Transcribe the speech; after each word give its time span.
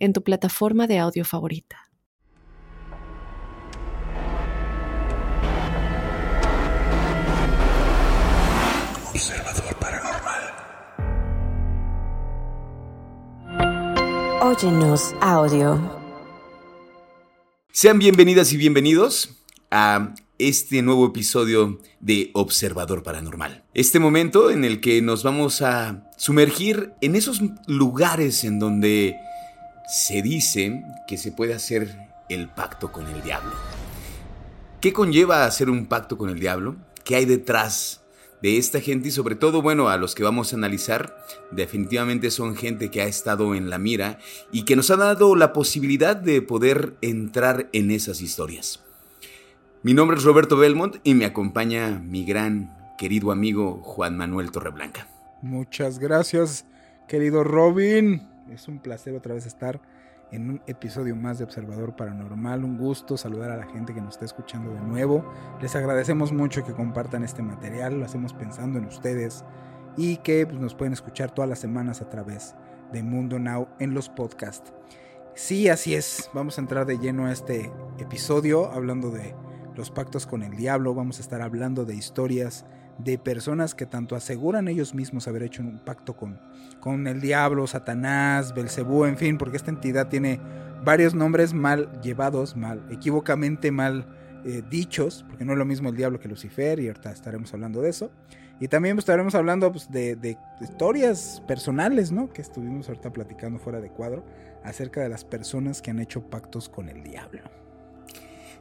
en 0.00 0.12
tu 0.12 0.24
plataforma 0.24 0.86
de 0.88 0.98
audio 0.98 1.24
favorita. 1.24 1.76
Observador 9.12 9.76
Paranormal. 9.78 10.42
Óyenos 14.42 15.14
audio. 15.20 16.00
Sean 17.70 17.98
bienvenidas 17.98 18.52
y 18.52 18.56
bienvenidos 18.56 19.36
a 19.70 20.14
este 20.38 20.80
nuevo 20.80 21.06
episodio 21.06 21.78
de 22.00 22.30
Observador 22.32 23.02
Paranormal. 23.02 23.64
Este 23.74 23.98
momento 23.98 24.50
en 24.50 24.64
el 24.64 24.80
que 24.80 25.02
nos 25.02 25.22
vamos 25.22 25.60
a 25.60 26.10
sumergir 26.16 26.94
en 27.02 27.14
esos 27.14 27.42
lugares 27.66 28.44
en 28.44 28.58
donde 28.58 29.16
se 29.90 30.22
dice 30.22 30.84
que 31.08 31.16
se 31.16 31.32
puede 31.32 31.52
hacer 31.52 32.08
el 32.28 32.48
pacto 32.48 32.92
con 32.92 33.08
el 33.08 33.22
diablo. 33.22 33.50
¿Qué 34.80 34.92
conlleva 34.92 35.44
hacer 35.44 35.68
un 35.68 35.86
pacto 35.86 36.16
con 36.16 36.30
el 36.30 36.38
diablo? 36.38 36.76
¿Qué 37.04 37.16
hay 37.16 37.24
detrás 37.24 38.00
de 38.40 38.56
esta 38.56 38.80
gente 38.80 39.08
y 39.08 39.10
sobre 39.10 39.34
todo, 39.34 39.62
bueno, 39.62 39.88
a 39.88 39.96
los 39.96 40.14
que 40.14 40.22
vamos 40.22 40.52
a 40.52 40.56
analizar, 40.56 41.16
definitivamente 41.50 42.30
son 42.30 42.54
gente 42.54 42.90
que 42.90 43.02
ha 43.02 43.06
estado 43.06 43.54
en 43.56 43.68
la 43.68 43.78
mira 43.78 44.18
y 44.52 44.64
que 44.64 44.76
nos 44.76 44.90
ha 44.90 44.96
dado 44.96 45.34
la 45.34 45.52
posibilidad 45.52 46.14
de 46.14 46.40
poder 46.40 46.94
entrar 47.02 47.68
en 47.72 47.90
esas 47.90 48.22
historias. 48.22 48.84
Mi 49.82 49.92
nombre 49.92 50.16
es 50.16 50.22
Roberto 50.22 50.56
Belmont 50.56 50.96
y 51.02 51.14
me 51.14 51.24
acompaña 51.24 51.98
mi 51.98 52.24
gran 52.24 52.94
querido 52.96 53.32
amigo 53.32 53.80
Juan 53.82 54.16
Manuel 54.16 54.52
Torreblanca. 54.52 55.08
Muchas 55.42 55.98
gracias, 55.98 56.64
querido 57.08 57.42
Robin. 57.42 58.29
Es 58.50 58.66
un 58.66 58.80
placer 58.80 59.14
otra 59.14 59.34
vez 59.34 59.46
estar 59.46 59.80
en 60.32 60.50
un 60.50 60.62
episodio 60.66 61.14
más 61.14 61.38
de 61.38 61.44
Observador 61.44 61.94
Paranormal. 61.94 62.64
Un 62.64 62.78
gusto 62.78 63.16
saludar 63.16 63.52
a 63.52 63.56
la 63.56 63.66
gente 63.66 63.94
que 63.94 64.00
nos 64.00 64.14
está 64.14 64.24
escuchando 64.24 64.74
de 64.74 64.80
nuevo. 64.80 65.24
Les 65.60 65.76
agradecemos 65.76 66.32
mucho 66.32 66.64
que 66.64 66.72
compartan 66.72 67.22
este 67.22 67.42
material, 67.42 68.00
lo 68.00 68.04
hacemos 68.04 68.32
pensando 68.32 68.78
en 68.78 68.86
ustedes 68.86 69.44
y 69.96 70.16
que 70.18 70.46
pues, 70.46 70.58
nos 70.60 70.74
pueden 70.74 70.92
escuchar 70.92 71.30
todas 71.30 71.48
las 71.48 71.60
semanas 71.60 72.00
a 72.00 72.08
través 72.08 72.56
de 72.92 73.04
Mundo 73.04 73.38
Now 73.38 73.68
en 73.78 73.94
los 73.94 74.08
podcasts. 74.08 74.72
Sí, 75.34 75.68
así 75.68 75.94
es, 75.94 76.28
vamos 76.34 76.58
a 76.58 76.60
entrar 76.60 76.86
de 76.86 76.98
lleno 76.98 77.26
a 77.26 77.32
este 77.32 77.70
episodio 77.98 78.72
hablando 78.72 79.12
de 79.12 79.34
los 79.76 79.92
pactos 79.92 80.26
con 80.26 80.42
el 80.42 80.56
diablo, 80.56 80.92
vamos 80.92 81.18
a 81.18 81.22
estar 81.22 81.40
hablando 81.40 81.84
de 81.84 81.94
historias 81.94 82.66
de 83.04 83.18
personas 83.18 83.74
que 83.74 83.86
tanto 83.86 84.16
aseguran 84.16 84.68
ellos 84.68 84.94
mismos 84.94 85.28
haber 85.28 85.42
hecho 85.42 85.62
un 85.62 85.78
pacto 85.78 86.16
con, 86.16 86.38
con 86.80 87.06
el 87.06 87.20
diablo, 87.20 87.66
Satanás, 87.66 88.54
Belcebú, 88.54 89.04
en 89.04 89.16
fin, 89.16 89.38
porque 89.38 89.56
esta 89.56 89.70
entidad 89.70 90.08
tiene 90.08 90.40
varios 90.84 91.14
nombres 91.14 91.54
mal 91.54 92.00
llevados, 92.02 92.56
mal, 92.56 92.82
equivocamente 92.90 93.70
mal 93.70 94.06
eh, 94.44 94.62
dichos, 94.70 95.24
porque 95.28 95.44
no 95.44 95.52
es 95.52 95.58
lo 95.58 95.64
mismo 95.64 95.88
el 95.90 95.96
diablo 95.96 96.18
que 96.18 96.28
Lucifer, 96.28 96.80
y 96.80 96.88
ahorita 96.88 97.10
estaremos 97.12 97.52
hablando 97.52 97.82
de 97.82 97.90
eso. 97.90 98.10
Y 98.58 98.68
también 98.68 98.96
pues, 98.96 99.02
estaremos 99.02 99.34
hablando 99.34 99.70
pues, 99.72 99.90
de, 99.90 100.16
de, 100.16 100.36
historias 100.60 101.42
personales, 101.46 102.12
¿no? 102.12 102.30
Que 102.30 102.42
estuvimos 102.42 102.88
ahorita 102.88 103.12
platicando 103.12 103.58
fuera 103.58 103.80
de 103.80 103.88
cuadro, 103.90 104.24
acerca 104.64 105.02
de 105.02 105.08
las 105.08 105.24
personas 105.24 105.80
que 105.80 105.90
han 105.90 105.98
hecho 105.98 106.22
pactos 106.22 106.68
con 106.68 106.88
el 106.88 107.02
diablo. 107.02 107.42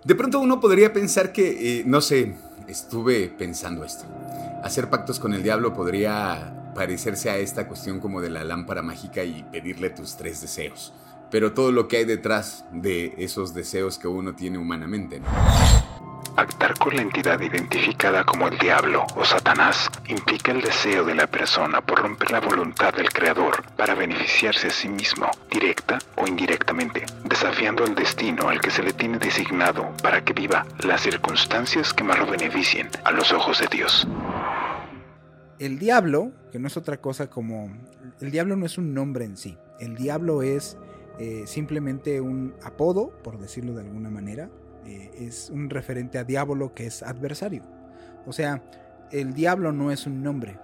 De 0.06 0.16
pronto 0.16 0.40
uno 0.40 0.62
podría 0.62 0.94
pensar 0.94 1.34
que, 1.34 1.80
eh, 1.80 1.84
no 1.86 2.00
sé, 2.00 2.36
estuve 2.70 3.28
pensando 3.28 3.84
esto. 3.84 4.06
Hacer 4.64 4.90
pactos 4.90 5.20
con 5.20 5.34
el 5.34 5.44
diablo 5.44 5.74
podría 5.74 6.54
parecerse 6.76 7.30
a 7.30 7.38
esta 7.38 7.68
cuestión 7.68 8.00
como 8.00 8.22
de 8.22 8.30
la 8.30 8.44
lámpara 8.44 8.82
mágica 8.82 9.24
y 9.24 9.44
pedirle 9.44 9.90
tus 9.90 10.16
tres 10.16 10.42
deseos. 10.42 10.94
Pero 11.32 11.54
todo 11.54 11.72
lo 11.72 11.88
que 11.88 11.98
hay 11.98 12.06
detrás 12.06 12.66
de 12.72 13.14
esos 13.18 13.54
deseos 13.54 13.98
que 13.98 14.08
uno 14.08 14.36
tiene 14.36 14.58
humanamente, 14.58 15.20
¿no? 15.20 15.28
Pactar 16.40 16.80
con 16.80 16.96
la 16.96 17.02
entidad 17.02 17.42
identificada 17.42 18.24
como 18.24 18.48
el 18.48 18.58
diablo 18.58 19.06
o 19.18 19.26
Satanás 19.26 19.90
implica 20.08 20.54
el 20.54 20.62
deseo 20.62 21.04
de 21.04 21.14
la 21.14 21.28
persona 21.28 21.82
por 21.82 22.00
romper 22.00 22.32
la 22.32 22.40
voluntad 22.40 22.94
del 22.94 23.10
Creador 23.10 23.62
para 23.76 23.94
beneficiarse 23.94 24.68
a 24.68 24.70
sí 24.70 24.88
mismo, 24.88 25.30
directa 25.52 26.00
o 26.16 26.26
indirectamente, 26.26 27.04
desafiando 27.26 27.84
el 27.84 27.94
destino 27.94 28.48
al 28.48 28.62
que 28.62 28.72
se 28.72 28.82
le 28.82 28.94
tiene 28.94 29.18
designado 29.18 29.92
para 30.02 30.24
que 30.24 30.32
viva 30.32 30.66
las 30.82 31.02
circunstancias 31.02 31.94
que 31.94 32.06
más 32.06 32.18
lo 32.18 32.28
beneficien 32.28 32.88
a 33.04 33.12
los 33.12 33.34
ojos 33.34 33.60
de 33.60 33.68
Dios. 33.68 34.08
El 35.60 35.78
diablo, 35.78 36.32
que 36.54 36.60
no 36.60 36.68
es 36.68 36.78
otra 36.78 37.02
cosa 37.02 37.30
como... 37.30 37.70
El 38.22 38.32
diablo 38.32 38.56
no 38.56 38.66
es 38.66 38.78
un 38.78 38.94
nombre 38.94 39.26
en 39.26 39.36
sí, 39.36 39.58
el 39.82 39.98
diablo 39.98 40.42
es 40.42 40.78
eh, 41.20 41.44
simplemente 41.48 42.22
un 42.22 42.54
apodo, 42.64 43.10
por 43.26 43.40
decirlo 43.40 43.74
de 43.74 43.82
alguna 43.82 44.10
manera, 44.10 44.50
eh, 44.86 45.12
es 45.20 45.50
un 45.50 45.70
referente 45.70 46.18
a 46.18 46.24
diablo 46.24 46.74
que 46.74 46.86
es 46.88 47.04
adversario. 47.04 47.64
O 48.26 48.34
sea, 48.34 48.62
el 49.12 49.34
diablo 49.34 49.72
no 49.72 49.92
es 49.92 50.06
un 50.06 50.24
nombre. 50.24 50.58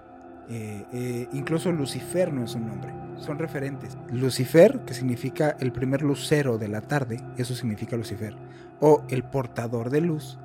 Eh, 0.48 0.84
eh, 0.92 1.28
incluso 1.32 1.72
Lucifer 1.72 2.32
no 2.32 2.44
es 2.44 2.54
un 2.54 2.66
nombre. 2.66 2.92
Son 3.18 3.38
referentes. 3.38 3.96
Lucifer, 4.10 4.80
que 4.80 4.94
significa 4.94 5.56
el 5.58 5.72
primer 5.72 6.02
lucero 6.02 6.58
de 6.58 6.68
la 6.68 6.82
tarde, 6.82 7.20
eso 7.36 7.54
significa 7.54 7.96
Lucifer. 7.96 8.36
O 8.80 9.02
el 9.08 9.24
portador 9.24 9.90
de 9.90 10.02
luz, 10.02 10.38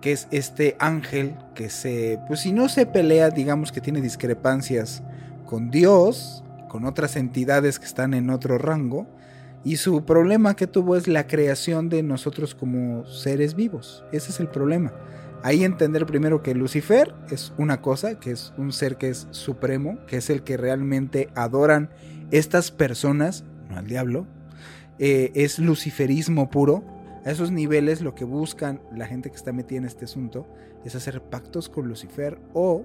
que 0.00 0.12
es 0.12 0.28
este 0.30 0.76
ángel 0.78 1.36
que 1.54 1.70
se, 1.70 2.20
pues 2.28 2.40
si 2.40 2.52
no 2.52 2.68
se 2.68 2.86
pelea, 2.86 3.30
digamos 3.30 3.72
que 3.72 3.80
tiene 3.80 4.00
discrepancias 4.00 5.02
con 5.44 5.70
Dios, 5.70 6.44
con 6.68 6.84
otras 6.84 7.16
entidades 7.16 7.78
que 7.78 7.86
están 7.86 8.14
en 8.14 8.30
otro 8.30 8.58
rango, 8.58 9.06
y 9.64 9.76
su 9.76 10.04
problema 10.04 10.54
que 10.56 10.66
tuvo 10.66 10.96
es 10.96 11.08
la 11.08 11.26
creación 11.26 11.88
de 11.88 12.02
nosotros 12.02 12.54
como 12.54 13.04
seres 13.06 13.54
vivos. 13.54 14.04
Ese 14.12 14.30
es 14.30 14.40
el 14.40 14.48
problema. 14.48 14.92
Ahí 15.42 15.64
entender 15.64 16.06
primero 16.06 16.42
que 16.42 16.54
Lucifer 16.54 17.14
es 17.30 17.52
una 17.58 17.80
cosa, 17.80 18.18
que 18.18 18.32
es 18.32 18.52
un 18.56 18.72
ser 18.72 18.96
que 18.96 19.08
es 19.08 19.28
supremo, 19.30 19.98
que 20.06 20.16
es 20.16 20.30
el 20.30 20.42
que 20.42 20.56
realmente 20.56 21.28
adoran 21.34 21.90
estas 22.30 22.70
personas, 22.70 23.44
no 23.70 23.76
al 23.76 23.86
diablo. 23.86 24.26
Eh, 24.98 25.30
es 25.34 25.58
luciferismo 25.58 26.50
puro. 26.50 26.84
A 27.24 27.30
esos 27.30 27.50
niveles 27.50 28.00
lo 28.00 28.14
que 28.14 28.24
buscan 28.24 28.80
la 28.92 29.06
gente 29.06 29.30
que 29.30 29.36
está 29.36 29.52
metida 29.52 29.78
en 29.78 29.84
este 29.84 30.06
asunto 30.06 30.46
es 30.84 30.94
hacer 30.94 31.20
pactos 31.22 31.68
con 31.68 31.86
Lucifer 31.86 32.38
o 32.54 32.84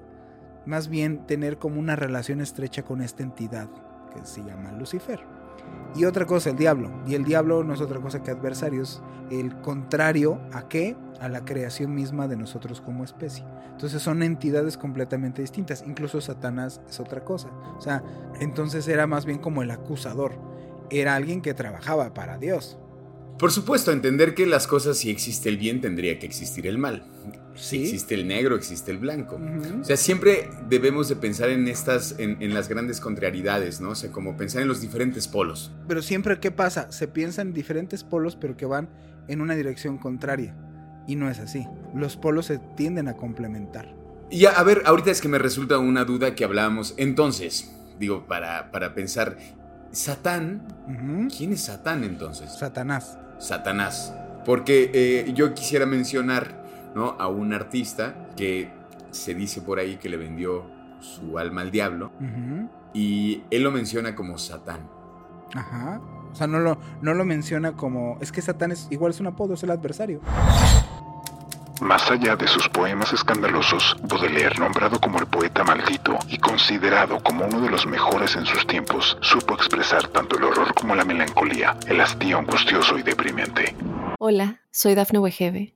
más 0.66 0.90
bien 0.90 1.26
tener 1.28 1.58
como 1.58 1.80
una 1.80 1.96
relación 1.96 2.42
estrecha 2.42 2.84
con 2.84 3.02
esta 3.02 3.24
entidad 3.24 3.70
que 4.14 4.26
se 4.26 4.44
llama 4.44 4.72
Lucifer. 4.74 5.43
Y 5.96 6.06
otra 6.06 6.26
cosa, 6.26 6.50
el 6.50 6.58
diablo. 6.58 6.92
Y 7.06 7.14
el 7.14 7.24
diablo 7.24 7.64
no 7.64 7.74
es 7.74 7.82
otra 7.82 8.00
cosa 8.00 8.24
que 8.24 8.32
adversarios. 8.32 9.04
El 9.30 9.56
contrario 9.62 10.42
a 10.52 10.68
qué? 10.68 10.96
A 11.20 11.30
la 11.30 11.46
creación 11.46 11.94
misma 11.94 12.28
de 12.28 12.36
nosotros 12.36 12.82
como 12.82 13.04
especie. 13.04 13.46
Entonces 13.72 14.02
son 14.02 14.24
entidades 14.24 14.78
completamente 14.78 15.42
distintas. 15.42 15.84
Incluso 15.86 16.20
Satanás 16.20 16.82
es 16.90 17.00
otra 17.00 17.24
cosa. 17.24 17.50
O 17.78 17.82
sea, 17.82 18.04
entonces 18.40 18.88
era 18.88 19.06
más 19.06 19.26
bien 19.26 19.38
como 19.38 19.62
el 19.62 19.72
acusador. 19.72 20.34
Era 20.90 21.16
alguien 21.16 21.42
que 21.42 21.54
trabajaba 21.54 22.14
para 22.14 22.38
Dios. 22.38 22.78
Por 23.38 23.52
supuesto, 23.52 23.92
entender 23.92 24.36
que 24.36 24.46
las 24.46 24.68
cosas, 24.68 24.98
si 24.98 25.10
existe 25.10 25.50
el 25.50 25.58
bien, 25.58 25.82
tendría 25.82 26.18
que 26.20 26.26
existir 26.26 26.66
el 26.68 26.78
mal. 26.78 27.06
Sí. 27.56 27.84
existe 27.84 28.16
el 28.16 28.28
negro, 28.28 28.56
existe 28.56 28.92
el 28.92 28.98
blanco. 28.98 29.40
O 29.82 29.84
sea, 29.84 29.98
siempre 29.98 30.50
debemos 30.70 31.10
de 31.10 31.16
pensar 31.16 31.50
en 31.50 31.68
estas, 31.68 32.16
en, 32.18 32.42
en 32.42 32.54
las 32.54 32.68
grandes 32.70 33.00
contrariedades, 33.00 33.82
¿no? 33.82 33.92
O 33.92 33.96
sea, 33.96 34.12
como 34.12 34.36
pensar 34.38 34.62
en 34.62 34.68
los 34.68 34.82
diferentes 34.82 35.28
polos. 35.28 35.72
Pero 35.88 36.02
siempre, 36.02 36.40
¿qué 36.40 36.52
pasa? 36.52 36.92
Se 36.92 37.08
piensan 37.08 37.50
en 37.50 37.54
diferentes 37.54 38.04
polos, 38.04 38.36
pero 38.36 38.58
que 38.58 38.66
van 38.66 38.90
en 39.28 39.42
una 39.42 39.56
dirección 39.56 39.98
contraria. 39.98 40.56
Y 41.08 41.16
no 41.16 41.30
es 41.30 41.40
así. 41.40 41.68
Los 41.94 42.18
polos 42.18 42.46
se 42.48 42.60
tienden 42.76 43.08
a 43.08 43.14
complementar. 43.18 43.94
Y 44.30 44.40
ya, 44.40 44.52
a 44.52 44.64
ver, 44.64 44.82
ahorita 44.86 45.12
es 45.12 45.22
que 45.22 45.28
me 45.28 45.38
resulta 45.38 45.78
una 45.78 46.06
duda 46.06 46.34
que 46.34 46.44
hablábamos. 46.44 46.94
Entonces, 46.98 47.76
digo, 48.00 48.26
para, 48.26 48.72
para 48.72 48.96
pensar, 48.96 49.38
Satán. 49.92 50.66
¿quién 51.36 51.54
es 51.54 51.62
Satán 51.62 52.04
entonces? 52.04 52.52
Satanás. 52.58 53.18
Satanás. 53.40 54.14
Porque 54.46 54.90
eh, 54.94 55.32
yo 55.34 55.54
quisiera 55.54 55.86
mencionar 55.86 56.63
¿no? 56.96 57.16
a 57.20 57.28
un 57.28 57.54
artista 57.54 58.30
que 58.36 58.72
se 59.12 59.34
dice 59.34 59.62
por 59.62 59.80
ahí 59.80 59.98
que 59.98 60.10
le 60.10 60.18
vendió 60.18 60.66
su 61.00 61.38
alma 61.38 61.62
al 61.62 61.72
diablo 61.72 62.12
y 62.94 63.44
él 63.52 63.64
lo 63.64 63.72
menciona 63.72 64.16
como 64.16 64.38
Satán. 64.38 64.90
Ajá. 65.54 66.02
O 66.32 66.36
sea, 66.36 66.48
no 66.48 66.60
lo, 66.60 66.80
no 67.02 67.14
lo 67.14 67.26
menciona 67.26 67.74
como, 67.74 68.18
es 68.22 68.32
que 68.32 68.42
Satán 68.42 68.72
es 68.72 68.88
igual 68.90 69.12
es 69.12 69.20
un 69.20 69.28
apodo, 69.28 69.54
es 69.54 69.64
el 69.64 69.72
adversario. 69.72 70.22
Más 71.82 72.10
allá 72.10 72.36
de 72.36 72.48
sus 72.48 72.70
poemas 72.70 73.12
escandalosos, 73.12 73.98
Baudelaire, 74.08 74.58
nombrado 74.58 75.00
como 75.02 75.20
el 75.20 75.28
poeta 75.28 75.64
maldito 75.64 76.18
y 76.30 76.38
considerado 76.38 77.22
como 77.22 77.46
uno 77.46 77.60
de 77.60 77.70
los 77.70 77.86
mejores 77.86 78.36
en 78.36 78.46
sus 78.46 78.66
tiempos, 78.66 79.18
supo 79.22 79.54
expresar 79.56 80.08
tanto 80.08 80.38
el 80.38 80.46
horror 80.46 80.74
como 80.74 80.96
la 80.96 81.04
melancolía, 81.04 81.76
el 81.88 82.00
hastío 82.00 82.38
angustioso 82.38 82.98
y 82.98 83.04
deprimente. 83.04 83.76
Hola, 84.18 84.62
soy 84.72 84.96
Dafne 84.96 85.20
Wegebe 85.20 85.76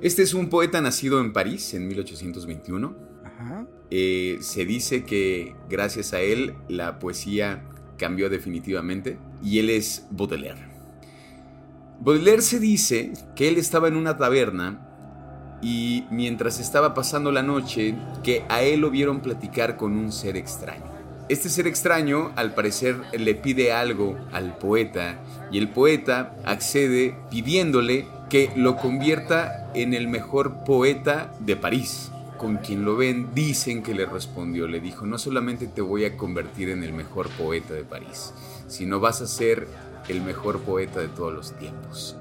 Este 0.00 0.22
es 0.22 0.34
un 0.34 0.48
poeta 0.48 0.80
nacido 0.80 1.20
en 1.20 1.32
París 1.32 1.74
en 1.74 1.86
1821. 1.88 2.96
Ajá. 3.24 3.66
Eh, 3.90 4.38
se 4.40 4.64
dice 4.64 5.04
que 5.04 5.54
gracias 5.68 6.12
a 6.12 6.20
él 6.20 6.54
la 6.68 6.98
poesía 6.98 7.62
cambió 7.96 8.28
definitivamente 8.28 9.18
y 9.42 9.58
él 9.58 9.70
es 9.70 10.06
Baudelaire. 10.10 10.60
Baudelaire 12.00 12.42
se 12.42 12.60
dice 12.60 13.12
que 13.34 13.48
él 13.48 13.56
estaba 13.56 13.88
en 13.88 13.96
una 13.96 14.16
taberna 14.16 14.86
y 15.62 16.04
mientras 16.10 16.60
estaba 16.60 16.94
pasando 16.94 17.32
la 17.32 17.42
noche 17.42 17.94
que 18.22 18.44
a 18.48 18.62
él 18.62 18.80
lo 18.80 18.90
vieron 18.90 19.20
platicar 19.20 19.76
con 19.76 19.96
un 19.96 20.12
ser 20.12 20.36
extraño. 20.36 20.84
Este 21.28 21.48
ser 21.48 21.66
extraño 21.66 22.32
al 22.36 22.54
parecer 22.54 22.96
le 23.18 23.34
pide 23.34 23.72
algo 23.72 24.16
al 24.32 24.58
poeta 24.58 25.18
y 25.50 25.58
el 25.58 25.68
poeta 25.68 26.36
accede 26.44 27.16
pidiéndole 27.30 28.06
que 28.28 28.50
lo 28.56 28.76
convierta 28.76 29.70
en 29.74 29.94
el 29.94 30.08
mejor 30.08 30.64
poeta 30.64 31.32
de 31.40 31.56
París. 31.56 32.10
Con 32.38 32.58
quien 32.58 32.84
lo 32.84 32.96
ven 32.96 33.34
dicen 33.34 33.82
que 33.82 33.94
le 33.94 34.04
respondió, 34.04 34.66
le 34.66 34.80
dijo, 34.80 35.06
no 35.06 35.18
solamente 35.18 35.66
te 35.66 35.80
voy 35.80 36.04
a 36.04 36.16
convertir 36.16 36.68
en 36.68 36.82
el 36.82 36.92
mejor 36.92 37.30
poeta 37.30 37.72
de 37.72 37.84
París, 37.84 38.34
sino 38.68 39.00
vas 39.00 39.22
a 39.22 39.26
ser 39.26 39.66
el 40.08 40.20
mejor 40.20 40.60
poeta 40.60 41.00
de 41.00 41.08
todos 41.08 41.32
los 41.32 41.52
tiempos. 41.52 42.16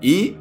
Y 0.00 0.36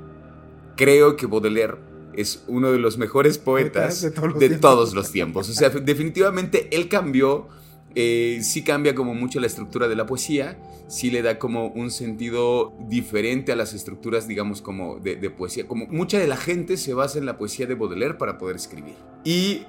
creo 0.76 1.16
que 1.16 1.26
Baudelaire 1.26 1.78
es 2.14 2.44
uno 2.48 2.72
de 2.72 2.80
los 2.80 2.98
mejores 2.98 3.38
poetas 3.38 4.02
de 4.02 4.12
todos 4.12 4.30
los, 4.30 4.40
de 4.40 4.48
tiempos. 4.48 4.62
Todos 4.62 4.94
los 4.94 5.12
tiempos. 5.12 5.50
O 5.50 5.54
sea, 5.54 5.70
definitivamente 5.70 6.70
él 6.76 6.88
cambió, 6.88 7.48
eh, 7.96 8.40
sí 8.42 8.62
cambia 8.62 8.94
como 8.94 9.14
mucho 9.14 9.40
la 9.40 9.48
estructura 9.48 9.88
de 9.88 9.96
la 9.96 10.06
poesía, 10.06 10.58
sí 10.88 11.10
le 11.10 11.22
da 11.22 11.40
como 11.40 11.68
un 11.68 11.92
sentido 11.92 12.74
diferente 12.88 13.54
a 13.54 13.56
las 13.56 13.74
estructuras, 13.74 14.28
digamos, 14.28 14.62
como 14.62 15.00
de, 15.00 15.18
poesía. 15.30 15.66
Como 15.66 15.88
mucha 15.88 16.20
de 16.20 16.28
la 16.28 16.38
gente 16.38 16.76
se 16.76 16.94
basa 16.94 17.18
en 17.18 17.26
la 17.26 17.38
poesía 17.38 17.68
de 17.68 17.76
Baudelaire 17.76 18.16
para 18.16 18.38
poder 18.38 18.58
escribir. 18.58 18.96
Y 19.24 19.66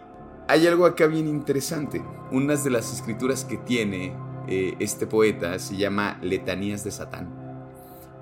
hay 0.48 0.66
algo 0.66 0.86
acá 0.86 1.06
bien 1.06 1.28
interesante. 1.28 2.02
Unas 2.32 2.64
de 2.64 2.70
las 2.70 2.92
escrituras 2.92 3.44
que 3.44 3.58
tiene 3.58 4.12
eh, 4.48 4.74
este 4.80 5.06
poeta 5.06 5.58
se 5.60 5.76
llama 5.76 6.18
Letanías 6.20 6.82
de 6.82 6.90
Satán. 6.90 7.32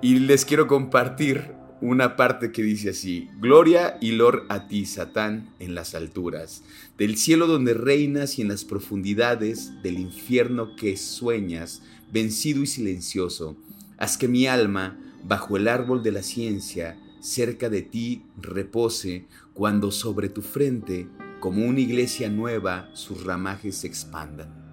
Y 0.01 0.19
les 0.19 0.45
quiero 0.45 0.67
compartir 0.67 1.55
una 1.81 2.15
parte 2.15 2.51
que 2.51 2.63
dice 2.63 2.89
así, 2.89 3.29
Gloria 3.39 3.97
y 4.01 4.11
lor 4.11 4.45
a 4.49 4.67
ti, 4.67 4.85
Satán, 4.85 5.49
en 5.59 5.75
las 5.75 5.95
alturas, 5.95 6.63
del 6.97 7.17
cielo 7.17 7.47
donde 7.47 7.73
reinas 7.73 8.39
y 8.39 8.41
en 8.41 8.47
las 8.47 8.63
profundidades 8.63 9.71
del 9.83 9.99
infierno 9.99 10.75
que 10.75 10.97
sueñas, 10.97 11.81
vencido 12.11 12.63
y 12.63 12.67
silencioso, 12.67 13.57
haz 13.97 14.17
que 14.17 14.27
mi 14.27 14.47
alma, 14.47 14.97
bajo 15.23 15.57
el 15.57 15.67
árbol 15.67 16.03
de 16.03 16.11
la 16.11 16.23
ciencia, 16.23 16.97
cerca 17.19 17.69
de 17.69 17.81
ti 17.81 18.23
repose, 18.37 19.25
cuando 19.53 19.91
sobre 19.91 20.29
tu 20.29 20.41
frente, 20.41 21.07
como 21.39 21.65
una 21.65 21.79
iglesia 21.79 22.29
nueva, 22.29 22.89
sus 22.93 23.23
ramajes 23.23 23.77
se 23.77 23.87
expandan. 23.87 24.64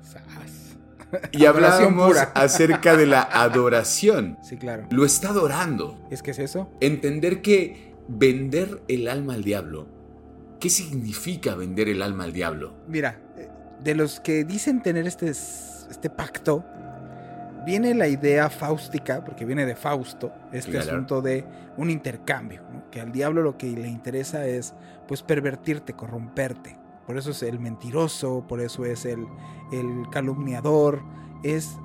Y 1.32 1.44
hablábamos 1.46 2.16
acerca 2.34 2.96
de 2.96 3.06
la 3.06 3.22
adoración. 3.22 4.38
Sí, 4.42 4.56
claro. 4.56 4.86
Lo 4.90 5.04
está 5.04 5.28
adorando. 5.30 5.98
¿Es 6.10 6.22
que 6.22 6.30
es 6.32 6.38
eso? 6.38 6.70
Entender 6.80 7.42
que 7.42 7.94
vender 8.08 8.82
el 8.88 9.08
alma 9.08 9.34
al 9.34 9.44
diablo. 9.44 9.86
¿Qué 10.60 10.70
significa 10.70 11.54
vender 11.54 11.88
el 11.88 12.02
alma 12.02 12.24
al 12.24 12.32
diablo? 12.32 12.74
Mira, 12.86 13.18
eh, 13.36 13.48
de 13.82 13.94
los 13.94 14.20
que 14.20 14.44
dicen 14.44 14.82
tener 14.82 15.06
este, 15.06 15.28
este 15.28 16.08
pacto, 16.10 16.64
viene 17.66 17.94
la 17.94 18.08
idea 18.08 18.48
fáustica, 18.50 19.24
porque 19.24 19.44
viene 19.44 19.66
de 19.66 19.76
Fausto, 19.76 20.32
este 20.52 20.72
Claro. 20.72 20.90
asunto 20.92 21.22
de 21.22 21.44
un 21.76 21.90
intercambio, 21.90 22.62
¿no? 22.72 22.90
que 22.90 23.00
al 23.00 23.12
diablo 23.12 23.42
lo 23.42 23.56
que 23.56 23.70
le 23.70 23.88
interesa 23.88 24.46
es 24.46 24.74
pues 25.08 25.22
pervertirte, 25.22 25.94
corromperte. 25.94 26.76
Por 27.06 27.18
eso 27.18 27.30
es 27.30 27.42
el 27.42 27.58
mentiroso, 27.58 28.44
por 28.48 28.60
eso 28.60 28.84
es 28.84 29.04
el, 29.04 29.26
el 29.72 30.08
calumniador, 30.10 31.02
es 31.42 31.76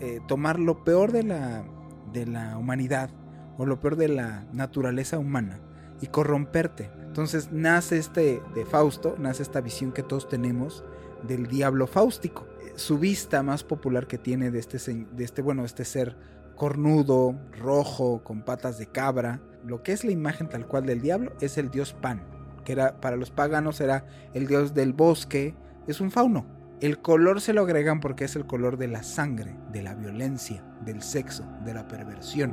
eh, 0.00 0.20
tomar 0.26 0.58
lo 0.58 0.84
peor 0.84 1.12
de 1.12 1.22
la, 1.22 1.64
de 2.12 2.26
la 2.26 2.58
humanidad 2.58 3.10
o 3.58 3.66
lo 3.66 3.80
peor 3.80 3.96
de 3.96 4.08
la 4.08 4.46
naturaleza 4.52 5.18
humana 5.18 5.60
y 6.00 6.06
corromperte. 6.08 6.90
Entonces 7.06 7.52
nace 7.52 7.98
este 7.98 8.42
de 8.54 8.64
Fausto, 8.64 9.16
nace 9.18 9.42
esta 9.42 9.60
visión 9.60 9.92
que 9.92 10.02
todos 10.02 10.28
tenemos 10.28 10.84
del 11.22 11.46
diablo 11.46 11.86
fáustico. 11.86 12.46
Su 12.74 12.98
vista 12.98 13.42
más 13.42 13.64
popular 13.64 14.06
que 14.06 14.18
tiene 14.18 14.50
de 14.50 14.58
este, 14.58 14.78
de 14.78 15.24
este, 15.24 15.42
bueno, 15.42 15.64
este 15.64 15.84
ser 15.84 16.16
cornudo, 16.56 17.36
rojo, 17.58 18.22
con 18.24 18.42
patas 18.42 18.78
de 18.78 18.86
cabra, 18.86 19.40
lo 19.64 19.82
que 19.82 19.92
es 19.92 20.04
la 20.04 20.10
imagen 20.10 20.48
tal 20.48 20.66
cual 20.66 20.86
del 20.86 21.00
diablo 21.00 21.32
es 21.40 21.58
el 21.58 21.70
dios 21.70 21.92
Pan, 21.92 22.22
que 22.64 22.72
era 22.72 23.00
para 23.00 23.16
los 23.16 23.30
paganos 23.30 23.80
era 23.80 24.04
el 24.34 24.46
dios 24.46 24.74
del 24.74 24.92
bosque, 24.92 25.54
es 25.86 26.00
un 26.00 26.10
fauno. 26.10 26.46
El 26.80 26.98
color 26.98 27.40
se 27.40 27.52
lo 27.52 27.62
agregan 27.62 28.00
porque 28.00 28.24
es 28.24 28.34
el 28.34 28.44
color 28.44 28.76
de 28.76 28.88
la 28.88 29.02
sangre, 29.04 29.54
de 29.72 29.82
la 29.82 29.94
violencia, 29.94 30.64
del 30.84 31.00
sexo, 31.00 31.44
de 31.64 31.74
la 31.74 31.86
perversión. 31.86 32.52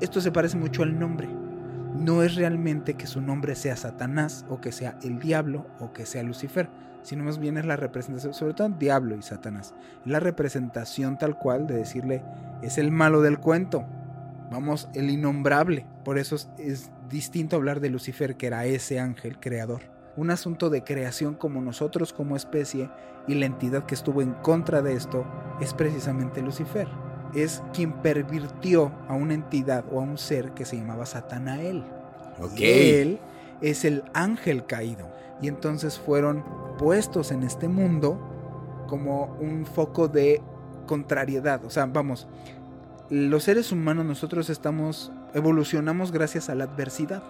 Esto 0.00 0.20
se 0.20 0.32
parece 0.32 0.56
mucho 0.56 0.82
al 0.82 0.98
nombre. 0.98 1.28
No 1.94 2.22
es 2.22 2.34
realmente 2.34 2.94
que 2.94 3.06
su 3.06 3.20
nombre 3.20 3.54
sea 3.54 3.76
Satanás 3.76 4.44
o 4.48 4.60
que 4.60 4.72
sea 4.72 4.98
el 5.02 5.20
diablo 5.20 5.66
o 5.78 5.92
que 5.92 6.06
sea 6.06 6.22
Lucifer, 6.22 6.68
sino 7.02 7.24
más 7.24 7.38
bien 7.38 7.56
es 7.56 7.64
la 7.64 7.76
representación, 7.76 8.34
sobre 8.34 8.54
todo 8.54 8.68
diablo 8.68 9.16
y 9.16 9.22
Satanás, 9.22 9.74
la 10.04 10.20
representación 10.20 11.16
tal 11.16 11.38
cual 11.38 11.66
de 11.66 11.76
decirle 11.76 12.22
es 12.62 12.78
el 12.78 12.90
malo 12.90 13.22
del 13.22 13.38
cuento, 13.38 13.86
vamos, 14.50 14.88
el 14.94 15.10
innombrable. 15.10 15.86
Por 16.04 16.18
eso 16.18 16.36
es, 16.36 16.48
es 16.58 16.90
distinto 17.08 17.56
hablar 17.56 17.80
de 17.80 17.90
Lucifer, 17.90 18.36
que 18.36 18.46
era 18.46 18.66
ese 18.66 19.00
ángel 19.00 19.38
creador. 19.38 19.82
Un 20.16 20.30
asunto 20.30 20.70
de 20.70 20.82
creación 20.82 21.34
como 21.34 21.60
nosotros 21.60 22.12
como 22.12 22.36
especie 22.36 22.90
y 23.28 23.34
la 23.34 23.46
entidad 23.46 23.84
que 23.84 23.94
estuvo 23.94 24.22
en 24.22 24.32
contra 24.32 24.82
de 24.82 24.94
esto 24.94 25.24
es 25.60 25.74
precisamente 25.74 26.42
Lucifer. 26.42 26.88
Es 27.34 27.62
quien 27.72 27.92
pervirtió 27.92 28.90
a 29.06 29.14
una 29.14 29.34
entidad 29.34 29.84
o 29.92 30.00
a 30.00 30.02
un 30.02 30.18
ser 30.18 30.52
que 30.52 30.64
se 30.64 30.76
llamaba 30.76 31.06
Satanael. 31.06 31.84
Ok. 32.40 32.58
Y 32.58 32.64
él 32.64 33.18
es 33.60 33.84
el 33.84 34.02
ángel 34.14 34.64
caído. 34.66 35.08
Y 35.40 35.48
entonces 35.48 35.98
fueron 35.98 36.44
puestos 36.78 37.30
en 37.30 37.42
este 37.42 37.68
mundo 37.68 38.18
como 38.88 39.36
un 39.40 39.66
foco 39.66 40.08
de 40.08 40.40
contrariedad. 40.86 41.64
O 41.64 41.70
sea, 41.70 41.86
vamos, 41.86 42.26
los 43.10 43.44
seres 43.44 43.72
humanos 43.72 44.04
nosotros 44.04 44.50
estamos, 44.50 45.12
evolucionamos 45.32 46.12
gracias 46.12 46.50
a 46.50 46.54
la 46.54 46.64
adversidad. 46.64 47.22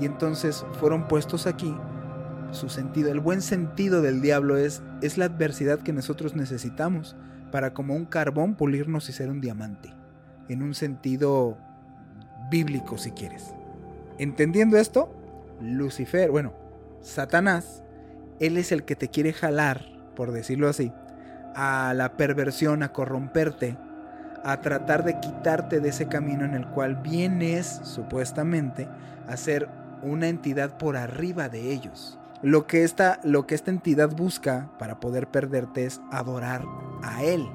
Y 0.00 0.06
entonces 0.06 0.64
fueron 0.80 1.06
puestos 1.06 1.46
aquí. 1.46 1.74
Su 2.50 2.68
sentido, 2.68 3.10
el 3.10 3.20
buen 3.20 3.40
sentido 3.40 4.02
del 4.02 4.20
diablo 4.20 4.56
es, 4.56 4.82
es 5.00 5.16
la 5.16 5.26
adversidad 5.26 5.80
que 5.80 5.92
nosotros 5.92 6.34
necesitamos 6.34 7.16
para 7.50 7.72
como 7.72 7.94
un 7.94 8.04
carbón 8.04 8.56
pulirnos 8.56 9.08
y 9.08 9.12
ser 9.12 9.30
un 9.30 9.40
diamante. 9.40 9.94
En 10.48 10.62
un 10.62 10.74
sentido 10.74 11.56
bíblico 12.50 12.98
si 12.98 13.12
quieres. 13.12 13.54
Entendiendo 14.18 14.76
esto, 14.76 15.14
Lucifer, 15.60 16.30
bueno, 16.30 16.52
Satanás, 17.00 17.82
él 18.40 18.56
es 18.56 18.72
el 18.72 18.84
que 18.84 18.96
te 18.96 19.08
quiere 19.08 19.32
jalar, 19.32 19.86
por 20.16 20.32
decirlo 20.32 20.68
así, 20.68 20.92
a 21.54 21.94
la 21.94 22.16
perversión, 22.16 22.82
a 22.82 22.92
corromperte, 22.92 23.76
a 24.44 24.60
tratar 24.60 25.04
de 25.04 25.20
quitarte 25.20 25.80
de 25.80 25.88
ese 25.90 26.08
camino 26.08 26.44
en 26.44 26.54
el 26.54 26.66
cual 26.66 26.96
vienes, 26.96 27.80
supuestamente, 27.84 28.88
a 29.28 29.36
ser 29.36 29.68
una 30.02 30.28
entidad 30.28 30.78
por 30.78 30.96
arriba 30.96 31.48
de 31.48 31.72
ellos. 31.72 32.18
Lo 32.42 32.66
que 32.66 32.82
esta, 32.82 33.20
lo 33.22 33.46
que 33.46 33.54
esta 33.54 33.70
entidad 33.70 34.10
busca 34.10 34.70
para 34.78 34.98
poder 34.98 35.28
perderte 35.28 35.84
es 35.84 36.00
adorar 36.10 36.64
a 37.02 37.22
él. 37.22 37.48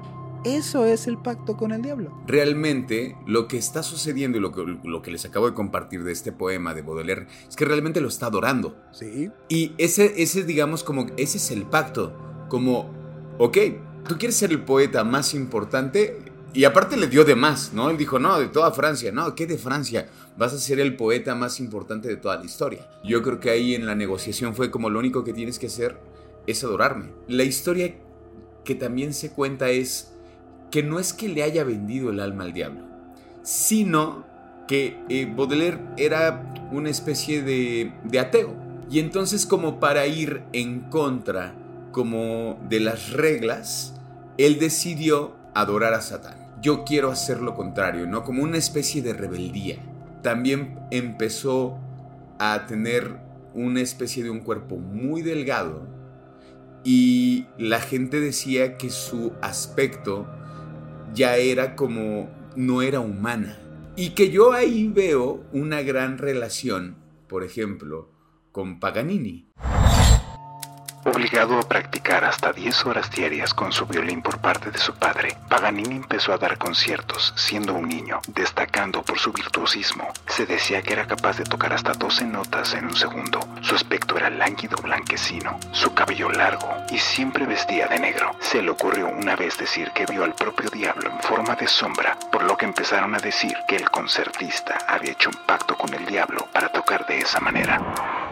Eso 0.44 0.86
es 0.86 1.06
el 1.08 1.18
pacto 1.18 1.56
con 1.56 1.72
el 1.72 1.82
diablo. 1.82 2.16
Realmente 2.26 3.16
lo 3.26 3.48
que 3.48 3.58
está 3.58 3.82
sucediendo 3.82 4.38
y 4.38 4.40
lo 4.40 4.52
que, 4.52 4.78
lo 4.82 5.02
que 5.02 5.10
les 5.10 5.24
acabo 5.24 5.46
de 5.48 5.54
compartir 5.54 6.04
de 6.04 6.12
este 6.12 6.32
poema 6.32 6.74
de 6.74 6.82
Baudelaire 6.82 7.26
es 7.48 7.56
que 7.56 7.64
realmente 7.64 8.00
lo 8.00 8.08
está 8.08 8.26
adorando. 8.26 8.76
Sí. 8.92 9.30
Y 9.48 9.74
ese, 9.78 10.22
ese 10.22 10.44
digamos, 10.44 10.84
como 10.84 11.06
ese 11.16 11.38
es 11.38 11.50
el 11.50 11.64
pacto. 11.64 12.16
Como, 12.48 12.90
ok, 13.38 13.58
tú 14.06 14.16
quieres 14.16 14.36
ser 14.36 14.50
el 14.52 14.62
poeta 14.62 15.04
más 15.04 15.34
importante 15.34 16.18
y 16.54 16.64
aparte 16.64 16.96
le 16.96 17.08
dio 17.08 17.24
de 17.24 17.34
más, 17.34 17.72
¿no? 17.72 17.90
Él 17.90 17.96
dijo, 17.96 18.18
no, 18.18 18.38
de 18.38 18.48
toda 18.48 18.72
Francia, 18.72 19.12
no, 19.12 19.34
¿qué 19.34 19.46
de 19.46 19.58
Francia? 19.58 20.08
Vas 20.36 20.54
a 20.54 20.58
ser 20.58 20.80
el 20.80 20.96
poeta 20.96 21.34
más 21.34 21.60
importante 21.60 22.08
de 22.08 22.16
toda 22.16 22.36
la 22.36 22.44
historia. 22.44 22.88
Yo 23.04 23.22
creo 23.22 23.38
que 23.38 23.50
ahí 23.50 23.74
en 23.74 23.86
la 23.86 23.94
negociación 23.94 24.54
fue 24.54 24.70
como 24.70 24.88
lo 24.88 24.98
único 24.98 25.24
que 25.24 25.32
tienes 25.32 25.58
que 25.58 25.66
hacer 25.66 25.98
es 26.46 26.64
adorarme. 26.64 27.10
La 27.26 27.44
historia 27.44 27.94
que 28.64 28.74
también 28.74 29.12
se 29.12 29.30
cuenta 29.30 29.68
es 29.68 30.12
que 30.70 30.82
no 30.82 30.98
es 30.98 31.12
que 31.12 31.28
le 31.28 31.42
haya 31.42 31.64
vendido 31.64 32.10
el 32.10 32.20
alma 32.20 32.44
al 32.44 32.52
diablo, 32.52 32.82
sino 33.42 34.26
que 34.66 34.98
eh, 35.08 35.30
Baudelaire 35.34 35.80
era 35.96 36.54
una 36.72 36.90
especie 36.90 37.42
de, 37.42 37.92
de 38.04 38.18
ateo. 38.18 38.54
Y 38.90 39.00
entonces 39.00 39.44
como 39.44 39.80
para 39.80 40.06
ir 40.06 40.42
en 40.52 40.80
contra 40.90 41.54
como 41.92 42.58
de 42.68 42.80
las 42.80 43.12
reglas, 43.12 43.94
él 44.38 44.58
decidió 44.58 45.34
adorar 45.54 45.94
a 45.94 46.00
Satán. 46.00 46.37
Yo 46.60 46.84
quiero 46.84 47.10
hacer 47.10 47.40
lo 47.40 47.54
contrario, 47.54 48.06
¿no? 48.06 48.24
Como 48.24 48.42
una 48.42 48.56
especie 48.56 49.02
de 49.02 49.12
rebeldía. 49.12 49.78
También 50.22 50.78
empezó 50.90 51.78
a 52.38 52.66
tener 52.66 53.18
una 53.54 53.80
especie 53.80 54.22
de 54.22 54.30
un 54.30 54.40
cuerpo 54.40 54.76
muy 54.76 55.22
delgado 55.22 55.86
y 56.84 57.46
la 57.58 57.80
gente 57.80 58.20
decía 58.20 58.76
que 58.78 58.90
su 58.90 59.32
aspecto 59.42 60.26
ya 61.14 61.36
era 61.36 61.76
como 61.76 62.28
no 62.56 62.82
era 62.82 63.00
humana. 63.00 63.58
Y 63.96 64.10
que 64.10 64.30
yo 64.30 64.52
ahí 64.52 64.88
veo 64.88 65.44
una 65.52 65.82
gran 65.82 66.18
relación, 66.18 66.96
por 67.28 67.42
ejemplo, 67.42 68.12
con 68.52 68.78
Paganini. 68.78 69.47
Obligado 71.08 71.58
a 71.58 71.62
practicar 71.62 72.22
hasta 72.26 72.52
10 72.52 72.84
horas 72.84 73.10
diarias 73.10 73.54
con 73.54 73.72
su 73.72 73.86
violín 73.86 74.20
por 74.20 74.40
parte 74.40 74.70
de 74.70 74.78
su 74.78 74.92
padre, 74.92 75.38
Paganini 75.48 75.96
empezó 75.96 76.34
a 76.34 76.38
dar 76.38 76.58
conciertos 76.58 77.32
siendo 77.34 77.72
un 77.72 77.88
niño, 77.88 78.20
destacando 78.26 79.02
por 79.02 79.18
su 79.18 79.32
virtuosismo. 79.32 80.12
Se 80.26 80.44
decía 80.44 80.82
que 80.82 80.92
era 80.92 81.06
capaz 81.06 81.38
de 81.38 81.44
tocar 81.44 81.72
hasta 81.72 81.94
12 81.94 82.26
notas 82.26 82.74
en 82.74 82.84
un 82.84 82.94
segundo. 82.94 83.40
Su 83.62 83.74
aspecto 83.74 84.18
era 84.18 84.28
lánguido 84.28 84.76
blanquecino, 84.82 85.58
su 85.72 85.94
cabello 85.94 86.28
largo 86.28 86.68
y 86.90 86.98
siempre 86.98 87.46
vestía 87.46 87.88
de 87.88 87.98
negro. 87.98 88.32
Se 88.40 88.60
le 88.60 88.68
ocurrió 88.68 89.08
una 89.08 89.34
vez 89.34 89.56
decir 89.56 89.90
que 89.92 90.04
vio 90.04 90.24
al 90.24 90.34
propio 90.34 90.68
diablo 90.68 91.10
en 91.10 91.20
forma 91.20 91.54
de 91.56 91.68
sombra, 91.68 92.18
por 92.30 92.42
lo 92.42 92.54
que 92.58 92.66
empezaron 92.66 93.14
a 93.14 93.18
decir 93.18 93.56
que 93.66 93.76
el 93.76 93.88
concertista 93.90 94.76
había 94.86 95.12
hecho 95.12 95.30
un 95.30 95.46
pacto 95.46 95.74
con 95.74 95.92
el 95.94 96.04
diablo 96.04 96.46
para 96.52 96.68
tocar 96.68 97.06
de 97.06 97.20
esa 97.20 97.40
manera. 97.40 98.27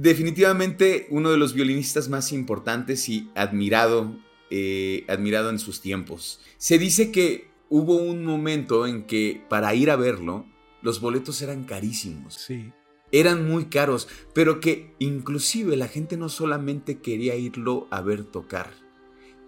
Definitivamente 0.00 1.08
uno 1.10 1.32
de 1.32 1.38
los 1.38 1.54
violinistas 1.54 2.08
más 2.08 2.30
importantes 2.30 3.08
y 3.08 3.32
admirado, 3.34 4.16
eh, 4.48 5.04
admirado 5.08 5.50
en 5.50 5.58
sus 5.58 5.80
tiempos. 5.80 6.40
Se 6.56 6.78
dice 6.78 7.10
que 7.10 7.50
hubo 7.68 7.96
un 7.96 8.24
momento 8.24 8.86
en 8.86 9.08
que 9.08 9.42
para 9.48 9.74
ir 9.74 9.90
a 9.90 9.96
verlo, 9.96 10.46
los 10.82 11.00
boletos 11.00 11.42
eran 11.42 11.64
carísimos. 11.64 12.34
Sí. 12.34 12.72
Eran 13.10 13.48
muy 13.48 13.64
caros, 13.64 14.06
pero 14.34 14.60
que 14.60 14.94
inclusive 15.00 15.76
la 15.76 15.88
gente 15.88 16.16
no 16.16 16.28
solamente 16.28 16.98
quería 16.98 17.34
irlo 17.34 17.88
a 17.90 18.00
ver 18.00 18.22
tocar, 18.22 18.70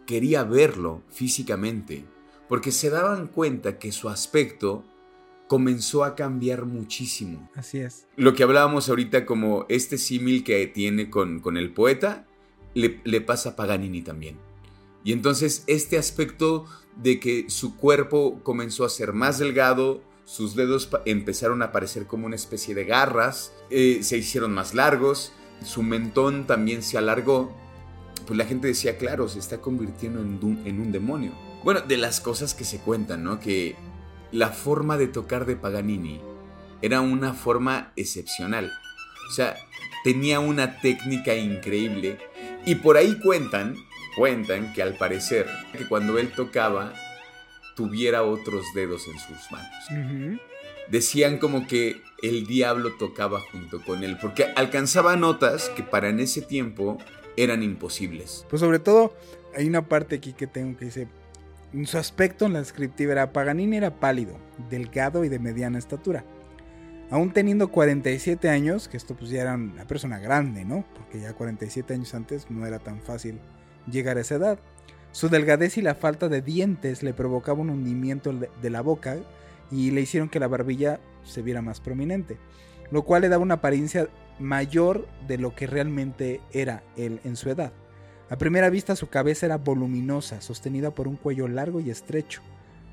quería 0.04 0.42
verlo 0.42 1.04
físicamente, 1.10 2.04
porque 2.48 2.72
se 2.72 2.90
daban 2.90 3.28
cuenta 3.28 3.78
que 3.78 3.92
su 3.92 4.08
aspecto 4.08 4.84
comenzó 5.50 6.04
a 6.04 6.14
cambiar 6.14 6.64
muchísimo. 6.64 7.50
Así 7.56 7.80
es. 7.80 8.06
Lo 8.14 8.34
que 8.34 8.44
hablábamos 8.44 8.88
ahorita 8.88 9.26
como 9.26 9.66
este 9.68 9.98
símil 9.98 10.44
que 10.44 10.64
tiene 10.68 11.10
con, 11.10 11.40
con 11.40 11.56
el 11.56 11.72
poeta, 11.72 12.24
le, 12.74 13.00
le, 13.02 13.20
pasa 13.20 13.48
a 13.48 13.56
Paganini 13.56 14.00
también. 14.00 14.36
Y 15.02 15.10
entonces 15.10 15.64
este 15.66 15.98
aspecto 15.98 16.66
de 16.94 17.18
que 17.18 17.50
su 17.50 17.76
cuerpo 17.76 18.38
comenzó 18.44 18.84
a 18.84 18.88
ser 18.88 19.12
más 19.12 19.40
delgado, 19.40 20.04
sus 20.24 20.54
dedos 20.54 20.88
empezaron 21.04 21.62
a 21.62 21.72
parecer 21.72 22.06
como 22.06 22.26
una 22.26 22.36
especie 22.36 22.72
de 22.76 22.84
garras, 22.84 23.52
eh, 23.70 24.04
se 24.04 24.18
hicieron 24.18 24.52
más 24.52 24.72
largos, 24.72 25.32
su 25.64 25.82
mentón 25.82 26.46
también 26.46 26.84
se 26.84 26.96
alargó, 26.96 27.52
pues 28.24 28.38
la 28.38 28.44
gente 28.44 28.68
decía, 28.68 28.98
claro, 28.98 29.28
se 29.28 29.40
está 29.40 29.60
convirtiendo 29.60 30.20
en 30.20 30.38
un, 30.44 30.64
en 30.64 30.80
un 30.80 30.92
demonio. 30.92 31.32
Bueno, 31.64 31.80
de 31.80 31.96
las 31.96 32.20
cosas 32.20 32.54
que 32.54 32.64
se 32.64 32.78
cuentan, 32.78 33.24
¿no? 33.24 33.40
Que 33.40 33.74
la 34.32 34.48
forma 34.48 34.96
de 34.96 35.08
tocar 35.08 35.46
de 35.46 35.56
Paganini 35.56 36.20
era 36.82 37.00
una 37.00 37.34
forma 37.34 37.92
excepcional. 37.96 38.72
O 39.28 39.32
sea, 39.32 39.56
tenía 40.04 40.40
una 40.40 40.80
técnica 40.80 41.34
increíble. 41.34 42.18
Y 42.64 42.76
por 42.76 42.96
ahí 42.96 43.18
cuentan, 43.18 43.76
cuentan 44.16 44.72
que 44.72 44.82
al 44.82 44.96
parecer, 44.96 45.46
que 45.76 45.86
cuando 45.86 46.18
él 46.18 46.32
tocaba, 46.32 46.92
tuviera 47.74 48.22
otros 48.22 48.64
dedos 48.74 49.06
en 49.08 49.18
sus 49.18 49.50
manos. 49.50 49.70
Uh 49.90 49.94
-huh. 49.94 50.40
Decían 50.88 51.38
como 51.38 51.66
que 51.66 52.02
el 52.22 52.46
diablo 52.46 52.92
tocaba 52.98 53.40
junto 53.52 53.82
con 53.84 54.02
él, 54.02 54.18
porque 54.20 54.46
alcanzaba 54.56 55.16
notas 55.16 55.68
que 55.70 55.82
para 55.82 56.08
en 56.08 56.20
ese 56.20 56.42
tiempo 56.42 56.98
eran 57.36 57.62
imposibles. 57.62 58.44
Pues 58.50 58.60
sobre 58.60 58.80
todo, 58.80 59.14
hay 59.56 59.66
una 59.66 59.88
parte 59.88 60.16
aquí 60.16 60.32
que 60.32 60.46
tengo 60.46 60.76
que 60.76 60.86
dice, 60.86 61.08
su 61.84 61.98
aspecto 61.98 62.46
en 62.46 62.52
la 62.52 62.58
descriptiva 62.60 63.12
era 63.12 63.32
Paganini 63.32 63.76
era 63.76 64.00
pálido, 64.00 64.36
delgado 64.68 65.24
y 65.24 65.28
de 65.28 65.38
mediana 65.38 65.78
estatura. 65.78 66.24
Aún 67.10 67.32
teniendo 67.32 67.70
47 67.70 68.48
años, 68.48 68.88
que 68.88 68.96
esto 68.96 69.16
pues 69.16 69.30
ya 69.30 69.42
era 69.42 69.54
una 69.54 69.84
persona 69.84 70.18
grande, 70.18 70.64
¿no? 70.64 70.84
Porque 70.94 71.20
ya 71.20 71.32
47 71.32 71.94
años 71.94 72.14
antes 72.14 72.50
no 72.50 72.66
era 72.66 72.78
tan 72.78 73.00
fácil 73.00 73.40
llegar 73.90 74.16
a 74.16 74.20
esa 74.20 74.36
edad. 74.36 74.58
Su 75.12 75.28
delgadez 75.28 75.76
y 75.76 75.82
la 75.82 75.96
falta 75.96 76.28
de 76.28 76.40
dientes 76.40 77.02
le 77.02 77.12
provocaba 77.12 77.60
un 77.60 77.70
hundimiento 77.70 78.32
de 78.32 78.70
la 78.70 78.80
boca 78.80 79.16
y 79.72 79.90
le 79.90 80.02
hicieron 80.02 80.28
que 80.28 80.38
la 80.38 80.46
barbilla 80.46 81.00
se 81.24 81.42
viera 81.42 81.62
más 81.62 81.80
prominente, 81.80 82.38
lo 82.92 83.02
cual 83.02 83.22
le 83.22 83.28
daba 83.28 83.42
una 83.42 83.54
apariencia 83.54 84.08
mayor 84.38 85.06
de 85.26 85.38
lo 85.38 85.54
que 85.54 85.66
realmente 85.66 86.40
era 86.52 86.84
él 86.96 87.20
en 87.24 87.36
su 87.36 87.50
edad. 87.50 87.72
A 88.30 88.38
primera 88.38 88.70
vista 88.70 88.94
su 88.94 89.08
cabeza 89.08 89.46
era 89.46 89.56
voluminosa, 89.56 90.40
sostenida 90.40 90.92
por 90.92 91.08
un 91.08 91.16
cuello 91.16 91.48
largo 91.48 91.80
y 91.80 91.90
estrecho, 91.90 92.42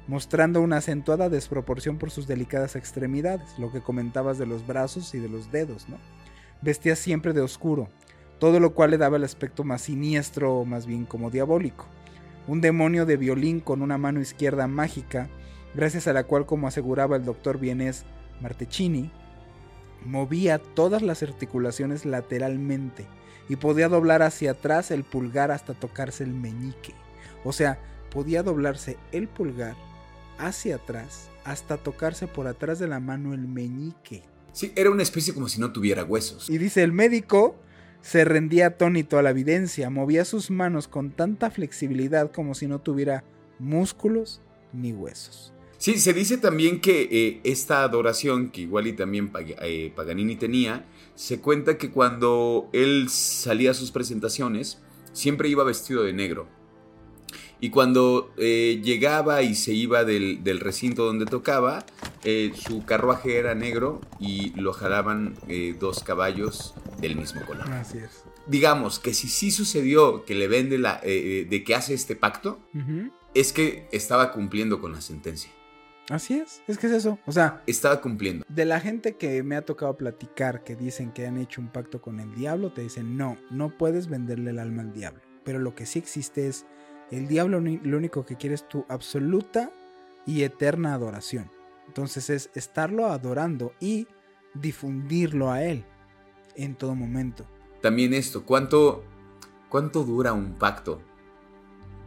mostrando 0.07 0.61
una 0.61 0.77
acentuada 0.77 1.29
desproporción 1.29 1.99
por 1.99 2.09
sus 2.09 2.25
delicadas 2.25 2.75
extremidades, 2.75 3.47
lo 3.59 3.71
que 3.71 3.81
comentabas 3.81 4.39
de 4.39 4.47
los 4.47 4.65
brazos 4.65 5.13
y 5.13 5.19
de 5.19 5.29
los 5.29 5.51
dedos, 5.51 5.89
¿no? 5.89 5.99
Vestía 6.63 6.95
siempre 6.95 7.33
de 7.33 7.41
oscuro, 7.41 7.87
todo 8.39 8.59
lo 8.59 8.73
cual 8.73 8.89
le 8.89 8.97
daba 8.97 9.17
el 9.17 9.23
aspecto 9.23 9.63
más 9.63 9.83
siniestro 9.83 10.55
o 10.55 10.65
más 10.65 10.87
bien 10.87 11.05
como 11.05 11.29
diabólico. 11.29 11.85
Un 12.47 12.59
demonio 12.59 13.05
de 13.05 13.17
violín 13.17 13.59
con 13.59 13.83
una 13.83 13.99
mano 13.99 14.19
izquierda 14.19 14.65
mágica, 14.65 15.29
gracias 15.75 16.07
a 16.07 16.13
la 16.13 16.23
cual, 16.23 16.47
como 16.47 16.67
aseguraba 16.67 17.15
el 17.15 17.25
doctor 17.25 17.59
vienés 17.59 18.05
Martecchini, 18.41 19.11
movía 20.03 20.57
todas 20.57 21.03
las 21.03 21.21
articulaciones 21.21 22.05
lateralmente 22.05 23.05
y 23.49 23.55
podía 23.55 23.89
doblar 23.89 24.21
hacia 24.21 24.51
atrás 24.51 24.91
el 24.91 25.03
pulgar 25.03 25.51
hasta 25.51 25.73
tocarse 25.73 26.23
el 26.23 26.33
meñique. 26.33 26.93
O 27.43 27.53
sea, 27.53 27.79
podía 28.11 28.43
doblarse 28.43 28.97
el 29.11 29.27
pulgar 29.27 29.75
hacia 30.37 30.75
atrás 30.75 31.29
hasta 31.43 31.77
tocarse 31.77 32.27
por 32.27 32.47
atrás 32.47 32.79
de 32.79 32.87
la 32.87 32.99
mano 32.99 33.33
el 33.33 33.47
meñique. 33.47 34.23
Sí, 34.51 34.71
era 34.75 34.89
una 34.89 35.03
especie 35.03 35.33
como 35.33 35.47
si 35.47 35.61
no 35.61 35.71
tuviera 35.71 36.03
huesos. 36.03 36.49
Y 36.49 36.57
dice 36.57 36.83
el 36.83 36.91
médico 36.91 37.55
se 38.01 38.25
rendía 38.25 38.67
atónito 38.67 39.17
a 39.17 39.21
la 39.21 39.31
evidencia, 39.31 39.89
movía 39.89 40.25
sus 40.25 40.51
manos 40.51 40.87
con 40.87 41.11
tanta 41.11 41.51
flexibilidad 41.51 42.31
como 42.31 42.55
si 42.55 42.67
no 42.67 42.79
tuviera 42.79 43.23
músculos 43.59 44.41
ni 44.73 44.93
huesos. 44.93 45.53
Sí, 45.77 45.99
se 45.99 46.13
dice 46.13 46.37
también 46.37 46.81
que 46.81 47.07
eh, 47.11 47.41
esta 47.43 47.83
adoración, 47.83 48.49
que 48.49 48.61
igual 48.61 48.87
y 48.87 48.93
también 48.93 49.29
Pag 49.29 49.55
eh, 49.61 49.91
Paganini 49.95 50.35
tenía, 50.35 50.85
se 51.17 51.39
cuenta 51.41 51.77
que 51.79 51.89
cuando 51.89 52.69
él 52.73 53.07
salía 53.09 53.71
a 53.71 53.73
sus 53.73 53.89
presentaciones, 53.91 54.77
siempre 55.13 55.49
iba 55.49 55.63
vestido 55.63 56.03
de 56.03 56.13
negro. 56.13 56.47
Y 57.59 57.71
cuando 57.71 58.31
eh, 58.37 58.79
llegaba 58.83 59.41
y 59.41 59.55
se 59.55 59.73
iba 59.73 60.03
del, 60.05 60.43
del 60.43 60.59
recinto 60.59 61.05
donde 61.05 61.25
tocaba, 61.25 61.87
eh, 62.23 62.51
su 62.55 62.85
carruaje 62.85 63.37
era 63.37 63.55
negro 63.55 63.99
y 64.19 64.51
lo 64.61 64.73
jalaban 64.73 65.33
eh, 65.47 65.75
dos 65.79 66.03
caballos 66.03 66.75
del 67.01 67.15
mismo 67.15 67.43
color. 67.47 67.67
Así 67.71 67.97
es. 67.97 68.23
Digamos 68.45 68.99
que 68.99 69.15
si 69.15 69.27
sí 69.27 69.49
sucedió 69.49 70.23
que 70.23 70.35
le 70.35 70.47
vende 70.47 70.77
la, 70.77 71.01
de 71.01 71.63
que 71.65 71.73
hace 71.73 71.95
este 71.95 72.15
pacto, 72.15 72.59
Uh 72.75 72.77
-huh. 72.77 73.11
es 73.33 73.51
que 73.53 73.87
estaba 73.91 74.31
cumpliendo 74.33 74.79
con 74.79 74.91
la 74.93 75.01
sentencia. 75.01 75.49
Así 76.09 76.35
es, 76.35 76.61
es 76.67 76.77
que 76.77 76.87
es 76.87 76.93
eso. 76.93 77.19
O 77.25 77.31
sea, 77.31 77.61
Estaba 77.67 77.99
cumpliendo. 77.99 78.45
de 78.47 78.65
la 78.65 78.79
gente 78.79 79.17
que 79.17 79.43
me 79.43 79.55
ha 79.57 79.61
tocado 79.63 79.97
platicar 79.97 80.63
que 80.63 80.75
dicen 80.75 81.11
que 81.11 81.27
han 81.27 81.37
hecho 81.37 81.59
un 81.59 81.67
pacto 81.67 82.01
con 82.01 82.19
el 82.21 82.33
diablo, 82.33 82.71
te 82.71 82.81
dicen, 82.81 83.17
no, 83.17 83.37
no 83.51 83.69
puedes 83.77 84.07
venderle 84.07 84.51
el 84.51 84.59
alma 84.59 84.83
al 84.83 84.93
diablo. 84.93 85.21
Pero 85.43 85.59
lo 85.59 85.75
que 85.75 85.85
sí 85.85 85.99
existe 85.99 86.47
es 86.47 86.65
El 87.09 87.27
diablo 87.27 87.61
lo 87.61 87.97
único 87.97 88.25
que 88.25 88.35
quiere 88.35 88.55
es 88.55 88.67
tu 88.67 88.85
absoluta 88.89 89.71
y 90.25 90.43
eterna 90.43 90.93
adoración. 90.93 91.49
Entonces 91.87 92.29
es 92.29 92.49
estarlo 92.53 93.05
adorando 93.07 93.71
y 93.79 94.07
difundirlo 94.53 95.51
a 95.51 95.63
él 95.63 95.85
en 96.55 96.75
todo 96.75 96.95
momento. 96.95 97.45
También 97.81 98.13
esto, 98.13 98.43
¿cuánto, 98.45 99.03
cuánto 99.69 100.03
dura 100.03 100.33
un 100.33 100.55
pacto? 100.55 101.01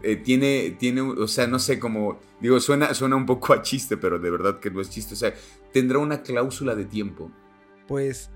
Eh, 0.03 0.17
tiene, 0.17 0.77
tiene, 0.79 1.03
o 1.03 1.29
sea, 1.29 1.47
no 1.47 1.59
sé 1.59 1.79
cómo, 1.79 2.19
digo, 2.41 2.59
suena, 2.61 2.95
suena 2.95 3.17
un 3.17 3.27
poco 3.27 3.53
a 3.53 3.63
chiste, 3.63 3.97
pero 3.97 4.19
de 4.19 4.31
verdad 4.31 4.61
que 4.61 4.71
no 4.71 4.81
es 4.81 4.91
chiste. 4.91 5.15
O 5.15 5.17
sea, 5.17 5.35
tendrá 5.73 5.99
una 5.99 6.23
cláusula 6.23 6.75
de 6.75 6.85
tiempo. 6.85 7.31
Pues 7.87 8.31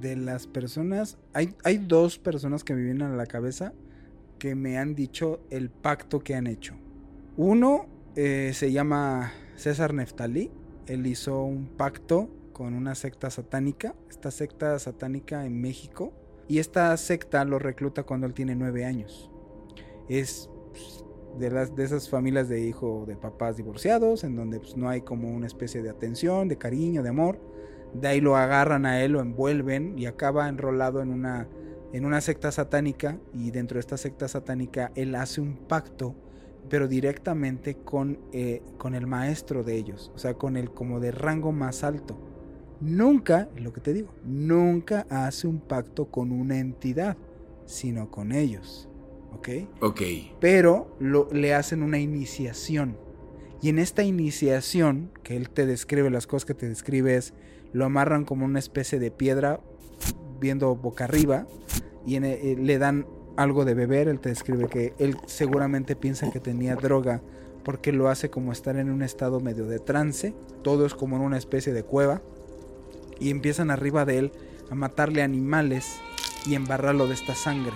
de 0.00 0.16
las 0.16 0.46
personas, 0.46 1.18
hay, 1.32 1.54
hay 1.62 1.78
dos 1.78 2.18
personas 2.18 2.64
que 2.64 2.74
me 2.74 2.82
vienen 2.82 3.02
a 3.02 3.16
la 3.16 3.26
cabeza 3.26 3.72
que 4.38 4.54
me 4.54 4.78
han 4.78 4.94
dicho 4.94 5.40
el 5.50 5.70
pacto 5.70 6.20
que 6.20 6.34
han 6.34 6.46
hecho. 6.46 6.74
Uno 7.36 7.86
eh, 8.16 8.52
se 8.54 8.72
llama 8.72 9.32
César 9.56 9.94
Neftalí. 9.94 10.50
Él 10.86 11.06
hizo 11.06 11.42
un 11.42 11.66
pacto 11.66 12.28
con 12.52 12.74
una 12.74 12.94
secta 12.94 13.30
satánica, 13.30 13.94
esta 14.10 14.30
secta 14.30 14.78
satánica 14.78 15.46
en 15.46 15.60
México. 15.60 16.12
Y 16.46 16.58
esta 16.58 16.94
secta 16.96 17.44
lo 17.44 17.58
recluta 17.58 18.02
cuando 18.02 18.26
él 18.26 18.34
tiene 18.34 18.54
nueve 18.54 18.84
años. 18.84 19.30
Es 20.08 20.50
pues, 20.72 21.03
de, 21.38 21.50
las, 21.50 21.74
de 21.74 21.84
esas 21.84 22.08
familias 22.08 22.48
de 22.48 22.60
hijo 22.60 23.04
de 23.06 23.16
papás 23.16 23.56
divorciados, 23.56 24.24
en 24.24 24.36
donde 24.36 24.60
pues, 24.60 24.76
no 24.76 24.88
hay 24.88 25.02
como 25.02 25.30
una 25.30 25.46
especie 25.46 25.82
de 25.82 25.90
atención, 25.90 26.48
de 26.48 26.58
cariño, 26.58 27.02
de 27.02 27.08
amor. 27.08 27.38
De 27.92 28.08
ahí 28.08 28.20
lo 28.20 28.36
agarran 28.36 28.86
a 28.86 29.02
él, 29.02 29.12
lo 29.12 29.20
envuelven 29.20 29.98
y 29.98 30.06
acaba 30.06 30.48
enrolado 30.48 31.00
en 31.00 31.10
una, 31.10 31.48
en 31.92 32.04
una 32.04 32.20
secta 32.20 32.50
satánica. 32.50 33.18
Y 33.32 33.50
dentro 33.50 33.76
de 33.76 33.80
esta 33.80 33.96
secta 33.96 34.28
satánica 34.28 34.90
él 34.94 35.14
hace 35.14 35.40
un 35.40 35.56
pacto, 35.56 36.14
pero 36.68 36.88
directamente 36.88 37.76
con, 37.76 38.18
eh, 38.32 38.62
con 38.78 38.94
el 38.94 39.06
maestro 39.06 39.62
de 39.62 39.76
ellos, 39.76 40.10
o 40.14 40.18
sea, 40.18 40.34
con 40.34 40.56
el 40.56 40.70
como 40.70 40.98
de 41.00 41.12
rango 41.12 41.52
más 41.52 41.84
alto. 41.84 42.18
Nunca, 42.80 43.48
lo 43.56 43.72
que 43.72 43.80
te 43.80 43.92
digo, 43.92 44.12
nunca 44.24 45.06
hace 45.08 45.46
un 45.46 45.60
pacto 45.60 46.06
con 46.06 46.32
una 46.32 46.58
entidad, 46.58 47.16
sino 47.64 48.10
con 48.10 48.32
ellos. 48.32 48.88
¿Ok? 49.36 49.48
Ok. 49.80 50.02
pero 50.40 50.94
lo, 50.98 51.28
le 51.32 51.54
hacen 51.54 51.82
una 51.82 51.98
iniciación. 51.98 52.96
Y 53.62 53.68
en 53.70 53.78
esta 53.78 54.02
iniciación, 54.02 55.10
que 55.22 55.36
él 55.36 55.48
te 55.48 55.64
describe, 55.66 56.10
las 56.10 56.26
cosas 56.26 56.44
que 56.44 56.54
te 56.54 56.68
describe 56.68 57.16
es, 57.16 57.32
lo 57.72 57.84
amarran 57.86 58.24
como 58.24 58.44
una 58.44 58.58
especie 58.58 58.98
de 58.98 59.10
piedra 59.10 59.60
viendo 60.40 60.74
boca 60.76 61.04
arriba 61.04 61.46
y 62.06 62.16
en- 62.16 62.24
eh, 62.24 62.56
le 62.60 62.78
dan 62.78 63.06
algo 63.36 63.64
de 63.64 63.74
beber, 63.74 64.08
él 64.08 64.20
te 64.20 64.28
describe 64.28 64.68
que 64.68 64.92
él 64.98 65.16
seguramente 65.26 65.96
piensa 65.96 66.30
que 66.30 66.40
tenía 66.40 66.76
droga 66.76 67.20
porque 67.64 67.92
lo 67.92 68.08
hace 68.08 68.28
como 68.30 68.52
estar 68.52 68.76
en 68.76 68.90
un 68.90 69.02
estado 69.02 69.40
medio 69.40 69.66
de 69.66 69.78
trance, 69.78 70.34
todo 70.62 70.84
es 70.84 70.94
como 70.94 71.16
en 71.16 71.22
una 71.22 71.38
especie 71.38 71.72
de 71.72 71.82
cueva 71.82 72.20
y 73.18 73.30
empiezan 73.30 73.70
arriba 73.70 74.04
de 74.04 74.18
él 74.18 74.32
a 74.70 74.74
matarle 74.74 75.22
animales 75.22 75.96
y 76.46 76.54
embarrarlo 76.54 77.06
de 77.08 77.14
esta 77.14 77.34
sangre 77.34 77.72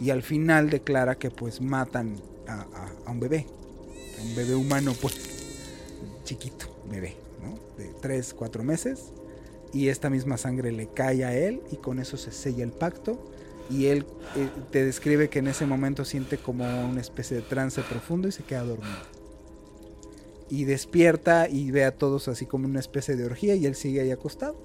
y 0.00 0.10
al 0.10 0.22
final 0.22 0.70
declara 0.70 1.16
que 1.16 1.30
pues 1.30 1.60
matan 1.60 2.16
a, 2.46 3.10
un 3.10 3.20
bebé, 3.20 3.46
a 4.18 4.22
un 4.22 4.34
bebé 4.34 4.54
humano 4.54 4.94
pues 5.00 5.18
chiquito, 6.24 6.66
bebé, 6.90 7.16
¿no? 7.42 7.58
De 7.76 7.90
3, 8.00 8.34
4 8.34 8.64
meses 8.64 9.12
y 9.72 9.88
esta 9.88 10.10
misma 10.10 10.36
sangre 10.36 10.72
le 10.72 10.88
cae 10.88 11.24
a 11.24 11.36
él 11.36 11.62
y 11.70 11.76
con 11.76 11.98
eso 11.98 12.16
se 12.16 12.32
sella 12.32 12.64
el 12.64 12.72
pacto 12.72 13.18
y 13.70 13.86
él 13.86 14.06
eh, 14.36 14.48
te 14.70 14.84
describe 14.84 15.28
que 15.28 15.40
en 15.40 15.48
ese 15.48 15.66
momento 15.66 16.04
siente 16.04 16.38
como 16.38 16.64
una 16.64 17.00
especie 17.00 17.36
de 17.36 17.42
trance 17.42 17.82
profundo 17.82 18.28
y 18.28 18.32
se 18.32 18.42
queda 18.42 18.62
dormido. 18.62 19.18
Y 20.48 20.64
despierta 20.64 21.48
y 21.48 21.70
ve 21.70 21.84
a 21.84 21.94
todos 21.94 22.28
así 22.28 22.46
como 22.46 22.66
una 22.66 22.80
especie 22.80 23.16
de 23.16 23.26
orgía 23.26 23.54
y 23.54 23.66
él 23.66 23.74
sigue 23.74 24.00
ahí 24.00 24.10
acostado. 24.10 24.56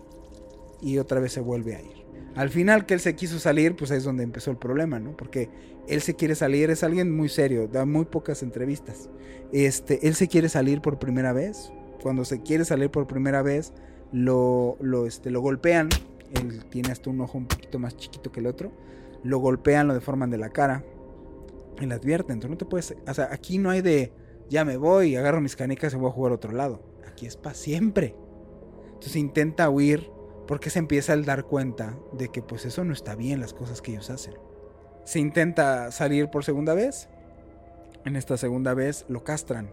Y 0.82 0.98
otra 0.98 1.20
vez 1.20 1.34
se 1.34 1.42
vuelve 1.42 1.76
a 1.76 1.82
ir. 1.82 2.03
Al 2.36 2.50
final 2.50 2.86
que 2.86 2.96
él 2.96 3.00
se 3.00 3.16
quiso 3.16 3.38
salir, 3.40 3.76
pues 3.76 3.92
ahí 3.92 3.98
es 3.98 4.04
donde 4.04 4.24
empezó 4.24 4.50
el 4.50 4.58
problema, 4.58 5.00
¿no? 5.00 5.16
Porque 5.16 5.50
él 5.88 6.02
se 6.02 6.16
quiere 6.16 6.34
salir, 6.34 6.72
es 6.72 6.84
alguien 6.84 7.16
muy 7.16 7.30
serio, 7.30 7.68
da 7.68 7.86
muy 7.86 8.06
pocas 8.06 8.42
entrevistas. 8.42 9.10
Este, 9.52 10.08
él 10.08 10.16
se 10.16 10.28
quiere 10.28 10.50
salir 10.50 10.82
por 10.82 10.98
primera 10.98 11.32
vez. 11.32 11.72
Cuando 12.02 12.26
se 12.26 12.42
quiere 12.42 12.66
salir 12.66 12.90
por 12.90 13.06
primera 13.08 13.44
vez, 13.44 13.72
lo, 14.12 14.78
lo, 14.82 15.06
este, 15.06 15.30
lo 15.30 15.42
golpean. 15.42 15.90
Él 16.34 16.66
tiene 16.66 16.92
hasta 16.92 17.12
un 17.12 17.22
ojo 17.22 17.38
un 17.38 17.46
poquito 17.46 17.78
más 17.78 17.96
chiquito 17.98 18.32
que 18.32 18.40
el 18.40 18.48
otro. 18.48 18.72
Lo 19.24 19.38
golpean, 19.38 19.88
lo 19.88 19.94
deforman 19.94 20.32
de 20.32 20.40
la 20.40 20.50
cara. 20.50 20.84
Y 21.80 21.86
le 21.86 21.94
advierten, 21.94 22.40
tú 22.40 22.50
no 22.50 22.58
te 22.58 22.66
puedes... 22.66 22.96
O 23.08 23.14
sea, 23.14 23.30
aquí 23.32 23.60
no 23.60 23.70
hay 23.70 23.82
de, 23.82 24.12
ya 24.50 24.66
me 24.66 24.78
voy, 24.78 25.16
agarro 25.16 25.40
mis 25.40 25.56
canicas 25.56 25.94
y 25.94 25.98
voy 25.98 26.10
a 26.10 26.14
jugar 26.14 26.32
a 26.32 26.36
otro 26.36 26.52
lado. 26.52 26.82
Aquí 27.08 27.28
es 27.28 27.38
para 27.38 27.56
siempre. 27.56 28.16
Entonces 28.88 29.16
intenta 29.18 29.70
huir 29.70 30.10
porque 30.48 30.70
se 30.70 30.80
empieza 30.80 31.14
a 31.14 31.18
dar 31.18 31.46
cuenta 31.46 31.98
de 32.12 32.30
que 32.30 32.42
pues 32.42 32.66
eso 32.66 32.84
no 32.84 32.94
está 32.94 33.16
bien 33.16 33.40
las 33.40 33.54
cosas 33.54 33.82
que 33.82 33.92
ellos 33.92 34.10
hacen. 34.10 34.36
Se 35.06 35.20
intenta 35.20 35.92
salir 35.92 36.30
por 36.30 36.44
segunda 36.44 36.74
vez. 36.74 37.10
En 38.06 38.16
esta 38.16 38.38
segunda 38.38 38.74
vez 38.74 39.06
lo 39.08 39.24
castran, 39.24 39.72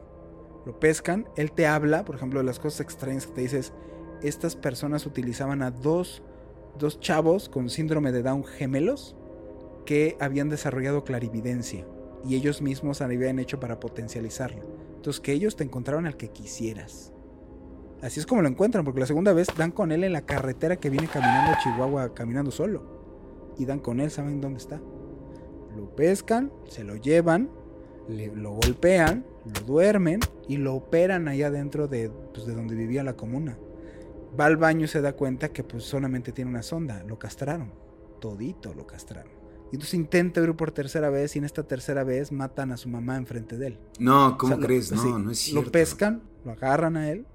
lo 0.65 0.79
pescan. 0.79 1.29
Él 1.37 1.53
te 1.53 1.67
habla, 1.67 2.05
por 2.05 2.17
ejemplo, 2.17 2.41
de 2.41 2.47
las 2.47 2.59
cosas 2.59 2.81
extrañas 2.81 3.27
que 3.27 3.33
te 3.33 3.41
dices. 3.43 3.73
Estas 4.23 4.55
personas 4.55 5.07
utilizaban 5.07 5.63
a 5.63 5.71
dos, 5.71 6.23
dos 6.79 7.01
chavos 7.01 7.49
con 7.49 7.71
síndrome 7.71 8.13
de 8.13 8.23
Down 8.23 8.45
gemelos 8.45 9.17
que 9.87 10.17
habían 10.21 10.49
desarrollado 10.49 11.05
clarividencia 11.05 11.87
y 12.25 12.37
ellos 12.37 12.61
mismos 12.61 13.01
habían 13.01 13.39
hecho 13.39 13.59
para 13.59 13.81
potencializarlo. 13.81 14.63
Entonces 14.97 15.21
que 15.21 15.33
ellos 15.33 15.57
te 15.57 15.65
encontraron 15.65 16.07
al 16.07 16.17
que 16.17 16.29
quisieras. 16.29 17.13
Así 18.03 18.19
es 18.21 18.27
como 18.27 18.41
lo 18.43 18.49
encuentran, 18.49 18.85
porque 18.85 19.01
la 19.01 19.07
segunda 19.07 19.33
vez 19.33 19.49
dan 19.57 19.71
con 19.73 19.93
él 19.93 20.05
en 20.05 20.13
la 20.13 20.23
carretera 20.23 20.77
que 20.77 20.89
viene 20.91 21.07
caminando 21.07 21.53
a 21.53 21.59
Chihuahua, 21.63 22.15
caminando 22.15 22.51
solo. 22.51 23.01
Y 23.59 23.67
dan 23.67 23.79
con 23.81 24.01
él, 24.01 24.11
saben 24.11 24.41
dónde 24.41 24.59
está. 24.59 24.81
Lo 25.77 25.95
pescan, 25.95 26.51
se 26.69 26.83
lo 26.83 26.97
llevan, 26.97 27.51
le- 28.09 28.35
lo 28.35 28.53
golpean, 28.53 29.27
lo 29.45 29.61
duermen 29.67 30.21
y 30.49 30.57
lo 30.57 30.75
operan 30.75 31.29
allá 31.29 31.51
dentro 31.51 31.89
de, 31.89 32.11
pues, 32.33 32.47
de 32.47 32.55
donde 32.55 32.75
vivía 32.75 33.03
la 33.05 33.15
comuna. 33.17 33.59
Va 34.39 34.47
al 34.47 34.57
baño 34.57 34.85
y 34.85 34.89
se 34.89 35.01
da 35.01 35.13
cuenta 35.15 35.51
que 35.51 35.63
pues 35.65 35.85
solamente 35.85 36.33
tiene 36.33 36.51
una 36.51 36.63
sonda. 36.63 37.03
Lo 37.07 37.19
castraron. 37.19 37.73
Todito 38.21 38.73
lo 38.75 38.87
castraron. 38.87 39.33
Y 39.73 39.77
entonces 39.77 39.95
intenta 39.95 40.41
ir 40.41 40.55
por 40.55 40.73
tercera 40.73 41.11
vez 41.11 41.37
y 41.37 41.39
en 41.39 41.45
esta 41.45 41.63
tercera 41.65 42.03
vez 42.05 42.33
matan 42.33 42.73
a 42.73 42.77
su 42.77 42.89
mamá 42.89 43.17
enfrente 43.17 43.57
de 43.57 43.69
él. 43.69 43.79
No, 43.99 44.37
¿cómo 44.39 44.55
O 44.55 44.57
sea, 44.57 44.61
lo- 44.61 44.67
crees? 44.67 44.91
No, 44.93 45.03
sí, 45.03 45.09
no 45.13 45.31
es 45.31 45.39
cierto. 45.39 45.63
Lo 45.67 45.71
pescan, 45.73 46.23
lo 46.45 46.53
agarran 46.53 46.97
a 46.97 47.11
él. 47.11 47.27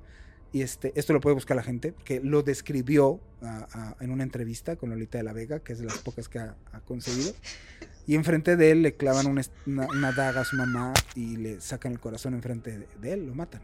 Y 0.55 0.61
este, 0.61 0.93
esto 0.95 1.11
lo 1.11 1.19
puede 1.19 1.33
buscar 1.33 1.57
la 1.57 1.63
gente, 1.63 1.91
porque 1.91 2.21
lo 2.21 2.41
describió 2.41 3.19
en 3.99 4.09
una 4.09 4.23
entrevista 4.23 4.77
con 4.77 4.89
Lolita 4.89 5.17
de 5.17 5.25
la 5.25 5.33
Vega, 5.33 5.59
que 5.59 5.73
es 5.73 5.79
de 5.79 5.85
las 5.85 5.97
pocas 5.97 6.29
que 6.29 6.39
ha, 6.39 6.55
conseguido. 6.87 7.33
Y 8.07 8.15
enfrente 8.15 8.55
de 8.55 8.71
él 8.71 8.81
le 8.81 8.95
clavan 8.95 9.27
una- 9.27 9.41
una 9.65 10.13
daga 10.13 10.39
a 10.39 10.45
su 10.45 10.55
mamá 10.55 10.93
y 11.13 11.35
le 11.35 11.59
sacan 11.59 11.91
el 11.91 11.99
corazón 11.99 12.35
enfrente 12.35 12.79
de, 12.79 12.87
de 13.01 13.11
él, 13.11 13.27
lo 13.27 13.35
matan. 13.35 13.61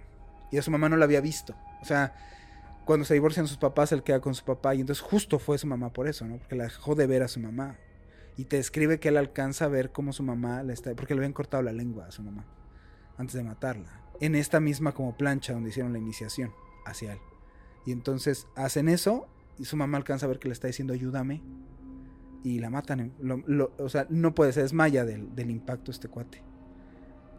Y 0.51 0.57
a 0.57 0.61
su 0.61 0.69
mamá 0.69 0.89
no 0.89 0.97
la 0.97 1.05
había 1.05 1.21
visto. 1.21 1.55
O 1.81 1.85
sea, 1.85 2.13
cuando 2.83 3.05
se 3.05 3.13
divorcian 3.13 3.47
sus 3.47 3.55
papás, 3.55 3.93
él 3.93 4.03
queda 4.03 4.19
con 4.19 4.35
su 4.35 4.43
papá. 4.43 4.75
Y 4.75 4.81
entonces 4.81 5.01
justo 5.01 5.39
fue 5.39 5.57
su 5.57 5.67
mamá 5.67 5.93
por 5.93 6.09
eso, 6.09 6.25
¿no? 6.27 6.39
Porque 6.39 6.57
la 6.57 6.65
dejó 6.65 6.93
de 6.95 7.07
ver 7.07 7.23
a 7.23 7.29
su 7.29 7.39
mamá. 7.39 7.77
Y 8.35 8.43
te 8.43 8.57
describe 8.57 8.99
que 8.99 9.07
él 9.07 9.15
alcanza 9.15 9.63
a 9.63 9.69
ver 9.69 9.93
cómo 9.93 10.11
su 10.11 10.23
mamá 10.23 10.61
le 10.61 10.73
está. 10.73 10.93
Porque 10.95 11.13
le 11.13 11.19
habían 11.19 11.31
cortado 11.31 11.63
la 11.63 11.71
lengua 11.71 12.07
a 12.07 12.11
su 12.11 12.21
mamá 12.21 12.43
antes 13.17 13.33
de 13.35 13.43
matarla. 13.43 14.01
En 14.19 14.35
esta 14.35 14.59
misma 14.59 14.91
como 14.91 15.15
plancha 15.15 15.53
donde 15.53 15.69
hicieron 15.69 15.93
la 15.93 15.99
iniciación 15.99 16.51
hacia 16.85 17.13
él. 17.13 17.19
Y 17.85 17.91
entonces 17.91 18.47
hacen 18.55 18.89
eso 18.89 19.27
y 19.57 19.65
su 19.65 19.77
mamá 19.77 19.97
alcanza 19.97 20.25
a 20.25 20.29
ver 20.29 20.39
que 20.39 20.47
le 20.47 20.53
está 20.53 20.67
diciendo 20.67 20.93
ayúdame 20.93 21.41
y 22.43 22.59
la 22.59 22.69
matan. 22.69 23.13
O 23.77 23.89
sea, 23.89 24.07
no 24.09 24.33
puede, 24.33 24.53
se 24.53 24.61
desmaya 24.61 25.05
del, 25.05 25.35
del 25.35 25.51
impacto 25.51 25.91
este 25.91 26.07
cuate. 26.07 26.43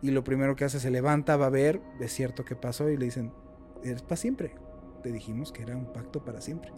Y 0.02 0.10
lo 0.10 0.24
primero 0.24 0.56
que 0.56 0.64
hace 0.64 0.80
se 0.80 0.90
levanta, 0.90 1.36
va 1.36 1.46
a 1.46 1.50
ver, 1.50 1.80
es 2.00 2.12
cierto 2.12 2.44
que 2.44 2.56
pasó 2.56 2.90
y 2.90 2.96
le 2.96 3.04
dicen, 3.04 3.32
eres 3.84 4.02
para 4.02 4.16
siempre. 4.16 4.54
Te 5.02 5.12
dijimos 5.12 5.52
que 5.52 5.62
era 5.62 5.76
un 5.76 5.92
pacto 5.92 6.24
para 6.24 6.40
siempre. 6.40 6.72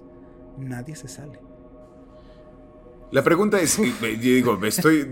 Nadie 0.58 0.94
se 0.94 1.08
sale. 1.08 1.40
La 3.10 3.22
pregunta 3.22 3.60
es, 3.60 3.78
eh, 3.78 3.92
yo 4.00 4.18
digo, 4.18 4.64
estoy... 4.64 5.10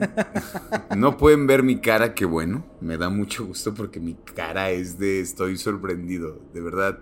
No 0.97 1.17
pueden 1.17 1.47
ver 1.47 1.63
mi 1.63 1.81
cara, 1.81 2.15
qué 2.15 2.25
bueno. 2.25 2.65
Me 2.81 2.97
da 2.97 3.09
mucho 3.11 3.47
gusto 3.47 3.75
porque 3.75 4.01
mi 4.01 4.15
cara 4.15 4.71
es 4.71 4.99
de 4.99 5.21
estoy 5.21 5.57
sorprendido, 5.57 6.41
de 6.53 6.61
verdad. 6.61 6.99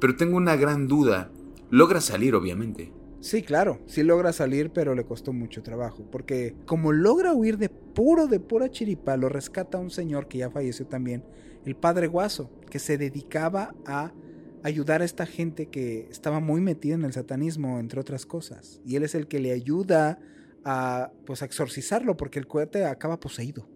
Pero 0.00 0.16
tengo 0.16 0.36
una 0.36 0.56
gran 0.56 0.88
duda. 0.88 1.30
Logra 1.70 2.00
salir, 2.00 2.34
obviamente. 2.34 2.92
Sí, 3.20 3.42
claro, 3.42 3.80
sí 3.86 4.02
logra 4.02 4.32
salir, 4.32 4.70
pero 4.70 4.94
le 4.94 5.04
costó 5.04 5.34
mucho 5.34 5.62
trabajo, 5.62 6.06
porque 6.10 6.56
como 6.64 6.90
logra 6.90 7.34
huir 7.34 7.58
de 7.58 7.68
puro, 7.68 8.26
de 8.26 8.40
pura 8.40 8.70
chiripa, 8.70 9.18
lo 9.18 9.28
rescata 9.28 9.76
un 9.76 9.90
señor 9.90 10.26
que 10.26 10.38
ya 10.38 10.50
falleció 10.50 10.86
también, 10.86 11.22
el 11.66 11.76
padre 11.76 12.06
Guaso, 12.06 12.50
que 12.70 12.78
se 12.78 12.96
dedicaba 12.96 13.74
a 13.84 14.14
ayudar 14.62 15.02
a 15.02 15.04
esta 15.04 15.26
gente 15.26 15.66
que 15.66 16.08
estaba 16.10 16.40
muy 16.40 16.62
metida 16.62 16.94
en 16.94 17.04
el 17.04 17.12
satanismo, 17.12 17.78
entre 17.78 18.00
otras 18.00 18.24
cosas, 18.24 18.80
y 18.86 18.96
él 18.96 19.02
es 19.02 19.14
el 19.14 19.28
que 19.28 19.38
le 19.38 19.52
ayuda 19.52 20.18
a, 20.64 21.10
pues, 21.26 21.42
a 21.42 21.44
exorcizarlo, 21.44 22.16
porque 22.16 22.38
el 22.38 22.46
cohete 22.46 22.86
acaba 22.86 23.20
poseído. 23.20 23.68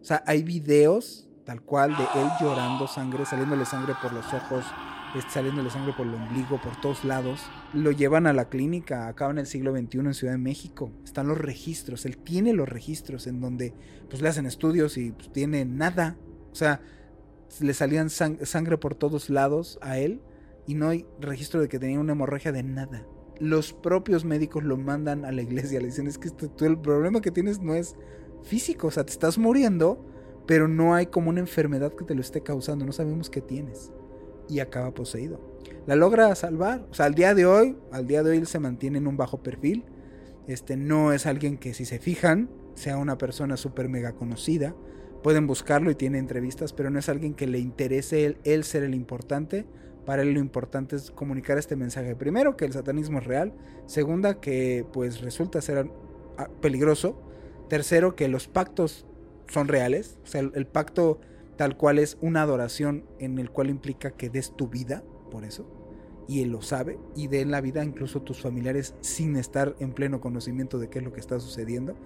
O 0.00 0.04
sea, 0.04 0.22
hay 0.26 0.42
videos 0.42 1.28
tal 1.44 1.60
cual 1.62 1.90
de 1.96 2.04
él 2.20 2.28
llorando 2.40 2.86
sangre, 2.86 3.26
saliéndole 3.26 3.66
sangre 3.66 3.94
por 4.02 4.12
los 4.12 4.32
ojos, 4.32 4.64
saliéndole 5.28 5.70
sangre 5.70 5.92
por 5.96 6.06
el 6.06 6.14
ombligo, 6.14 6.60
por 6.60 6.80
todos 6.80 7.04
lados. 7.04 7.40
Lo 7.72 7.90
llevan 7.90 8.26
a 8.26 8.32
la 8.32 8.48
clínica, 8.48 9.08
acá 9.08 9.30
en 9.30 9.38
el 9.38 9.46
siglo 9.46 9.72
XXI 9.72 9.98
en 9.98 10.14
Ciudad 10.14 10.32
de 10.32 10.38
México. 10.38 10.92
Están 11.04 11.28
los 11.28 11.38
registros, 11.38 12.06
él 12.06 12.18
tiene 12.18 12.52
los 12.52 12.68
registros 12.68 13.26
en 13.26 13.40
donde 13.40 13.74
pues 14.08 14.22
le 14.22 14.28
hacen 14.28 14.46
estudios 14.46 14.96
y 14.96 15.12
pues, 15.12 15.32
tiene 15.32 15.64
nada. 15.64 16.16
O 16.52 16.54
sea, 16.54 16.80
le 17.60 17.74
salían 17.74 18.10
sangre 18.10 18.78
por 18.78 18.94
todos 18.94 19.30
lados 19.30 19.78
a 19.82 19.98
él 19.98 20.20
y 20.66 20.74
no 20.74 20.88
hay 20.88 21.06
registro 21.20 21.60
de 21.60 21.68
que 21.68 21.78
tenía 21.78 21.98
una 21.98 22.12
hemorragia 22.12 22.52
de 22.52 22.62
nada. 22.62 23.06
Los 23.40 23.72
propios 23.72 24.24
médicos 24.24 24.64
lo 24.64 24.76
mandan 24.76 25.24
a 25.24 25.32
la 25.32 25.42
iglesia, 25.42 25.80
le 25.80 25.86
dicen 25.86 26.06
es 26.08 26.18
que 26.18 26.30
tú, 26.30 26.64
el 26.64 26.78
problema 26.78 27.20
que 27.20 27.30
tienes 27.30 27.60
no 27.60 27.74
es 27.74 27.96
físico, 28.42 28.88
o 28.88 28.90
sea, 28.90 29.04
te 29.04 29.12
estás 29.12 29.38
muriendo, 29.38 30.04
pero 30.46 30.68
no 30.68 30.94
hay 30.94 31.06
como 31.06 31.30
una 31.30 31.40
enfermedad 31.40 31.94
que 31.94 32.04
te 32.04 32.14
lo 32.14 32.20
esté 32.20 32.42
causando, 32.42 32.84
no 32.84 32.92
sabemos 32.92 33.30
qué 33.30 33.40
tienes. 33.40 33.92
Y 34.48 34.60
acaba 34.60 34.92
poseído. 34.92 35.40
La 35.86 35.96
logra 35.96 36.34
salvar, 36.34 36.86
o 36.90 36.94
sea, 36.94 37.06
al 37.06 37.14
día 37.14 37.34
de 37.34 37.46
hoy, 37.46 37.76
al 37.92 38.06
día 38.06 38.22
de 38.22 38.30
hoy 38.30 38.38
él 38.38 38.46
se 38.46 38.58
mantiene 38.58 38.98
en 38.98 39.06
un 39.06 39.16
bajo 39.16 39.42
perfil. 39.42 39.84
Este 40.46 40.76
no 40.76 41.12
es 41.12 41.26
alguien 41.26 41.58
que 41.58 41.74
si 41.74 41.84
se 41.84 41.98
fijan, 41.98 42.50
sea 42.74 42.98
una 42.98 43.18
persona 43.18 43.56
súper 43.56 43.88
mega 43.88 44.12
conocida. 44.12 44.74
Pueden 45.22 45.46
buscarlo 45.46 45.90
y 45.90 45.94
tiene 45.94 46.18
entrevistas, 46.18 46.72
pero 46.72 46.90
no 46.90 46.98
es 46.98 47.08
alguien 47.08 47.34
que 47.34 47.46
le 47.46 47.58
interese 47.58 48.36
él 48.44 48.64
ser 48.64 48.84
el 48.84 48.94
importante 48.94 49.66
para 50.08 50.22
él 50.22 50.32
lo 50.32 50.40
importante 50.40 50.96
es 50.96 51.10
comunicar 51.10 51.58
este 51.58 51.76
mensaje. 51.76 52.16
Primero, 52.16 52.56
que 52.56 52.64
el 52.64 52.72
satanismo 52.72 53.18
es 53.18 53.26
real. 53.26 53.52
Segunda, 53.84 54.40
que 54.40 54.86
pues 54.90 55.20
resulta 55.20 55.60
ser 55.60 55.90
peligroso. 56.62 57.20
Tercero, 57.68 58.16
que 58.16 58.26
los 58.26 58.48
pactos 58.48 59.04
son 59.48 59.68
reales. 59.68 60.16
O 60.24 60.26
sea, 60.26 60.40
el, 60.40 60.66
pacto 60.66 61.20
tal 61.58 61.76
cual 61.76 61.98
es 61.98 62.16
una 62.20 62.42
adoración 62.42 63.04
en 63.18 63.38
el 63.38 63.50
cual 63.50 63.68
implica 63.68 64.12
que 64.12 64.30
des 64.30 64.52
tu 64.56 64.68
vida 64.68 65.02
por 65.30 65.44
eso. 65.44 65.66
Y 66.28 66.42
él 66.42 66.50
lo 66.50 66.62
sabe. 66.62 66.98
Y 67.16 67.26
de 67.26 67.44
la 67.44 67.60
vida 67.60 67.84
incluso 67.84 68.22
tus 68.22 68.40
familiares 68.40 68.94
sin 69.00 69.36
estar 69.36 69.74
en 69.80 69.92
pleno 69.92 70.20
conocimiento 70.20 70.78
de 70.78 70.88
qué 70.88 71.00
es 71.00 71.04
lo 71.04 71.12
que 71.12 71.20
está 71.20 71.40
sucediendo. 71.40 71.96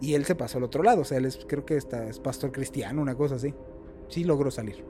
Y 0.00 0.14
él 0.14 0.24
se 0.24 0.34
pasó 0.34 0.58
al 0.58 0.64
otro 0.64 0.82
lado. 0.82 1.02
O 1.02 1.04
sea, 1.04 1.18
él 1.18 1.24
es, 1.24 1.38
creo 1.48 1.64
que 1.64 1.76
está, 1.76 2.08
es 2.08 2.18
pastor 2.18 2.50
cristiano, 2.50 3.00
una 3.00 3.14
cosa 3.14 3.36
así. 3.36 3.54
Sí 4.08 4.24
logró 4.24 4.50
salir. 4.50 4.84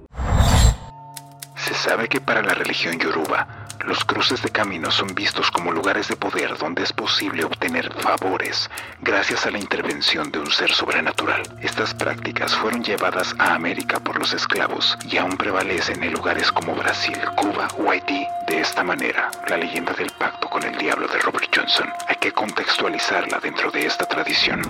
Se 1.67 1.75
sabe 1.75 2.09
que 2.09 2.21
para 2.21 2.43
la 2.43 2.55
religión 2.55 2.97
yoruba, 2.97 3.67
los 3.85 4.05
cruces 4.05 4.41
de 4.41 4.51
caminos 4.51 4.95
son 4.95 5.13
vistos 5.17 5.51
como 5.51 5.73
lugares 5.73 6.07
de 6.07 6.15
poder 6.15 6.57
donde 6.59 6.85
es 6.85 6.93
posible 6.93 7.45
obtener 7.45 7.93
favores 7.93 8.71
gracias 9.03 9.47
a 9.47 9.51
la 9.51 9.59
intervención 9.59 10.31
de 10.31 10.39
un 10.39 10.49
ser 10.49 10.73
sobrenatural. 10.73 11.43
Estas 11.61 11.93
prácticas 11.93 12.55
fueron 12.55 12.85
llevadas 12.85 13.35
a 13.41 13.55
América 13.57 13.99
por 13.99 14.17
los 14.17 14.33
esclavos 14.33 14.97
y 15.11 15.17
aún 15.17 15.37
prevalecen 15.37 16.05
en 16.05 16.13
lugares 16.13 16.53
como 16.53 16.77
Brasil, 16.77 17.19
Cuba 17.37 17.67
o 17.79 17.91
Haití. 17.91 18.25
De 18.47 18.61
esta 18.61 18.85
manera, 18.85 19.29
la 19.49 19.57
leyenda 19.57 19.93
del 19.93 20.13
pacto 20.13 20.49
con 20.49 20.63
el 20.63 20.79
diablo 20.79 21.09
de 21.09 21.19
Robert 21.19 21.51
Johnson 21.53 21.89
hay 22.07 22.15
que 22.21 22.31
contextualizarla 22.31 23.41
dentro 23.41 23.73
de 23.73 23.87
esta 23.87 24.07
tradición. 24.07 24.63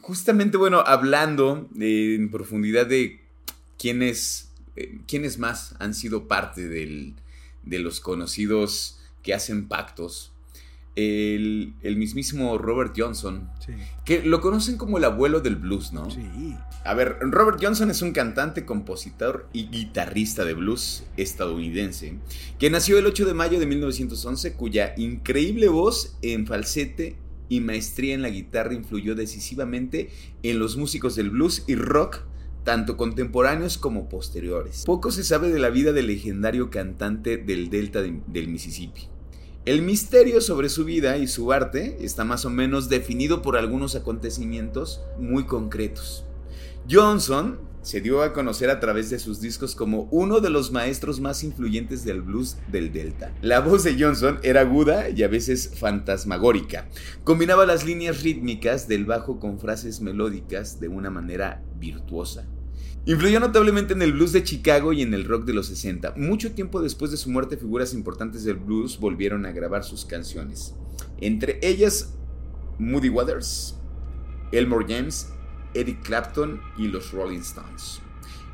Justamente, 0.00 0.56
bueno, 0.56 0.84
hablando 0.86 1.68
en 1.76 2.30
profundidad 2.30 2.86
de 2.86 3.24
quién 3.76 4.02
es 4.02 4.49
eh, 4.80 5.00
¿quiénes 5.06 5.38
más 5.38 5.74
han 5.78 5.94
sido 5.94 6.26
parte 6.26 6.68
de 6.68 7.78
los 7.78 8.00
conocidos 8.00 8.98
que 9.22 9.34
hacen 9.34 9.68
pactos? 9.68 10.32
El, 10.96 11.74
mismísimo 11.96 12.58
Robert 12.58 12.92
Johnson, 12.96 13.48
que 14.04 14.22
lo 14.22 14.40
conocen 14.40 14.76
como 14.76 14.98
el 14.98 15.04
abuelo 15.04 15.40
del 15.40 15.56
blues, 15.56 15.92
¿no? 15.92 16.10
Sí. 16.10 16.20
A 16.84 16.94
ver, 16.94 17.18
Robert 17.20 17.58
Johnson 17.62 17.90
es 17.90 18.02
un 18.02 18.12
cantante, 18.12 18.66
compositor 18.66 19.48
y 19.52 19.68
guitarrista 19.68 20.44
de 20.44 20.54
blues 20.54 21.04
estadounidense, 21.16 22.18
que 22.58 22.70
nació 22.70 22.98
el 22.98 23.06
8 23.06 23.24
de 23.24 23.34
mayo 23.34 23.60
de 23.60 23.66
1911, 23.66 24.54
cuya 24.54 24.94
increíble 24.96 25.68
voz 25.68 26.16
en 26.22 26.46
falsete 26.46 27.16
y 27.48 27.60
maestría 27.60 28.14
en 28.14 28.22
la 28.22 28.30
guitarra 28.30 28.74
influyó 28.74 29.14
decisivamente 29.14 30.10
en 30.42 30.58
los 30.58 30.76
músicos 30.76 31.16
del 31.16 31.30
blues 31.30 31.64
y 31.66 31.74
rock 31.74 32.22
tanto 32.64 32.96
contemporáneos 32.96 33.78
como 33.78 34.08
posteriores. 34.08 34.84
Poco 34.84 35.10
se 35.10 35.24
sabe 35.24 35.50
de 35.50 35.58
la 35.58 35.70
vida 35.70 35.92
del 35.92 36.06
legendario 36.06 36.70
cantante 36.70 37.36
del 37.36 37.70
delta 37.70 38.02
del 38.02 38.48
Mississippi. 38.48 39.08
El 39.66 39.82
misterio 39.82 40.40
sobre 40.40 40.68
su 40.68 40.84
vida 40.84 41.18
y 41.18 41.26
su 41.26 41.52
arte 41.52 41.98
está 42.00 42.24
más 42.24 42.44
o 42.44 42.50
menos 42.50 42.88
definido 42.88 43.42
por 43.42 43.56
algunos 43.56 43.94
acontecimientos 43.94 45.02
muy 45.18 45.44
concretos. 45.44 46.24
Johnson 46.90 47.69
se 47.82 48.00
dio 48.00 48.22
a 48.22 48.32
conocer 48.32 48.70
a 48.70 48.80
través 48.80 49.10
de 49.10 49.18
sus 49.18 49.40
discos 49.40 49.74
como 49.74 50.08
uno 50.10 50.40
de 50.40 50.50
los 50.50 50.70
maestros 50.70 51.20
más 51.20 51.42
influyentes 51.42 52.04
del 52.04 52.22
blues 52.22 52.56
del 52.70 52.92
Delta. 52.92 53.32
La 53.40 53.60
voz 53.60 53.84
de 53.84 53.96
Johnson 53.98 54.38
era 54.42 54.60
aguda 54.60 55.08
y 55.08 55.22
a 55.22 55.28
veces 55.28 55.72
fantasmagórica. 55.78 56.88
Combinaba 57.24 57.66
las 57.66 57.84
líneas 57.84 58.22
rítmicas 58.22 58.86
del 58.86 59.06
bajo 59.06 59.40
con 59.40 59.58
frases 59.58 60.00
melódicas 60.00 60.80
de 60.80 60.88
una 60.88 61.10
manera 61.10 61.62
virtuosa. 61.78 62.46
Influyó 63.06 63.40
notablemente 63.40 63.94
en 63.94 64.02
el 64.02 64.12
blues 64.12 64.32
de 64.32 64.44
Chicago 64.44 64.92
y 64.92 65.00
en 65.00 65.14
el 65.14 65.24
rock 65.24 65.46
de 65.46 65.54
los 65.54 65.68
60. 65.68 66.14
Mucho 66.16 66.52
tiempo 66.52 66.82
después 66.82 67.10
de 67.10 67.16
su 67.16 67.30
muerte, 67.30 67.56
figuras 67.56 67.94
importantes 67.94 68.44
del 68.44 68.56
blues 68.56 69.00
volvieron 69.00 69.46
a 69.46 69.52
grabar 69.52 69.84
sus 69.84 70.04
canciones. 70.04 70.74
Entre 71.18 71.58
ellas, 71.62 72.12
Moody 72.78 73.08
Waters, 73.08 73.76
Elmore 74.52 74.84
James 74.86 75.28
Eric 75.74 76.02
Clapton 76.02 76.60
y 76.76 76.88
los 76.88 77.12
Rolling 77.12 77.40
Stones. 77.40 78.00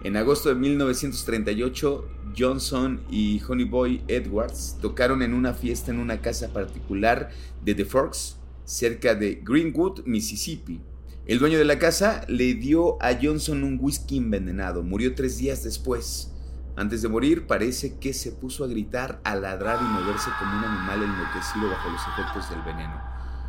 En 0.03 0.17
agosto 0.17 0.51
de 0.51 0.55
1938, 0.55 2.09
Johnson 2.39 3.01
y 3.11 3.43
Honey 3.43 3.65
Boy 3.65 4.03
Edwards 4.09 4.77
tocaron 4.81 5.23
en 5.23 5.35
una 5.35 5.55
fiesta 5.55 5.91
en 5.91 5.99
una 5.99 6.21
casa 6.21 6.53
particular 6.53 7.31
de 7.65 7.75
The 7.75 7.85
Forks, 7.85 8.37
cerca 8.65 9.15
de 9.15 9.41
Greenwood, 9.43 10.05
Mississippi. 10.05 10.81
El 11.27 11.39
dueño 11.39 11.59
de 11.59 11.65
la 11.65 11.79
casa 11.79 12.25
le 12.29 12.55
dio 12.55 13.03
a 13.03 13.19
Johnson 13.21 13.65
un 13.65 13.79
whisky 13.81 14.19
envenenado. 14.19 14.83
Murió 14.83 15.15
tres 15.15 15.39
días 15.39 15.65
después. 15.65 16.31
Antes 16.77 17.03
de 17.03 17.09
morir, 17.09 17.47
parece 17.47 17.99
que 17.99 18.13
se 18.13 18.33
puso 18.33 18.65
a 18.65 18.69
gritar, 18.69 19.21
a 19.25 19.35
ladrar 19.35 19.81
y 19.81 19.89
moverse 19.89 20.31
como 20.39 20.59
un 20.59 20.65
animal 20.65 21.03
enloquecido 21.03 21.71
bajo 21.71 21.91
los 21.91 22.03
efectos 22.13 22.51
del 22.51 22.63
veneno. 22.63 23.03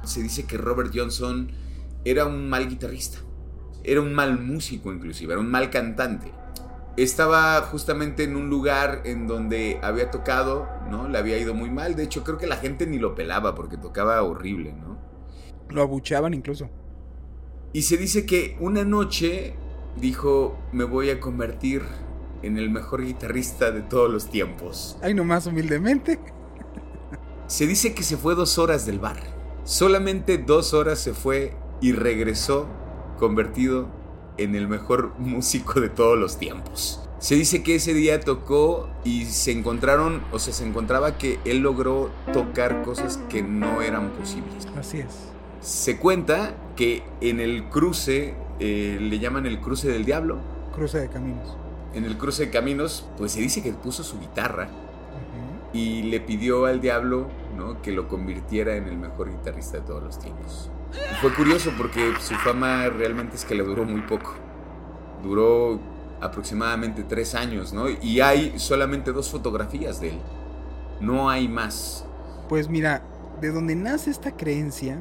Se 0.05 0.23
dice 0.23 0.45
que 0.45 0.57
Robert 0.57 0.91
Johnson 0.95 1.51
era 2.05 2.25
un 2.25 2.49
mal 2.49 2.69
guitarrista 2.69 3.19
era 3.87 4.01
un 4.01 4.13
mal 4.13 4.39
músico 4.39 4.91
inclusive, 4.93 5.33
era 5.33 5.41
un 5.41 5.49
mal 5.49 5.69
cantante. 5.69 6.31
Estaba 6.97 7.61
justamente 7.61 8.23
en 8.23 8.35
un 8.35 8.49
lugar 8.49 9.01
en 9.05 9.27
donde 9.27 9.79
había 9.81 10.11
tocado, 10.11 10.67
¿no? 10.89 11.07
Le 11.07 11.17
había 11.17 11.37
ido 11.37 11.53
muy 11.53 11.69
mal. 11.69 11.95
De 11.95 12.03
hecho, 12.03 12.23
creo 12.23 12.37
que 12.37 12.47
la 12.47 12.57
gente 12.57 12.85
ni 12.85 12.97
lo 12.97 13.15
pelaba 13.15 13.55
porque 13.55 13.77
tocaba 13.77 14.21
horrible, 14.23 14.73
¿no? 14.73 14.97
Lo 15.69 15.83
abucheaban 15.83 16.33
incluso. 16.33 16.69
Y 17.71 17.83
se 17.83 17.97
dice 17.97 18.25
que 18.25 18.57
una 18.59 18.83
noche 18.83 19.53
dijo, 19.95 20.57
me 20.71 20.83
voy 20.83 21.11
a 21.11 21.19
convertir 21.19 21.83
en 22.41 22.57
el 22.57 22.69
mejor 22.69 23.05
guitarrista 23.05 23.71
de 23.71 23.81
todos 23.81 24.11
los 24.11 24.29
tiempos. 24.29 24.97
Ay, 25.01 25.13
nomás 25.13 25.45
humildemente. 25.45 26.19
Se 27.47 27.67
dice 27.67 27.93
que 27.93 28.03
se 28.03 28.17
fue 28.17 28.35
dos 28.35 28.57
horas 28.57 28.85
del 28.85 28.99
bar. 28.99 29.17
Solamente 29.63 30.37
dos 30.37 30.73
horas 30.73 30.99
se 30.99 31.13
fue 31.13 31.53
y 31.79 31.91
regresó 31.93 32.67
convertido 33.17 33.87
en 34.37 34.55
el 34.55 34.67
mejor 34.67 35.13
músico 35.17 35.79
de 35.79 35.89
todos 35.89 36.17
los 36.17 36.37
tiempos. 36.37 37.01
Se 37.19 37.33
dice 37.33 37.63
que 37.63 37.75
ese 37.75 37.95
día 37.95 38.19
tocó 38.19 38.89
y 39.03 39.25
se 39.25 39.51
encontraron, 39.51 40.21
o 40.31 40.37
sea, 40.37 40.53
se 40.53 40.65
encontraba 40.65 41.17
que 41.17 41.39
él 41.45 41.59
logró 41.59 42.11
tocar 42.31 42.83
cosas 42.83 43.17
que 43.27 43.41
no 43.41 43.81
eran 43.81 44.11
posibles. 44.11 44.67
Así 44.77 44.99
es. 44.99 45.07
Se 45.59 45.97
cuenta 45.97 46.55
que 46.75 47.01
en 47.21 47.39
el 47.39 47.69
cruce, 47.69 48.35
eh, 48.59 48.99
le 49.01 49.17
llaman 49.17 49.47
el 49.47 49.59
cruce 49.59 49.89
del 49.89 50.05
diablo. 50.05 50.37
Cruce 50.75 50.99
de 50.99 51.09
caminos. 51.09 51.57
En 51.95 52.05
el 52.05 52.17
cruce 52.19 52.45
de 52.45 52.51
caminos, 52.51 53.07
pues 53.17 53.31
se 53.31 53.41
dice 53.41 53.63
que 53.63 53.73
puso 53.73 54.03
su 54.03 54.19
guitarra 54.19 54.69
y 55.73 56.03
le 56.03 56.19
pidió 56.19 56.65
al 56.65 56.81
diablo 56.81 57.27
¿no? 57.57 57.81
que 57.81 57.91
lo 57.91 58.07
convirtiera 58.07 58.75
en 58.75 58.87
el 58.87 58.97
mejor 58.97 59.31
guitarrista 59.31 59.77
de 59.79 59.83
todos 59.83 60.03
los 60.03 60.19
tiempos 60.19 60.69
fue 61.21 61.33
curioso 61.33 61.71
porque 61.77 62.13
su 62.19 62.35
fama 62.35 62.89
realmente 62.89 63.35
es 63.35 63.45
que 63.45 63.55
le 63.55 63.63
duró 63.63 63.85
muy 63.85 64.01
poco. 64.01 64.35
Duró 65.23 65.79
aproximadamente 66.21 67.03
tres 67.03 67.35
años, 67.35 67.73
¿no? 67.73 67.89
Y 67.89 68.21
hay 68.21 68.57
solamente 68.59 69.11
dos 69.11 69.29
fotografías 69.29 69.99
de 69.99 70.09
él. 70.09 70.19
No 71.01 71.29
hay 71.29 71.47
más. 71.47 72.05
Pues 72.49 72.69
mira, 72.69 73.03
de 73.41 73.51
donde 73.51 73.75
nace 73.75 74.09
esta 74.09 74.35
creencia, 74.35 74.99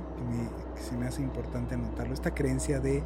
que, 0.75 0.83
se 0.83 0.97
me 0.97 1.07
hace 1.07 1.23
importante 1.23 1.75
anotarlo, 1.75 2.15
esta 2.15 2.35
creencia 2.35 2.81
de 2.81 3.03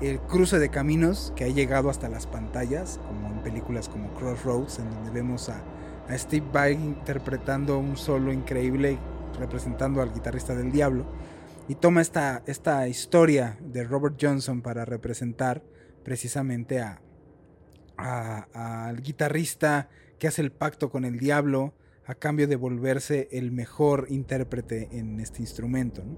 el 0.00 0.18
cruce 0.20 0.58
de 0.58 0.68
caminos 0.68 1.32
que 1.36 1.44
ha 1.44 1.48
llegado 1.48 1.88
hasta 1.88 2.08
las 2.08 2.26
pantallas, 2.26 2.98
como 3.06 3.28
en 3.28 3.42
películas 3.42 3.88
como 3.88 4.12
Crossroads, 4.14 4.78
en 4.80 4.90
donde 4.90 5.10
vemos 5.10 5.48
a, 5.48 5.62
a 6.08 6.18
Steve 6.18 6.46
Vai 6.52 6.72
interpretando 6.72 7.78
un 7.78 7.96
solo 7.96 8.32
increíble 8.32 8.98
representando 9.38 10.02
al 10.02 10.12
guitarrista 10.12 10.54
del 10.54 10.72
diablo 10.72 11.04
y 11.68 11.74
toma 11.76 12.00
esta, 12.02 12.42
esta 12.46 12.88
historia 12.88 13.58
de 13.60 13.84
Robert 13.84 14.16
Johnson 14.20 14.62
para 14.62 14.84
representar, 14.84 15.62
precisamente 16.04 16.80
a, 16.80 17.00
a- 17.96 18.86
al 18.88 19.00
guitarrista 19.02 19.88
que 20.18 20.28
hace 20.28 20.42
el 20.42 20.52
pacto 20.52 20.90
con 20.90 21.04
el 21.04 21.18
diablo 21.18 21.74
a 22.06 22.14
cambio 22.14 22.48
de 22.48 22.56
volverse 22.56 23.28
el 23.32 23.52
mejor 23.52 24.06
intérprete 24.10 24.88
en 24.92 25.20
este 25.20 25.40
instrumento. 25.40 26.02
¿no? 26.04 26.16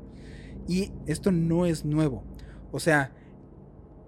Y 0.66 0.92
esto 1.07 1.30
no 1.30 1.66
es 1.66 1.85
nuevo. 1.85 2.24
O 2.72 2.80
sea, 2.80 3.12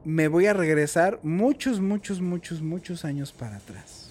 me 0.04 0.28
voy 0.28 0.46
a 0.46 0.54
regresar 0.54 1.20
muchos, 1.22 1.80
muchos, 1.80 2.20
muchos, 2.22 2.62
muchos 2.62 3.04
años 3.04 3.32
para 3.32 3.56
atrás. 3.56 4.10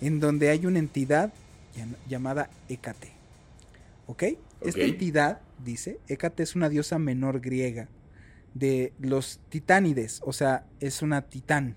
En 0.00 0.18
donde 0.20 0.48
hay 0.48 0.64
una 0.66 0.78
entidad 0.78 1.32
llam- 1.76 1.96
llamada 2.08 2.48
Hécate. 2.68 3.12
¿Ok? 4.06 4.22
Esta 4.62 4.80
entidad, 4.82 5.40
dice, 5.62 6.00
Hécate 6.08 6.42
es 6.42 6.56
una 6.56 6.68
diosa 6.68 6.98
menor 6.98 7.40
griega 7.40 7.88
de 8.54 8.92
los 9.00 9.40
titánides, 9.48 10.20
o 10.24 10.32
sea, 10.32 10.66
es 10.80 11.02
una 11.02 11.22
titán. 11.22 11.76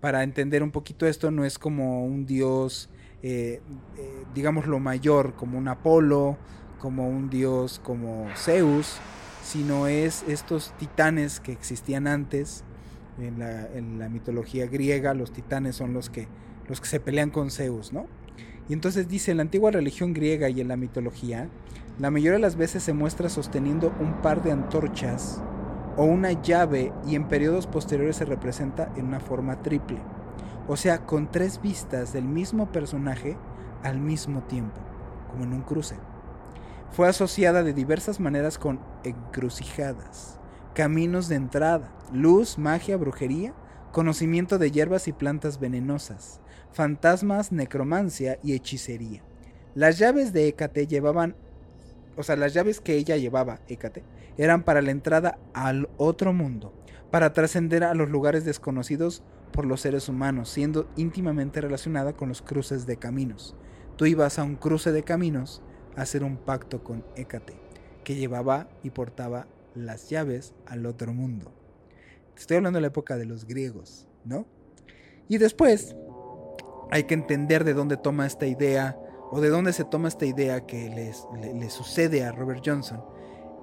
Para 0.00 0.22
entender 0.22 0.62
un 0.62 0.70
poquito 0.70 1.06
esto, 1.06 1.30
no 1.30 1.44
es 1.44 1.58
como 1.58 2.04
un 2.04 2.24
dios, 2.24 2.88
eh, 3.22 3.60
eh, 3.98 4.24
digamos, 4.34 4.66
lo 4.66 4.78
mayor, 4.78 5.34
como 5.34 5.58
un 5.58 5.68
Apolo, 5.68 6.38
como 6.78 7.08
un 7.08 7.28
dios 7.28 7.80
como 7.84 8.28
Zeus, 8.36 8.98
sino 9.44 9.86
es 9.86 10.24
estos 10.26 10.74
titanes 10.78 11.40
que 11.40 11.52
existían 11.52 12.06
antes 12.06 12.64
en 13.18 13.38
la, 13.38 13.66
en 13.74 13.98
la 13.98 14.08
mitología 14.08 14.66
griega, 14.66 15.12
los 15.12 15.32
titanes 15.32 15.76
son 15.76 15.92
los 15.92 16.08
que, 16.08 16.28
los 16.68 16.80
que 16.80 16.88
se 16.88 17.00
pelean 17.00 17.30
con 17.30 17.50
Zeus, 17.50 17.92
¿no? 17.92 18.06
Y 18.68 18.72
entonces 18.72 19.08
dice, 19.08 19.32
en 19.32 19.38
la 19.38 19.42
antigua 19.42 19.70
religión 19.70 20.14
griega 20.14 20.48
y 20.48 20.60
en 20.60 20.68
la 20.68 20.76
mitología, 20.76 21.48
la 22.00 22.10
mayoría 22.10 22.32
de 22.32 22.38
las 22.38 22.56
veces 22.56 22.82
se 22.82 22.94
muestra 22.94 23.28
sosteniendo 23.28 23.92
un 24.00 24.22
par 24.22 24.42
de 24.42 24.52
antorchas 24.52 25.42
o 25.98 26.04
una 26.04 26.32
llave 26.32 26.94
y 27.06 27.14
en 27.14 27.28
periodos 27.28 27.66
posteriores 27.66 28.16
se 28.16 28.24
representa 28.24 28.90
en 28.96 29.08
una 29.08 29.20
forma 29.20 29.62
triple. 29.62 29.98
O 30.66 30.78
sea, 30.78 31.04
con 31.04 31.30
tres 31.30 31.60
vistas 31.60 32.14
del 32.14 32.24
mismo 32.24 32.72
personaje 32.72 33.36
al 33.82 34.00
mismo 34.00 34.42
tiempo, 34.44 34.80
como 35.30 35.44
en 35.44 35.52
un 35.52 35.60
cruce. 35.60 35.96
Fue 36.90 37.06
asociada 37.06 37.62
de 37.62 37.74
diversas 37.74 38.18
maneras 38.18 38.56
con 38.56 38.80
encrucijadas, 39.04 40.40
caminos 40.72 41.28
de 41.28 41.36
entrada, 41.36 41.92
luz, 42.14 42.56
magia, 42.56 42.96
brujería, 42.96 43.52
conocimiento 43.92 44.56
de 44.56 44.70
hierbas 44.70 45.06
y 45.06 45.12
plantas 45.12 45.60
venenosas, 45.60 46.40
fantasmas, 46.72 47.52
necromancia 47.52 48.38
y 48.42 48.54
hechicería. 48.54 49.22
Las 49.74 49.98
llaves 49.98 50.32
de 50.32 50.48
Hécate 50.48 50.86
llevaban, 50.86 51.36
o 52.16 52.22
sea, 52.22 52.36
las 52.36 52.54
llaves 52.54 52.80
que 52.80 52.96
ella 52.96 53.16
llevaba, 53.16 53.60
Hécate, 53.68 54.04
eran 54.36 54.62
para 54.62 54.82
la 54.82 54.90
entrada 54.90 55.38
al 55.54 55.88
otro 55.96 56.32
mundo, 56.32 56.72
para 57.10 57.32
trascender 57.32 57.84
a 57.84 57.94
los 57.94 58.08
lugares 58.08 58.44
desconocidos 58.44 59.22
por 59.52 59.66
los 59.66 59.80
seres 59.80 60.08
humanos, 60.08 60.48
siendo 60.48 60.88
íntimamente 60.96 61.60
relacionada 61.60 62.12
con 62.12 62.28
los 62.28 62.42
cruces 62.42 62.86
de 62.86 62.96
caminos. 62.96 63.56
Tú 63.96 64.06
ibas 64.06 64.38
a 64.38 64.44
un 64.44 64.56
cruce 64.56 64.92
de 64.92 65.02
caminos 65.02 65.62
a 65.96 66.02
hacer 66.02 66.24
un 66.24 66.36
pacto 66.36 66.82
con 66.84 67.04
Hécate, 67.16 67.54
que 68.04 68.14
llevaba 68.14 68.68
y 68.82 68.90
portaba 68.90 69.46
las 69.74 70.08
llaves 70.08 70.54
al 70.66 70.86
otro 70.86 71.12
mundo. 71.12 71.52
Estoy 72.36 72.56
hablando 72.56 72.78
de 72.78 72.82
la 72.82 72.88
época 72.88 73.16
de 73.16 73.26
los 73.26 73.46
griegos, 73.46 74.08
¿no? 74.24 74.46
Y 75.28 75.38
después 75.38 75.94
hay 76.90 77.04
que 77.04 77.14
entender 77.14 77.64
de 77.64 77.74
dónde 77.74 77.96
toma 77.96 78.26
esta 78.26 78.46
idea 78.46 78.98
o 79.30 79.40
de 79.40 79.48
dónde 79.48 79.72
se 79.72 79.84
toma 79.84 80.08
esta 80.08 80.26
idea 80.26 80.66
que 80.66 80.90
les, 80.90 81.26
le, 81.40 81.70
sucede 81.70 82.24
a 82.24 82.32
Robert 82.32 82.62
Johnson. 82.64 83.02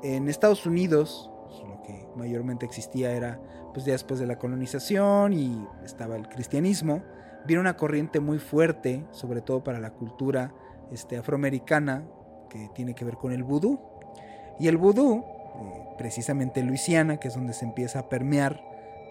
En 0.01 0.29
Estados 0.29 0.65
Unidos, 0.65 1.29
pues, 1.45 1.59
lo 1.61 1.81
que 1.83 2.07
mayormente 2.15 2.65
existía 2.65 3.11
era, 3.11 3.39
pues 3.73 3.85
ya 3.85 3.91
después 3.91 4.19
de 4.19 4.27
la 4.27 4.37
colonización 4.37 5.33
y 5.33 5.67
estaba 5.83 6.15
el 6.15 6.29
cristianismo, 6.29 7.03
vino 7.45 7.59
una 7.59 7.75
corriente 7.75 8.19
muy 8.19 8.39
fuerte, 8.39 9.05
sobre 9.11 9.41
todo 9.41 9.63
para 9.63 9.79
la 9.79 9.91
cultura 9.91 10.53
este, 10.91 11.17
afroamericana, 11.17 12.07
que 12.49 12.69
tiene 12.73 12.95
que 12.95 13.03
ver 13.03 13.17
con 13.17 13.33
el 13.33 13.43
vudú. 13.43 13.79
Y 14.59 14.69
el 14.69 14.77
vudú, 14.77 15.25
eh, 15.25 15.95
precisamente 15.97 16.61
en 16.61 16.67
Luisiana, 16.67 17.17
que 17.17 17.27
es 17.27 17.35
donde 17.35 17.53
se 17.53 17.65
empieza 17.65 17.99
a 17.99 18.09
permear 18.09 18.61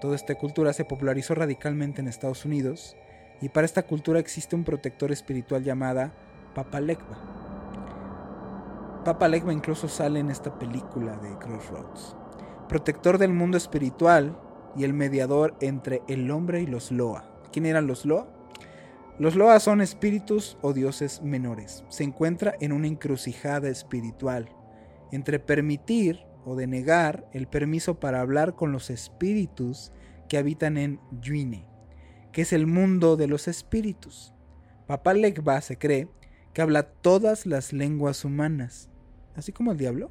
toda 0.01 0.17
esta 0.17 0.35
cultura, 0.37 0.73
se 0.73 0.87
popularizó 0.87 1.35
radicalmente 1.35 2.01
en 2.01 2.09
Estados 2.09 2.47
Unidos. 2.47 2.97
Y 3.43 3.51
para 3.51 3.67
esta 3.67 3.83
cultura 3.83 4.19
existe 4.19 4.57
un 4.57 4.65
protector 4.65 5.13
espiritual 5.13 5.63
llamada 5.63 6.13
Papa 6.57 6.81
Legba. 6.81 7.19
Papa 9.05 9.29
Legba 9.29 9.53
incluso 9.53 9.89
sale 9.89 10.21
en 10.21 10.31
esta 10.31 10.59
película 10.59 11.19
de 11.19 11.37
Crossroads. 11.37 12.17
Protector 12.67 13.19
del 13.19 13.35
mundo 13.35 13.59
espiritual 13.59 14.41
y 14.75 14.85
el 14.85 14.95
mediador 14.95 15.55
entre 15.61 16.01
el 16.09 16.31
hombre 16.31 16.63
y 16.63 16.67
los 16.67 16.91
Loa. 16.91 17.31
¿Quién 17.53 17.67
eran 17.67 17.87
los 17.87 18.07
Loa? 18.07 18.27
Los 19.19 19.37
Loa 19.37 19.61
son 19.61 19.83
espíritus 19.83 20.57
o 20.63 20.73
dioses 20.73 21.21
menores. 21.21 21.85
Se 21.91 22.05
encuentra 22.05 22.55
en 22.59 22.73
una 22.73 22.87
encrucijada 22.87 23.69
espiritual 23.69 24.49
entre 25.13 25.39
permitir 25.39 26.25
o 26.47 26.57
denegar 26.57 27.29
el 27.33 27.49
permiso 27.49 28.01
para 28.01 28.23
hablar 28.23 28.55
con 28.55 28.73
los 28.73 28.89
espíritus 28.89 29.93
que 30.27 30.39
habitan 30.39 30.79
en 30.79 31.01
Yuine, 31.21 31.69
que 32.33 32.41
es 32.41 32.55
el 32.55 32.67
mundo 32.67 33.19
de 33.19 33.27
los 33.27 33.47
espíritus. 33.47 34.33
Papá 34.87 35.13
Legba 35.13 35.61
se 35.61 35.77
cree 35.77 36.09
que 36.57 36.63
habla 36.63 36.85
todas 36.85 37.45
las 37.45 37.75
lenguas 37.75 38.25
humanas, 38.25 38.89
así 39.35 39.53
como 39.53 39.73
el 39.73 39.77
diablo. 39.77 40.11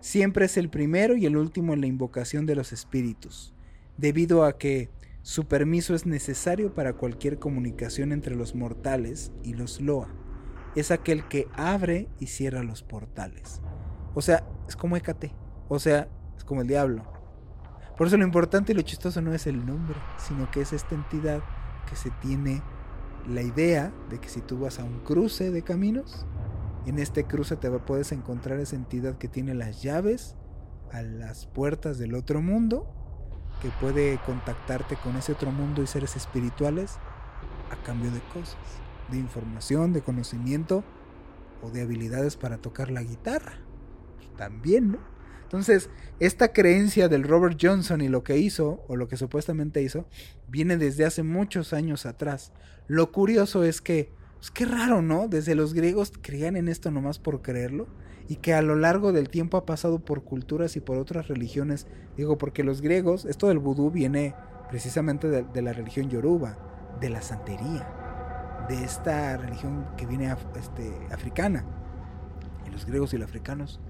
Siempre 0.00 0.46
es 0.46 0.56
el 0.56 0.70
primero 0.70 1.14
y 1.14 1.26
el 1.26 1.36
último 1.36 1.74
en 1.74 1.82
la 1.82 1.86
invocación 1.86 2.46
de 2.46 2.54
los 2.54 2.72
espíritus, 2.72 3.52
debido 3.98 4.46
a 4.46 4.56
que 4.56 4.88
su 5.20 5.48
permiso 5.48 5.94
es 5.94 6.06
necesario 6.06 6.74
para 6.74 6.94
cualquier 6.94 7.38
comunicación 7.38 8.12
entre 8.12 8.34
los 8.34 8.54
mortales 8.54 9.30
y 9.42 9.52
los 9.52 9.82
Loa. 9.82 10.08
Es 10.74 10.90
aquel 10.90 11.28
que 11.28 11.48
abre 11.52 12.08
y 12.18 12.28
cierra 12.28 12.62
los 12.62 12.82
portales. 12.82 13.60
O 14.14 14.22
sea, 14.22 14.48
es 14.66 14.74
como 14.74 14.96
Hécate. 14.96 15.34
O 15.68 15.78
sea, 15.78 16.08
es 16.34 16.44
como 16.44 16.62
el 16.62 16.66
diablo. 16.66 17.04
Por 17.98 18.06
eso 18.06 18.16
lo 18.16 18.24
importante 18.24 18.72
y 18.72 18.74
lo 18.74 18.80
chistoso 18.80 19.20
no 19.20 19.34
es 19.34 19.46
el 19.46 19.66
nombre, 19.66 19.98
sino 20.16 20.50
que 20.50 20.62
es 20.62 20.72
esta 20.72 20.94
entidad 20.94 21.42
que 21.90 21.96
se 21.96 22.08
tiene 22.22 22.62
la 23.28 23.42
idea 23.42 23.92
de 24.10 24.18
que 24.18 24.28
si 24.28 24.40
tú 24.40 24.58
vas 24.58 24.78
a 24.78 24.84
un 24.84 25.00
cruce 25.00 25.50
de 25.50 25.62
caminos, 25.62 26.26
en 26.86 26.98
este 26.98 27.24
cruce 27.24 27.56
te 27.56 27.70
puedes 27.70 28.12
encontrar 28.12 28.58
esa 28.58 28.76
entidad 28.76 29.16
que 29.16 29.28
tiene 29.28 29.54
las 29.54 29.82
llaves 29.82 30.36
a 30.90 31.02
las 31.02 31.46
puertas 31.46 31.98
del 31.98 32.14
otro 32.14 32.42
mundo, 32.42 32.86
que 33.60 33.70
puede 33.80 34.18
contactarte 34.26 34.96
con 34.96 35.16
ese 35.16 35.32
otro 35.32 35.52
mundo 35.52 35.82
y 35.82 35.86
seres 35.86 36.16
espirituales 36.16 36.98
a 37.70 37.76
cambio 37.84 38.10
de 38.10 38.20
cosas, 38.32 38.56
de 39.10 39.18
información, 39.18 39.92
de 39.92 40.02
conocimiento 40.02 40.82
o 41.62 41.70
de 41.70 41.82
habilidades 41.82 42.36
para 42.36 42.58
tocar 42.58 42.90
la 42.90 43.02
guitarra. 43.02 43.52
También, 44.36 44.92
¿no? 44.92 45.11
Entonces, 45.52 45.90
esta 46.18 46.54
creencia 46.54 47.10
del 47.10 47.24
Robert 47.24 47.58
Johnson 47.60 48.00
y 48.00 48.08
lo 48.08 48.24
que 48.24 48.38
hizo, 48.38 48.86
o 48.88 48.96
lo 48.96 49.06
que 49.06 49.18
supuestamente 49.18 49.82
hizo, 49.82 50.06
viene 50.48 50.78
desde 50.78 51.04
hace 51.04 51.22
muchos 51.22 51.74
años 51.74 52.06
atrás. 52.06 52.52
Lo 52.86 53.12
curioso 53.12 53.62
es 53.62 53.82
que, 53.82 54.10
pues 54.38 54.50
qué 54.50 54.64
raro, 54.64 55.02
¿no? 55.02 55.28
Desde 55.28 55.54
los 55.54 55.74
griegos 55.74 56.10
creían 56.22 56.56
en 56.56 56.68
esto 56.68 56.90
nomás 56.90 57.18
por 57.18 57.42
creerlo, 57.42 57.86
y 58.28 58.36
que 58.36 58.54
a 58.54 58.62
lo 58.62 58.76
largo 58.76 59.12
del 59.12 59.28
tiempo 59.28 59.58
ha 59.58 59.66
pasado 59.66 59.98
por 59.98 60.24
culturas 60.24 60.74
y 60.76 60.80
por 60.80 60.96
otras 60.96 61.28
religiones. 61.28 61.86
Digo, 62.16 62.38
porque 62.38 62.64
los 62.64 62.80
griegos, 62.80 63.26
esto 63.26 63.48
del 63.48 63.58
vudú 63.58 63.90
viene 63.90 64.34
precisamente 64.70 65.28
de, 65.28 65.62
la 65.62 65.74
religión 65.74 66.08
yoruba, 66.08 66.56
de 66.98 67.10
la 67.10 67.20
santería, 67.20 68.64
de 68.70 68.82
esta 68.84 69.36
religión 69.36 69.86
que 69.98 70.06
viene 70.06 70.34
este, 70.58 70.94
africana. 71.12 71.66
Y 72.66 72.70
los 72.70 72.86
griegos 72.86 73.12
y 73.12 73.18
los 73.18 73.28
africanos 73.28 73.82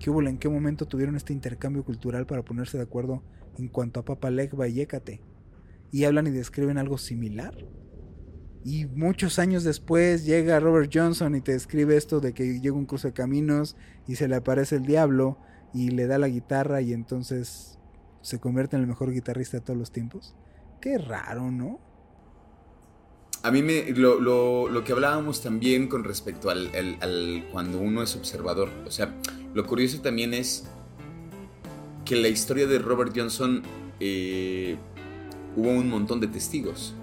¿Qué 0.00 0.10
hubo? 0.10 0.22
¿En 0.22 0.38
qué 0.38 0.48
momento 0.48 0.86
tuvieron 0.88 1.14
este 1.16 1.32
intercambio 1.34 1.84
cultural 1.84 2.26
para 2.26 2.42
ponerse 2.42 2.78
de 2.78 2.84
acuerdo 2.84 3.22
en 3.58 3.68
cuanto 3.68 4.00
a 4.00 4.04
Papa 4.04 4.30
Legba 4.30 4.66
y 4.66 4.80
Hécate? 4.80 5.22
Y 5.92 6.04
hablan 6.04 6.26
y 6.26 6.30
describen 6.30 6.78
algo 6.78 6.98
similar. 6.98 7.54
Y 8.64 8.86
muchos 8.86 9.38
años 9.38 9.64
después 9.64 10.24
llega 10.24 10.60
Robert 10.60 10.90
Johnson 10.92 11.34
y 11.36 11.42
te 11.42 11.52
describe 11.52 11.96
esto 11.96 12.20
de 12.20 12.34
que 12.34 12.60
llega 12.60 12.74
un 12.76 12.86
cruce 12.86 13.08
de 13.08 13.14
caminos 13.14 13.76
y 14.06 14.16
se 14.16 14.28
le 14.28 14.36
aparece 14.36 14.76
el 14.76 14.82
diablo 14.82 15.38
y 15.72 15.90
le 15.90 16.06
da 16.06 16.18
la 16.18 16.28
guitarra 16.28 16.80
y 16.80 16.92
entonces 16.92 17.78
se 18.22 18.40
convierte 18.40 18.76
en 18.76 18.82
el 18.82 18.88
mejor 18.88 19.12
guitarrista 19.12 19.58
de 19.58 19.62
todos 19.64 19.78
los 19.78 19.92
tiempos. 19.92 20.34
Qué 20.80 20.98
raro, 20.98 21.50
¿no? 21.50 21.78
A 23.42 23.50
mí 23.50 23.62
me, 23.62 23.90
lo, 23.92 24.20
lo- 24.20 24.68
lo 24.68 24.84
que 24.84 24.92
hablábamos 24.92 25.42
también 25.42 25.88
con 25.88 26.04
respecto 26.04 26.50
al, 26.50 26.68
al- 26.74 26.98
al 27.00 27.48
cuando 27.50 27.78
uno 27.80 28.02
es 28.02 28.14
observador, 28.14 28.68
o 28.86 28.90
sea, 28.90 29.14
lo 29.54 29.66
curioso 29.66 30.00
también 30.00 30.34
es 30.34 30.64
que 32.04 32.16
la 32.16 32.28
historia 32.28 32.66
de 32.66 32.78
Robert 32.78 33.12
Johnson 33.14 33.62
eh, 34.00 34.76
hubo 35.56 35.70
un 35.70 35.88
montón 35.88 36.20
de 36.20 36.26
testigos 36.26 36.94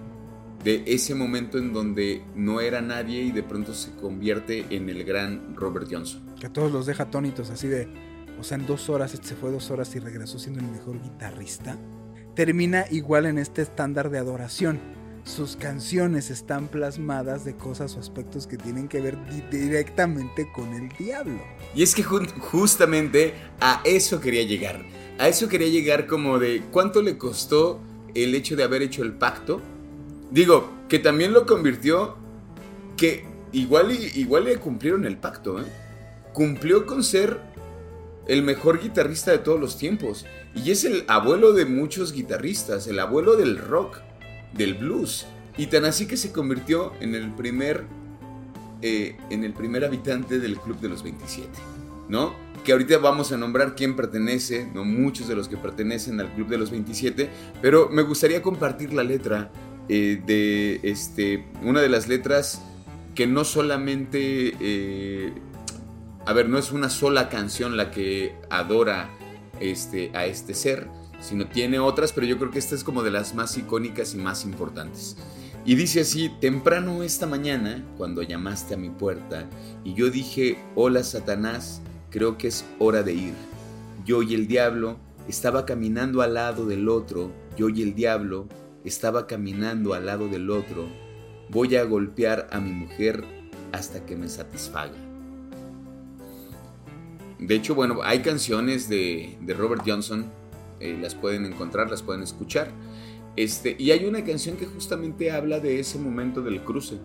de 0.63 0.83
ese 0.85 1.15
momento 1.15 1.57
en 1.57 1.71
donde 1.71 2.23
no 2.35 2.59
era 2.59 2.81
nadie 2.81 3.21
y 3.21 3.31
de 3.31 3.43
pronto 3.43 3.73
se 3.73 3.91
convierte 3.91 4.65
en 4.69 4.89
el 4.89 5.03
gran 5.03 5.55
Robert 5.55 5.87
Johnson. 5.89 6.21
Que 6.39 6.47
a 6.47 6.53
todos 6.53 6.71
los 6.71 6.85
deja 6.85 7.03
atónitos 7.03 7.49
así 7.49 7.67
de... 7.67 7.87
O 8.39 8.43
sea, 8.43 8.57
en 8.57 8.67
dos 8.67 8.89
horas, 8.89 9.11
se 9.11 9.35
fue 9.35 9.49
dos 9.49 9.71
horas 9.71 9.95
y 9.95 9.99
regresó 9.99 10.37
siendo 10.39 10.59
el 10.59 10.67
mejor 10.67 11.01
guitarrista. 11.01 11.77
termina 12.35 12.85
igual 12.91 13.25
en 13.25 13.37
este 13.39 13.61
estándar 13.61 14.09
de 14.09 14.19
adoración. 14.19 14.79
Sus 15.27 15.57
canciones 15.57 16.29
están 16.29 16.69
plasmadas 16.69 17.43
de 17.43 17.53
cosas 17.53 17.97
o 17.97 17.99
aspectos 17.99 18.47
que 18.47 18.55
tienen 18.55 18.87
que 18.87 19.01
ver 19.01 19.17
directamente 19.51 20.49
con 20.53 20.73
el 20.73 20.87
diablo. 20.97 21.41
Y 21.75 21.83
es 21.83 21.93
que 21.93 22.01
justamente 22.01 23.33
a 23.59 23.81
eso 23.83 24.21
quería 24.21 24.43
llegar. 24.43 24.81
A 25.19 25.27
eso 25.27 25.49
quería 25.49 25.67
llegar 25.67 26.07
como 26.07 26.39
de 26.39 26.63
cuánto 26.71 27.01
le 27.01 27.17
costó 27.17 27.81
el 28.15 28.35
hecho 28.35 28.55
de 28.55 28.63
haber 28.63 28.81
hecho 28.81 29.03
el 29.03 29.13
pacto. 29.13 29.61
Digo, 30.31 30.71
que 30.87 30.97
también 30.97 31.33
lo 31.33 31.45
convirtió 31.45 32.15
que 32.95 33.25
igual, 33.51 33.91
igual 33.91 34.45
le 34.45 34.57
cumplieron 34.57 35.05
el 35.05 35.17
pacto, 35.17 35.59
¿eh? 35.59 35.65
Cumplió 36.31 36.85
con 36.85 37.03
ser 37.03 37.41
el 38.27 38.43
mejor 38.43 38.81
guitarrista 38.81 39.31
de 39.31 39.39
todos 39.39 39.59
los 39.59 39.77
tiempos. 39.77 40.25
Y 40.55 40.71
es 40.71 40.85
el 40.85 41.03
abuelo 41.09 41.51
de 41.51 41.65
muchos 41.65 42.13
guitarristas, 42.13 42.87
el 42.87 42.99
abuelo 42.99 43.35
del 43.35 43.57
rock, 43.57 44.06
del 44.57 44.75
blues. 44.75 45.27
Y 45.57 45.67
tan 45.67 45.85
así 45.85 46.07
que 46.07 46.17
se 46.17 46.31
convirtió 46.31 46.93
en 46.99 47.15
el 47.15 47.31
primer, 47.33 47.85
eh, 48.81 49.17
en 49.29 49.43
el 49.43 49.53
primer 49.53 49.85
habitante 49.85 50.39
del 50.39 50.57
Club 50.59 50.79
de 50.79 50.89
los 50.89 51.03
27, 51.03 51.49
¿no? 52.09 52.35
Que 52.63 52.73
ahorita 52.73 52.97
vamos 52.97 53.31
a 53.31 53.37
nombrar 53.37 53.75
quién 53.75 53.95
pertenece, 53.95 54.69
no 54.73 54.83
muchos 54.83 55.27
de 55.27 55.35
los 55.35 55.47
que 55.47 55.57
pertenecen 55.57 56.19
al 56.19 56.33
Club 56.33 56.47
de 56.47 56.57
los 56.57 56.69
27, 56.69 57.29
pero 57.61 57.89
me 57.89 58.03
gustaría 58.03 58.41
compartir 58.41 58.93
la 58.93 59.03
letra 59.03 59.51
eh, 59.89 60.21
de 60.25 60.79
este, 60.83 61.45
una 61.63 61.81
de 61.81 61.89
las 61.89 62.07
letras 62.07 62.61
que 63.15 63.25
no 63.25 63.45
solamente 63.45 64.53
eh, 64.59 65.33
a 66.27 66.33
ver, 66.33 66.49
no 66.49 66.57
es 66.57 66.73
una 66.73 66.89
sola 66.89 67.29
canción 67.29 67.77
la 67.77 67.89
que 67.89 68.35
adora 68.49 69.09
este, 69.61 70.11
a 70.13 70.25
este 70.25 70.53
ser, 70.53 70.89
sino 71.19 71.47
tiene 71.47 71.79
otras, 71.79 72.13
pero 72.13 72.27
yo 72.27 72.37
creo 72.37 72.51
que 72.51 72.59
esta 72.59 72.75
es 72.75 72.83
como 72.83 73.03
de 73.03 73.11
las 73.11 73.35
más 73.35 73.57
icónicas 73.57 74.13
y 74.13 74.17
más 74.17 74.45
importantes. 74.45 75.17
Y 75.65 75.75
dice 75.75 76.01
así, 76.01 76.31
temprano 76.39 77.03
esta 77.03 77.25
mañana, 77.25 77.83
cuando 77.97 78.21
llamaste 78.21 78.75
a 78.75 78.77
mi 78.77 78.89
puerta, 78.89 79.49
y 79.83 79.93
yo 79.93 80.09
dije, 80.09 80.57
hola 80.75 81.03
Satanás, 81.03 81.81
creo 82.09 82.37
que 82.37 82.47
es 82.47 82.65
hora 82.79 83.03
de 83.03 83.13
ir. 83.13 83.33
Yo 84.05 84.23
y 84.23 84.33
el 84.33 84.47
diablo 84.47 84.97
estaba 85.27 85.65
caminando 85.65 86.21
al 86.21 86.35
lado 86.35 86.65
del 86.65 86.87
otro, 86.87 87.31
yo 87.57 87.67
y 87.69 87.81
el 87.81 87.95
diablo 87.95 88.47
estaba 88.85 89.27
caminando 89.27 89.93
al 89.93 90.05
lado 90.05 90.29
del 90.29 90.49
otro, 90.49 90.87
voy 91.49 91.75
a 91.75 91.83
golpear 91.83 92.47
a 92.51 92.59
mi 92.59 92.71
mujer 92.71 93.23
hasta 93.71 94.05
que 94.05 94.15
me 94.15 94.29
satisfaga. 94.29 94.95
De 97.39 97.55
hecho, 97.55 97.75
bueno, 97.75 97.99
hay 98.03 98.21
canciones 98.21 98.89
de, 98.89 99.37
Robert 99.57 99.83
Johnson, 99.85 100.25
eh, 100.79 100.97
las 100.99 101.15
pueden 101.15 101.45
encontrar, 101.45 101.89
las 101.89 102.03
pueden 102.03 102.23
escuchar. 102.23 102.71
Este, 103.35 103.75
y 103.77 103.91
hay 103.91 104.05
una 104.05 104.23
canción 104.23 104.57
que 104.57 104.65
justamente 104.65 105.31
habla 105.31 105.59
de 105.59 105.79
ese 105.79 105.99
momento 105.99 106.41
del 106.41 106.61
cruce. 106.61 106.97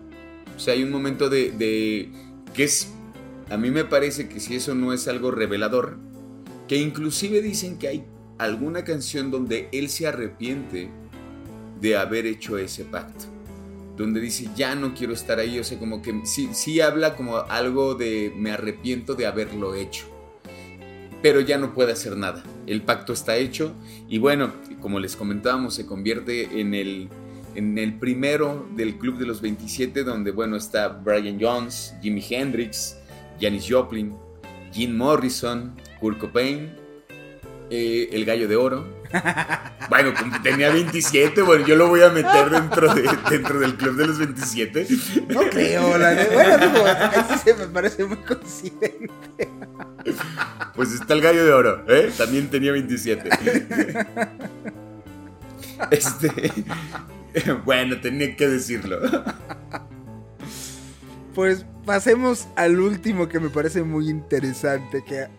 O 0.55 0.59
sea, 0.59 0.73
hay 0.73 0.83
un 0.83 0.91
momento 0.91 1.29
de, 1.29 1.51
de 1.51 2.09
que 2.53 2.63
es, 2.63 2.91
a 3.49 3.57
mí 3.57 3.71
me 3.71 3.85
parece 3.85 4.27
que 4.27 4.39
si 4.39 4.55
eso 4.55 4.75
no 4.75 4.93
es 4.93 5.07
algo 5.07 5.31
revelador, 5.31 5.97
que 6.67 6.77
inclusive 6.77 7.41
dicen 7.41 7.77
que 7.77 7.87
hay 7.87 8.05
alguna 8.37 8.83
canción 8.83 9.31
donde 9.31 9.69
él 9.71 9.89
se 9.89 10.07
arrepiente 10.07 10.89
de 11.79 11.97
haber 11.97 12.25
hecho 12.25 12.57
ese 12.57 12.85
pacto. 12.85 13.25
Donde 13.97 14.19
dice, 14.19 14.49
ya 14.55 14.73
no 14.73 14.95
quiero 14.95 15.13
estar 15.13 15.37
ahí. 15.37 15.59
O 15.59 15.63
sea, 15.63 15.77
como 15.77 16.01
que 16.01 16.21
sí, 16.25 16.49
sí 16.53 16.81
habla 16.81 17.15
como 17.15 17.37
algo 17.37 17.93
de 17.93 18.33
me 18.35 18.51
arrepiento 18.51 19.13
de 19.13 19.27
haberlo 19.27 19.75
hecho 19.75 20.12
pero 21.23 21.39
ya 21.39 21.57
no 21.57 21.73
puede 21.73 21.93
hacer 21.93 22.17
nada. 22.17 22.43
El 22.67 22.81
pacto 22.81 23.13
está 23.13 23.37
hecho 23.37 23.73
y 24.09 24.17
bueno, 24.19 24.51
como 24.81 24.99
les 24.99 25.15
comentábamos, 25.15 25.73
se 25.73 25.85
convierte 25.85 26.59
en 26.59 26.75
el, 26.75 27.09
en 27.55 27.77
el 27.77 27.97
primero 27.97 28.67
del 28.75 28.97
Club 28.97 29.17
de 29.17 29.25
los 29.25 29.41
27, 29.41 30.03
donde 30.03 30.31
bueno, 30.31 30.57
está 30.57 30.89
Brian 30.89 31.39
Jones, 31.39 31.95
Jimi 32.01 32.23
Hendrix, 32.29 32.97
Janis 33.39 33.65
Joplin, 33.69 34.13
Jim 34.73 34.97
Morrison, 34.97 35.73
Kurt 36.01 36.19
Cobain, 36.19 36.75
eh, 37.69 38.09
El 38.11 38.25
Gallo 38.25 38.47
de 38.47 38.55
Oro. 38.57 38.85
Bueno, 39.89 40.13
tenía 40.41 40.71
27, 40.71 41.41
bueno, 41.41 41.67
yo 41.67 41.75
lo 41.75 41.89
voy 41.89 42.01
a 42.01 42.09
meter 42.09 42.49
dentro, 42.49 42.95
de, 42.95 43.03
dentro 43.29 43.59
del 43.59 43.75
club 43.75 43.95
de 43.97 44.07
los 44.07 44.17
27. 44.17 44.87
No 45.27 45.41
creo, 45.49 45.97
la 45.97 46.15
de, 46.15 46.25
bueno, 46.25 47.37
se 47.43 47.53
me 47.53 47.67
parece 47.67 48.05
muy 48.05 48.17
coincidente. 48.17 49.49
Pues 50.75 50.91
está 50.91 51.13
el 51.13 51.21
gallo 51.21 51.45
de 51.45 51.51
oro, 51.51 51.85
¿eh? 51.87 52.11
También 52.17 52.49
tenía 52.49 52.71
27. 52.71 53.29
Este. 55.91 56.51
Bueno, 57.65 57.99
tenía 57.99 58.35
que 58.35 58.47
decirlo. 58.47 58.99
Pues 61.33 61.65
pasemos 61.83 62.47
al 62.55 62.79
último 62.79 63.27
que 63.27 63.39
me 63.39 63.49
parece 63.49 63.81
muy 63.81 64.07
interesante, 64.07 65.03
que 65.03 65.29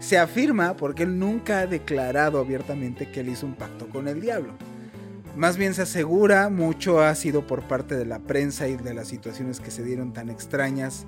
se 0.00 0.18
afirma 0.18 0.76
porque 0.76 1.04
él 1.04 1.16
nunca 1.16 1.60
ha 1.60 1.66
declarado 1.68 2.40
abiertamente 2.40 3.08
que 3.10 3.20
él 3.20 3.28
hizo 3.28 3.46
un 3.46 3.54
pacto 3.54 3.88
con 3.88 4.08
el 4.08 4.20
diablo. 4.20 4.54
Más 5.36 5.56
bien 5.56 5.74
se 5.74 5.82
asegura, 5.82 6.48
mucho 6.48 7.00
ha 7.00 7.14
sido 7.14 7.46
por 7.46 7.62
parte 7.62 7.96
de 7.96 8.04
la 8.04 8.18
prensa 8.18 8.66
y 8.66 8.76
de 8.76 8.94
las 8.94 9.06
situaciones 9.06 9.60
que 9.60 9.70
se 9.70 9.84
dieron 9.84 10.12
tan 10.12 10.30
extrañas 10.30 11.06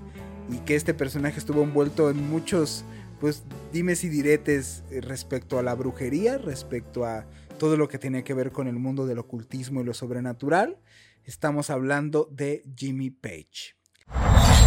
y 0.50 0.58
que 0.58 0.76
este 0.76 0.94
personaje 0.94 1.38
estuvo 1.38 1.62
envuelto 1.62 2.08
en 2.10 2.28
muchos 2.28 2.84
pues 3.20 3.44
dimes 3.72 4.04
y 4.04 4.08
diretes 4.08 4.84
eh, 4.90 5.00
respecto 5.00 5.58
a 5.58 5.62
la 5.62 5.74
brujería, 5.74 6.38
respecto 6.38 7.04
a 7.04 7.26
todo 7.58 7.76
lo 7.76 7.88
que 7.88 7.98
tenía 7.98 8.24
que 8.24 8.34
ver 8.34 8.52
con 8.52 8.66
el 8.66 8.76
mundo 8.76 9.06
del 9.06 9.18
ocultismo 9.18 9.80
y 9.80 9.84
lo 9.84 9.94
sobrenatural. 9.94 10.78
Estamos 11.24 11.70
hablando 11.70 12.28
de 12.30 12.62
Jimmy 12.76 13.10
Page. 13.10 13.75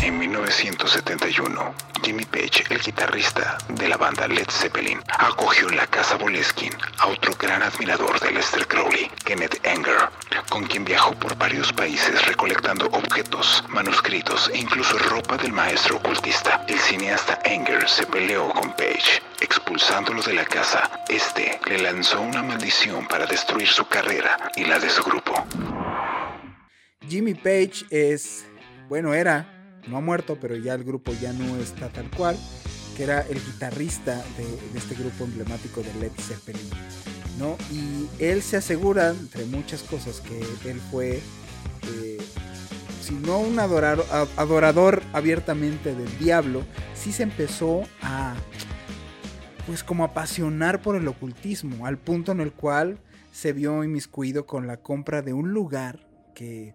En 0.01 0.17
1971, 0.17 1.75
Jimmy 2.03 2.23
Page, 2.23 2.63
el 2.69 2.79
guitarrista 2.79 3.57
de 3.67 3.89
la 3.89 3.97
banda 3.97 4.27
Led 4.27 4.49
Zeppelin, 4.49 4.99
acogió 5.17 5.69
en 5.69 5.75
la 5.75 5.87
casa 5.87 6.15
Boleskin 6.15 6.71
a 6.97 7.07
otro 7.07 7.33
gran 7.37 7.61
admirador 7.61 8.19
de 8.19 8.31
Lester 8.31 8.65
Crowley, 8.65 9.11
Kenneth 9.25 9.65
Anger, 9.67 10.09
con 10.49 10.65
quien 10.65 10.85
viajó 10.85 11.13
por 11.15 11.37
varios 11.37 11.73
países 11.73 12.25
recolectando 12.25 12.85
objetos, 12.87 13.63
manuscritos 13.67 14.49
e 14.53 14.59
incluso 14.59 14.97
ropa 14.97 15.35
del 15.37 15.51
maestro 15.51 15.97
ocultista. 15.97 16.65
El 16.67 16.79
cineasta 16.79 17.39
Anger 17.45 17.87
se 17.89 18.05
peleó 18.05 18.49
con 18.51 18.71
Page, 18.71 19.21
expulsándolo 19.41 20.21
de 20.21 20.33
la 20.33 20.45
casa. 20.45 20.89
Este 21.09 21.59
le 21.67 21.79
lanzó 21.79 22.21
una 22.21 22.41
maldición 22.41 23.05
para 23.07 23.25
destruir 23.25 23.67
su 23.67 23.85
carrera 23.87 24.51
y 24.55 24.63
la 24.63 24.79
de 24.79 24.89
su 24.89 25.03
grupo. 25.03 25.45
Jimmy 27.07 27.33
Page 27.33 27.85
es 27.89 28.45
bueno, 28.89 29.13
era, 29.13 29.58
no 29.89 29.97
ha 29.97 30.01
muerto, 30.01 30.37
pero 30.39 30.55
ya 30.55 30.73
el 30.73 30.83
grupo 30.83 31.13
ya 31.19 31.33
no 31.33 31.57
está 31.57 31.89
tal 31.89 32.09
cual, 32.11 32.37
que 32.95 33.03
era 33.03 33.21
el 33.21 33.35
guitarrista 33.43 34.15
de, 34.37 34.77
este 34.77 34.95
grupo 34.95 35.23
emblemático 35.23 35.81
de 35.81 35.93
Led 35.95 36.11
Zeppelin. 36.17 36.69
¿no? 37.37 37.57
Y 37.71 38.07
él 38.23 38.41
se 38.41 38.57
asegura, 38.57 39.09
entre 39.11 39.45
muchas 39.45 39.83
cosas, 39.83 40.21
que 40.21 40.39
él 40.69 40.79
fue, 40.91 41.21
eh, 41.93 42.17
si 43.01 43.13
no 43.13 43.39
un 43.39 43.59
adorador, 43.59 44.05
adorador 44.35 45.03
abiertamente 45.13 45.95
del 45.95 46.17
diablo, 46.19 46.63
sí 46.93 47.13
se 47.13 47.23
empezó 47.23 47.83
a, 48.01 48.35
pues 49.65 49.83
como 49.83 50.03
apasionar 50.03 50.81
por 50.81 50.95
el 50.95 51.07
ocultismo, 51.07 51.85
al 51.85 51.97
punto 51.97 52.33
en 52.33 52.41
el 52.41 52.51
cual 52.51 52.99
se 53.31 53.53
vio 53.53 53.83
inmiscuido 53.83 54.45
con 54.45 54.67
la 54.67 54.77
compra 54.77 55.21
de 55.21 55.31
un 55.31 55.53
lugar 55.53 55.99
que 56.35 56.73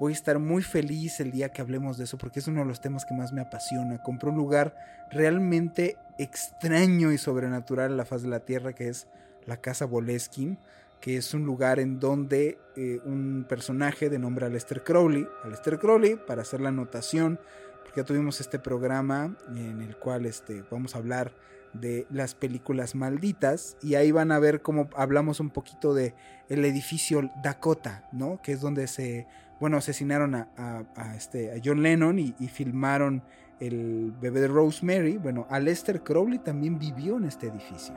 Voy 0.00 0.12
a 0.12 0.16
estar 0.16 0.38
muy 0.38 0.62
feliz 0.62 1.20
el 1.20 1.30
día 1.30 1.50
que 1.50 1.60
hablemos 1.60 1.98
de 1.98 2.04
eso 2.04 2.16
porque 2.16 2.38
es 2.38 2.48
uno 2.48 2.60
de 2.60 2.66
los 2.66 2.80
temas 2.80 3.04
que 3.04 3.12
más 3.12 3.34
me 3.34 3.42
apasiona. 3.42 4.02
Compré 4.02 4.30
un 4.30 4.36
lugar 4.36 4.74
realmente 5.10 5.98
extraño 6.16 7.12
y 7.12 7.18
sobrenatural 7.18 7.90
en 7.90 7.98
la 7.98 8.06
faz 8.06 8.22
de 8.22 8.28
la 8.28 8.40
tierra 8.40 8.72
que 8.72 8.88
es 8.88 9.08
la 9.44 9.58
Casa 9.58 9.84
Boleskin, 9.84 10.56
que 11.02 11.18
es 11.18 11.34
un 11.34 11.44
lugar 11.44 11.80
en 11.80 12.00
donde 12.00 12.58
eh, 12.76 13.02
un 13.04 13.44
personaje 13.46 14.08
de 14.08 14.18
nombre 14.18 14.46
Aleister 14.46 14.82
Crowley, 14.82 15.26
Aleister 15.44 15.78
Crowley, 15.78 16.16
para 16.16 16.40
hacer 16.40 16.62
la 16.62 16.70
anotación, 16.70 17.38
porque 17.84 18.00
ya 18.00 18.06
tuvimos 18.06 18.40
este 18.40 18.58
programa 18.58 19.36
en 19.54 19.82
el 19.82 19.98
cual 19.98 20.24
este, 20.24 20.64
vamos 20.70 20.94
a 20.94 20.98
hablar 20.98 21.34
de 21.74 22.06
las 22.08 22.34
películas 22.34 22.94
malditas 22.94 23.76
y 23.82 23.96
ahí 23.96 24.12
van 24.12 24.32
a 24.32 24.38
ver 24.38 24.62
cómo 24.62 24.88
hablamos 24.96 25.40
un 25.40 25.50
poquito 25.50 25.92
de 25.92 26.14
el 26.48 26.64
edificio 26.64 27.30
Dakota, 27.42 28.08
¿no? 28.12 28.40
Que 28.42 28.52
es 28.52 28.62
donde 28.62 28.86
se 28.86 29.26
bueno, 29.60 29.76
asesinaron 29.76 30.34
a, 30.34 30.86
este, 31.14 31.52
a 31.52 31.60
John 31.62 31.82
Lennon 31.82 32.18
y, 32.18 32.32
filmaron 32.48 33.22
el 33.60 34.12
bebé 34.18 34.40
de 34.40 34.48
Rosemary. 34.48 35.18
Bueno, 35.18 35.46
Aleister 35.50 36.02
Crowley 36.02 36.38
también 36.38 36.78
vivió 36.78 37.18
en 37.18 37.26
este 37.26 37.48
edificio. 37.48 37.94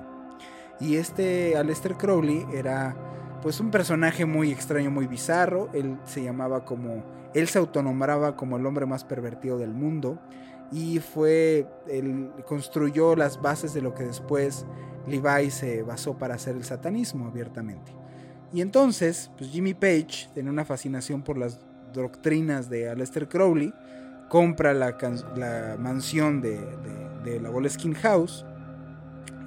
Y 0.82 0.98
este 0.98 1.56
Aleister 1.56 1.96
Crowley 1.96 2.46
era 2.54 2.96
pues 3.42 3.62
un 3.62 3.72
personaje 3.72 4.26
muy 4.26 4.52
extraño, 4.52 4.92
muy 4.92 5.08
bizarro. 5.08 5.70
Él 5.74 5.98
se 6.04 6.22
llamaba 6.22 6.66
como, 6.66 7.02
él 7.34 7.48
se 7.48 7.60
autonombraba 7.60 8.36
como 8.36 8.58
el 8.58 8.66
hombre 8.66 8.86
más 8.86 9.06
pervertido 9.06 9.58
del 9.58 9.72
mundo. 9.72 10.20
Y 10.70 11.00
fue, 11.00 11.66
él 11.88 12.32
construyó 12.46 13.16
las 13.16 13.42
bases 13.42 13.74
de 13.74 13.82
lo 13.82 13.94
que 13.94 14.04
después 14.04 14.66
Levi 15.08 15.50
se 15.50 15.82
basó 15.84 16.18
para 16.18 16.36
hacer 16.36 16.58
el 16.58 16.66
satanismo 16.66 17.28
abiertamente. 17.28 18.03
Y 18.54 18.62
entonces, 18.62 19.32
pues 19.38 19.50
Jimmy 19.50 19.74
Page 19.74 20.30
tenía 20.36 20.52
una 20.52 20.64
fascinación 20.64 21.24
por 21.24 21.38
las 21.38 21.60
doctrinas 21.92 22.70
de 22.70 22.88
Aleister 22.88 23.28
Crowley, 23.28 23.74
compra 24.30 24.74
la, 24.74 24.96
mansión 25.80 26.42
de, 26.42 26.60
la 27.42 27.50
Boleskine 27.50 27.96
House 27.96 28.46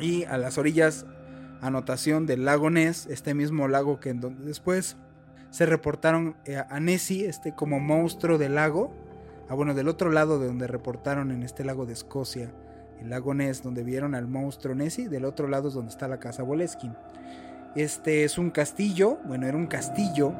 y 0.01 0.25
a 0.25 0.39
las 0.39 0.59
orillas, 0.59 1.07
anotación 1.61 2.27
del 2.27 2.45
lago 2.45 2.69
Ness, 2.69 3.07
este 3.07 3.33
mismo 3.33 3.69
lago 3.69 4.01
que 4.01 4.11
en 4.11 4.21
donde 4.21 4.45
después 4.45 4.97
se 5.51 5.67
reportaron 5.67 6.37
eh, 6.45 6.57
a 6.57 6.81
Nessie, 6.81 7.27
este 7.27 7.55
como 7.55 7.79
monstruo 7.79 8.39
del 8.39 8.57
lago, 8.57 8.93
ah 9.49 9.55
bueno, 9.55 9.73
del 9.75 9.89
otro 9.89 10.11
lado 10.11 10.39
de 10.39 10.49
donde 10.49 10.67
reportaron 10.67 11.31
en 11.31 11.45
este 11.45 11.65
lago 11.65 11.87
de 11.87 11.93
Escocia, 11.93 12.53
el 13.01 13.11
lago 13.11 13.35
Ness, 13.35 13.63
donde 13.63 13.85
vieron 13.85 14.15
al 14.15 14.27
monstruo 14.27 14.75
Nessie, 14.75 15.09
del 15.09 15.25
otro 15.25 15.49
lado 15.49 15.69
es 15.69 15.75
donde 15.75 15.91
está 15.91 16.09
la 16.09 16.19
casa 16.19 16.43
Boleskine. 16.43 16.95
Este 17.77 18.25
es 18.25 18.39
un 18.39 18.51
castillo, 18.51 19.19
bueno, 19.27 19.47
era 19.47 19.57
un 19.57 19.67
castillo 19.67 20.33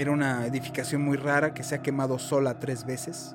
era 0.00 0.12
una 0.12 0.46
edificación 0.46 1.02
muy 1.02 1.18
rara 1.18 1.52
que 1.52 1.62
se 1.62 1.74
ha 1.74 1.82
quemado 1.82 2.18
sola 2.18 2.58
tres 2.58 2.86
veces, 2.86 3.34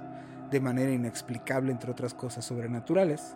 de 0.50 0.60
manera 0.60 0.92
inexplicable, 0.92 1.72
entre 1.72 1.92
otras 1.92 2.16
cosas 2.16 2.44
sobrenaturales. 2.44 3.36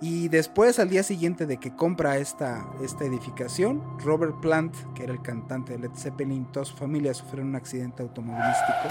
Y 0.00 0.28
después, 0.28 0.80
al 0.80 0.90
día 0.90 1.04
siguiente 1.04 1.46
de 1.46 1.58
que 1.58 1.76
compra 1.76 2.18
esta, 2.18 2.66
esta 2.82 3.04
edificación, 3.04 3.82
Robert 4.00 4.40
Plant, 4.40 4.74
que 4.94 5.04
era 5.04 5.12
el 5.12 5.22
cantante 5.22 5.74
de 5.74 5.78
Led 5.78 5.94
Zeppelin, 5.96 6.50
toda 6.50 6.64
su 6.64 6.76
familia 6.76 7.14
sufrieron 7.14 7.50
un 7.50 7.56
accidente 7.56 8.02
automovilístico 8.02 8.88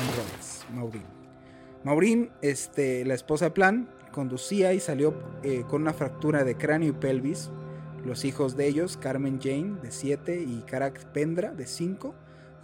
en 0.00 0.16
Rhodes, 0.16 0.64
Maureen. 0.74 1.04
Maureen, 1.84 2.30
este, 2.40 3.04
la 3.04 3.12
esposa 3.12 3.46
de 3.46 3.50
Plant, 3.50 3.90
conducía 4.10 4.72
y 4.72 4.80
salió 4.80 5.14
eh, 5.42 5.64
con 5.68 5.82
una 5.82 5.92
fractura 5.92 6.44
de 6.44 6.56
cráneo 6.56 6.90
y 6.90 6.92
pelvis. 6.92 7.50
Los 8.04 8.24
hijos 8.24 8.56
de 8.56 8.66
ellos, 8.66 8.96
Carmen 8.96 9.40
Jane, 9.40 9.80
de 9.80 9.92
7, 9.92 10.42
y 10.42 10.62
Karak 10.66 11.12
Pendra, 11.12 11.52
de 11.52 11.66
5, 11.66 12.14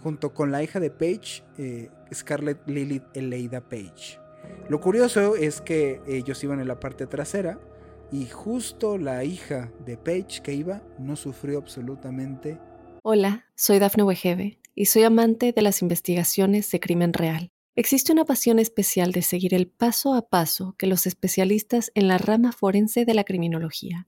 junto 0.03 0.33
con 0.33 0.51
la 0.51 0.61
hija 0.63 0.81
de 0.81 0.91
Page, 0.91 1.43
eh, 1.57 1.89
Scarlett 2.13 2.67
Lilith 2.67 3.05
Eleida 3.13 3.61
Page. 3.61 4.19
Lo 4.67 4.81
curioso 4.81 5.35
es 5.37 5.61
que 5.61 6.01
ellos 6.07 6.43
iban 6.43 6.59
en 6.59 6.67
la 6.67 6.79
parte 6.79 7.07
trasera 7.07 7.59
y 8.11 8.25
justo 8.25 8.97
la 8.97 9.23
hija 9.23 9.71
de 9.85 9.97
Page 9.97 10.41
que 10.43 10.53
iba 10.53 10.81
no 10.97 11.15
sufrió 11.15 11.57
absolutamente. 11.57 12.57
Hola, 13.01 13.45
soy 13.55 13.79
Dafne 13.79 14.03
Wegebe 14.03 14.59
y 14.75 14.85
soy 14.85 15.03
amante 15.03 15.53
de 15.53 15.61
las 15.61 15.81
investigaciones 15.81 16.69
de 16.71 16.79
crimen 16.79 17.13
real. 17.13 17.51
Existe 17.75 18.11
una 18.11 18.25
pasión 18.25 18.59
especial 18.59 19.13
de 19.13 19.21
seguir 19.21 19.53
el 19.53 19.67
paso 19.67 20.13
a 20.13 20.27
paso 20.27 20.75
que 20.77 20.87
los 20.87 21.07
especialistas 21.07 21.91
en 21.95 22.09
la 22.09 22.17
rama 22.17 22.51
forense 22.51 23.05
de 23.05 23.13
la 23.13 23.23
criminología 23.23 24.07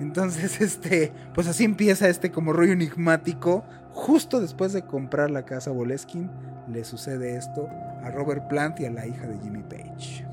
Entonces, 0.00 0.60
este, 0.60 1.12
pues 1.34 1.46
así 1.46 1.64
empieza 1.64 2.08
este 2.08 2.30
como 2.30 2.52
rollo 2.52 2.72
enigmático. 2.72 3.64
Justo 3.92 4.40
después 4.40 4.72
de 4.72 4.82
comprar 4.82 5.30
la 5.30 5.44
casa 5.46 5.70
Boleskin, 5.70 6.30
le 6.70 6.84
sucede 6.84 7.36
esto 7.36 7.68
a 8.02 8.10
Robert 8.10 8.46
Plant 8.48 8.80
y 8.80 8.84
a 8.84 8.90
la 8.90 9.06
hija 9.06 9.26
de 9.26 9.38
Jimmy 9.38 9.62
Page. 9.62 10.26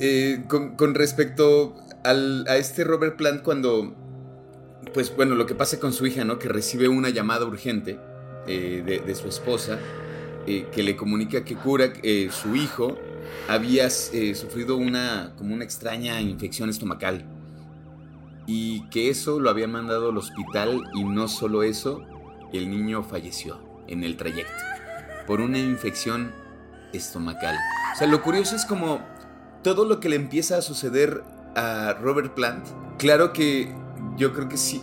Eh, 0.00 0.44
con, 0.48 0.94
respecto 0.94 1.76
a 2.02 2.56
este 2.56 2.82
Robert 2.84 3.16
Plant 3.16 3.42
cuando, 3.42 3.94
pues 4.94 5.14
bueno, 5.14 5.34
lo 5.34 5.46
que 5.46 5.54
pasa 5.54 5.78
con 5.78 5.92
su 5.92 6.06
hija, 6.06 6.24
¿no? 6.24 6.38
Que 6.38 6.48
recibe 6.48 6.88
una 6.88 7.10
llamada 7.10 7.44
urgente 7.44 7.98
eh, 8.46 9.02
de, 9.06 9.14
su 9.14 9.28
esposa 9.28 9.78
eh, 10.46 10.66
que 10.72 10.82
le 10.82 10.96
comunica 10.96 11.44
que 11.44 11.54
cura 11.54 11.92
su 12.30 12.56
hijo 12.56 12.96
había 13.48 13.90
sufrido 13.90 14.76
una 14.76 15.34
como 15.36 15.54
una 15.54 15.64
extraña 15.64 16.20
infección 16.20 16.70
estomacal 16.70 17.24
y 18.46 18.88
que 18.88 19.10
eso 19.10 19.40
lo 19.40 19.50
había 19.50 19.68
mandado 19.68 20.10
al 20.10 20.18
hospital 20.18 20.82
y 20.94 21.04
no 21.04 21.28
solo 21.28 21.62
eso, 21.62 22.02
el 22.52 22.70
niño 22.70 23.02
falleció 23.02 23.60
en 23.88 24.04
el 24.04 24.16
trayecto 24.16 24.52
por 25.26 25.40
una 25.40 25.58
infección 25.58 26.32
estomacal. 26.92 27.56
O 27.92 27.96
sea, 27.96 28.06
lo 28.06 28.22
curioso 28.22 28.56
es 28.56 28.64
como 28.64 29.00
todo 29.62 29.84
lo 29.84 30.00
que 30.00 30.08
le 30.08 30.16
empieza 30.16 30.58
a 30.58 30.62
suceder 30.62 31.22
a 31.54 31.94
Robert 32.00 32.34
Plant. 32.34 32.66
Claro 32.98 33.32
que 33.32 33.72
yo 34.16 34.32
creo 34.32 34.48
que 34.48 34.56
sí, 34.56 34.82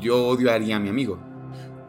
yo 0.00 0.26
odiaría 0.26 0.76
a 0.76 0.80
mi 0.80 0.88
amigo. 0.88 1.18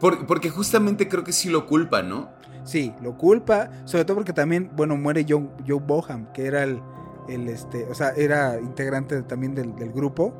porque 0.00 0.50
justamente 0.50 1.08
creo 1.08 1.24
que 1.24 1.32
sí 1.32 1.48
lo 1.48 1.66
culpa, 1.66 2.02
¿no? 2.02 2.30
Sí, 2.64 2.92
lo 3.02 3.16
culpa, 3.16 3.70
sobre 3.84 4.04
todo 4.04 4.16
porque 4.16 4.32
también, 4.32 4.70
bueno, 4.76 4.96
muere 4.96 5.26
Joe, 5.28 5.48
Joe 5.66 5.80
Boham, 5.80 6.32
que 6.32 6.46
era 6.46 6.62
el, 6.62 6.80
el, 7.28 7.48
este, 7.48 7.84
o 7.84 7.94
sea, 7.94 8.10
era 8.10 8.60
integrante 8.60 9.20
también 9.22 9.54
del, 9.54 9.92
grupo, 9.92 10.32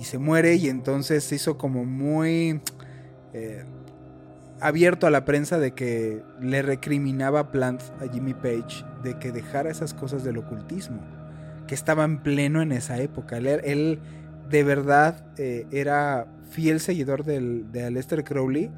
y 0.00 0.04
se 0.04 0.18
muere 0.18 0.56
y 0.56 0.68
entonces 0.68 1.24
se 1.24 1.36
hizo 1.36 1.58
como 1.58 1.84
muy... 1.84 2.60
Eh, 3.32 3.64
abierto 4.60 5.06
a 5.06 5.10
la 5.10 5.24
prensa 5.24 5.58
de 5.58 5.72
que 5.72 6.22
le 6.40 6.62
recriminaba 6.62 7.50
Plant 7.50 7.80
a 8.00 8.12
Jimmy 8.12 8.34
Page 8.34 8.84
de 9.02 9.18
que 9.18 9.32
dejara 9.32 9.70
esas 9.70 9.94
cosas 9.94 10.24
del 10.24 10.38
ocultismo, 10.38 11.00
que 11.66 11.74
estaba 11.74 12.04
en 12.04 12.18
pleno 12.18 12.62
en 12.62 12.72
esa 12.72 12.98
época. 13.00 13.38
Él, 13.38 14.00
de 14.48 14.64
verdad 14.64 15.24
eh, 15.36 15.66
era 15.70 16.26
fiel 16.50 16.80
seguidor 16.80 17.24
del, 17.24 17.70
de 17.70 17.84
Aleister 17.84 18.24
Crowley 18.24 18.70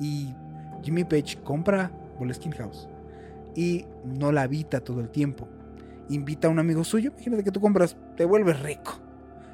y 0.00 0.34
Jimmy 0.82 1.04
Page 1.04 1.38
compra 1.44 1.90
Boleskine 2.18 2.56
House 2.56 2.88
y 3.54 3.84
no 4.04 4.32
la 4.32 4.42
habita 4.42 4.80
todo 4.80 5.00
el 5.00 5.10
tiempo. 5.10 5.48
Invita 6.08 6.48
a 6.48 6.50
un 6.50 6.58
amigo 6.58 6.84
suyo, 6.84 7.10
imagínate 7.10 7.44
que 7.44 7.52
tú 7.52 7.60
compras, 7.60 7.96
te 8.16 8.24
vuelves 8.24 8.60
rico. 8.60 8.98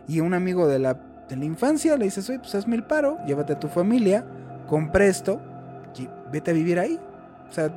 Y 0.06 0.20
un 0.20 0.34
amigo 0.34 0.66
de 0.66 0.78
la, 0.78 0.94
de 1.28 1.36
la 1.36 1.44
infancia 1.44 1.96
le 1.96 2.04
dices, 2.04 2.28
oye, 2.28 2.38
pues 2.38 2.54
hazme 2.54 2.76
el 2.76 2.84
paro, 2.84 3.18
llévate 3.26 3.54
a 3.54 3.60
tu 3.60 3.68
familia, 3.68 4.26
compra 4.68 5.06
esto 5.06 5.40
vete 6.34 6.50
a 6.50 6.54
vivir 6.54 6.78
ahí. 6.78 6.98
O 7.48 7.52
sea, 7.52 7.72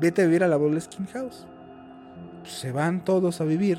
vete 0.00 0.22
a 0.22 0.24
vivir 0.26 0.44
a 0.44 0.48
la 0.48 0.56
Boleskine 0.56 1.08
House. 1.08 1.46
Se 2.44 2.72
van 2.72 3.04
todos 3.04 3.40
a 3.40 3.44
vivir. 3.44 3.78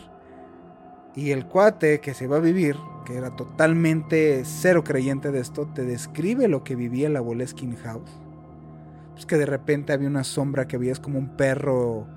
Y 1.16 1.32
el 1.32 1.46
cuate 1.46 2.00
que 2.00 2.14
se 2.14 2.28
va 2.28 2.38
a 2.38 2.40
vivir, 2.40 2.78
que 3.06 3.18
era 3.18 3.36
totalmente 3.36 4.44
cero 4.46 4.84
creyente 4.84 5.32
de 5.32 5.40
esto, 5.40 5.68
te 5.74 5.84
describe 5.84 6.48
lo 6.48 6.64
que 6.64 6.76
vivía 6.76 7.10
la 7.10 7.22
Boleskine 7.22 7.76
House. 7.78 8.10
Pues 9.14 9.26
que 9.26 9.38
de 9.38 9.46
repente 9.46 9.94
había 9.94 10.08
una 10.08 10.24
sombra 10.24 10.68
que 10.68 10.78
veías 10.78 11.00
como 11.00 11.20
un 11.20 11.36
perro 11.36 12.08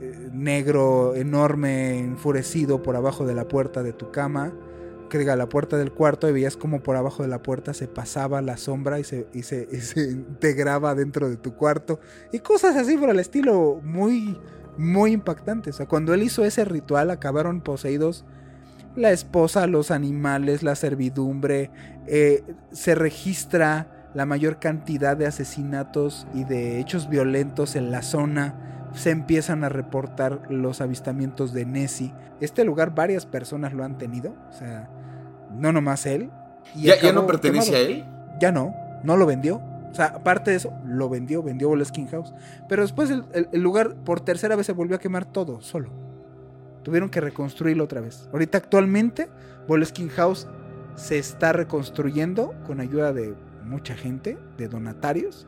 eh, 0.00 0.28
negro, 0.32 1.14
enorme, 1.14 1.98
enfurecido 1.98 2.82
por 2.82 2.94
abajo 2.94 3.24
de 3.24 3.34
la 3.34 3.48
puerta 3.48 3.82
de 3.82 3.94
tu 3.94 4.10
cama 4.10 4.52
que 5.12 5.18
diga, 5.18 5.36
la 5.36 5.46
puerta 5.46 5.76
del 5.76 5.92
cuarto 5.92 6.26
y 6.26 6.32
veías 6.32 6.56
como 6.56 6.82
por 6.82 6.96
abajo 6.96 7.22
de 7.22 7.28
la 7.28 7.42
puerta 7.42 7.74
se 7.74 7.86
pasaba 7.86 8.40
la 8.40 8.56
sombra 8.56 8.98
y 8.98 9.04
se, 9.04 9.26
y 9.34 9.42
se, 9.42 9.68
integraba 10.10 10.94
dentro 10.94 11.28
de 11.28 11.36
tu 11.36 11.54
cuarto. 11.54 12.00
Y 12.32 12.38
cosas 12.38 12.76
así 12.76 12.96
por 12.96 13.10
el 13.10 13.20
estilo 13.20 13.78
muy, 13.84 14.40
muy 14.78 15.12
impactantes. 15.12 15.74
O 15.74 15.76
sea, 15.76 15.86
cuando 15.86 16.14
él 16.14 16.22
hizo 16.22 16.46
ese 16.46 16.64
ritual 16.64 17.10
acabaron 17.10 17.60
poseídos 17.60 18.24
la 18.96 19.10
esposa, 19.10 19.66
los 19.66 19.90
animales, 19.90 20.62
la 20.62 20.76
servidumbre. 20.76 21.70
Eh, 22.06 22.42
se 22.70 22.94
registra 22.94 24.08
la 24.14 24.24
mayor 24.24 24.60
cantidad 24.60 25.14
de 25.14 25.26
asesinatos 25.26 26.26
y 26.32 26.44
de 26.44 26.80
hechos 26.80 27.10
violentos 27.10 27.76
en 27.76 27.90
la 27.90 28.00
zona 28.00 28.88
se 28.94 29.10
empiezan 29.10 29.62
a 29.64 29.68
reportar 29.68 30.50
los 30.50 30.80
avistamientos 30.80 31.52
de 31.52 31.66
Nessie. 31.66 32.14
Este 32.40 32.64
lugar 32.64 32.94
varias 32.94 33.26
personas 33.26 33.72
lo 33.72 33.84
han 33.84 33.98
tenido, 33.98 34.34
o 34.50 34.52
sea, 34.52 34.88
no 35.54 35.72
nomás 35.72 36.06
él. 36.06 36.30
¿Ya, 36.74 37.00
¿Ya, 37.00 37.12
no 37.12 37.26
pertenece 37.26 37.74
a 37.74 37.80
él? 37.80 38.04
Ya 38.40 38.52
no, 38.52 38.74
no 39.04 39.16
lo 39.16 39.26
vendió. 39.26 39.60
O 39.90 39.94
sea, 39.94 40.06
aparte 40.06 40.50
de 40.50 40.56
eso, 40.56 40.72
lo 40.86 41.10
vendió, 41.10 41.42
vendió 41.42 41.68
Boleskine 41.68 42.08
House. 42.08 42.32
Pero 42.68 42.82
después 42.82 43.10
el, 43.10 43.26
lugar 43.60 43.94
por 44.04 44.20
tercera 44.20 44.56
vez 44.56 44.66
se 44.66 44.72
volvió 44.72 44.96
a 44.96 44.98
quemar 44.98 45.26
todo, 45.26 45.60
solo. 45.60 45.90
Tuvieron 46.82 47.10
que 47.10 47.20
reconstruirlo 47.20 47.84
otra 47.84 48.00
vez. 48.00 48.28
Ahorita 48.32 48.58
actualmente, 48.58 49.28
Boleskine 49.68 50.10
House 50.10 50.48
se 50.96 51.18
está 51.18 51.52
reconstruyendo 51.52 52.54
con 52.66 52.80
ayuda 52.80 53.12
de 53.12 53.34
mucha 53.64 53.94
gente, 53.94 54.38
de 54.56 54.68
donatarios, 54.68 55.46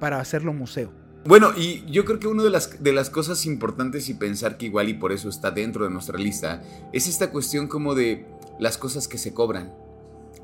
para 0.00 0.20
hacerlo 0.20 0.52
museo. 0.54 0.90
Bueno, 1.24 1.52
y 1.56 1.84
yo 1.88 2.04
creo 2.04 2.18
que 2.18 2.26
una 2.26 2.42
de 2.42 2.50
las, 2.50 2.82
de 2.82 2.92
las 2.92 3.08
cosas 3.08 3.46
importantes 3.46 4.08
y 4.08 4.14
pensar 4.14 4.56
que 4.56 4.66
igual 4.66 4.88
y 4.88 4.94
por 4.94 5.12
eso 5.12 5.28
está 5.28 5.52
dentro 5.52 5.84
de 5.84 5.90
nuestra 5.90 6.18
lista, 6.18 6.62
es 6.92 7.06
esta 7.06 7.30
cuestión 7.30 7.68
como 7.68 7.94
de 7.94 8.26
las 8.58 8.78
cosas 8.78 9.08
que 9.08 9.18
se 9.18 9.34
cobran, 9.34 9.74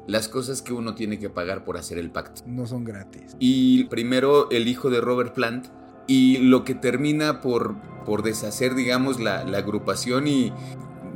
las 0.06 0.28
cosas 0.28 0.62
que 0.62 0.72
uno 0.72 0.94
tiene 0.94 1.18
que 1.18 1.30
pagar 1.30 1.64
por 1.64 1.76
hacer 1.76 1.98
el 1.98 2.10
pacto. 2.10 2.42
No 2.46 2.66
son 2.66 2.84
gratis. 2.84 3.36
Y 3.38 3.84
primero 3.84 4.50
el 4.50 4.68
hijo 4.68 4.90
de 4.90 5.00
Robert 5.00 5.34
Plant 5.34 5.66
y 6.06 6.38
lo 6.38 6.64
que 6.64 6.74
termina 6.74 7.40
por, 7.40 7.76
por 8.04 8.22
deshacer, 8.22 8.74
digamos, 8.74 9.20
la, 9.20 9.44
la 9.44 9.58
agrupación 9.58 10.26
y 10.26 10.52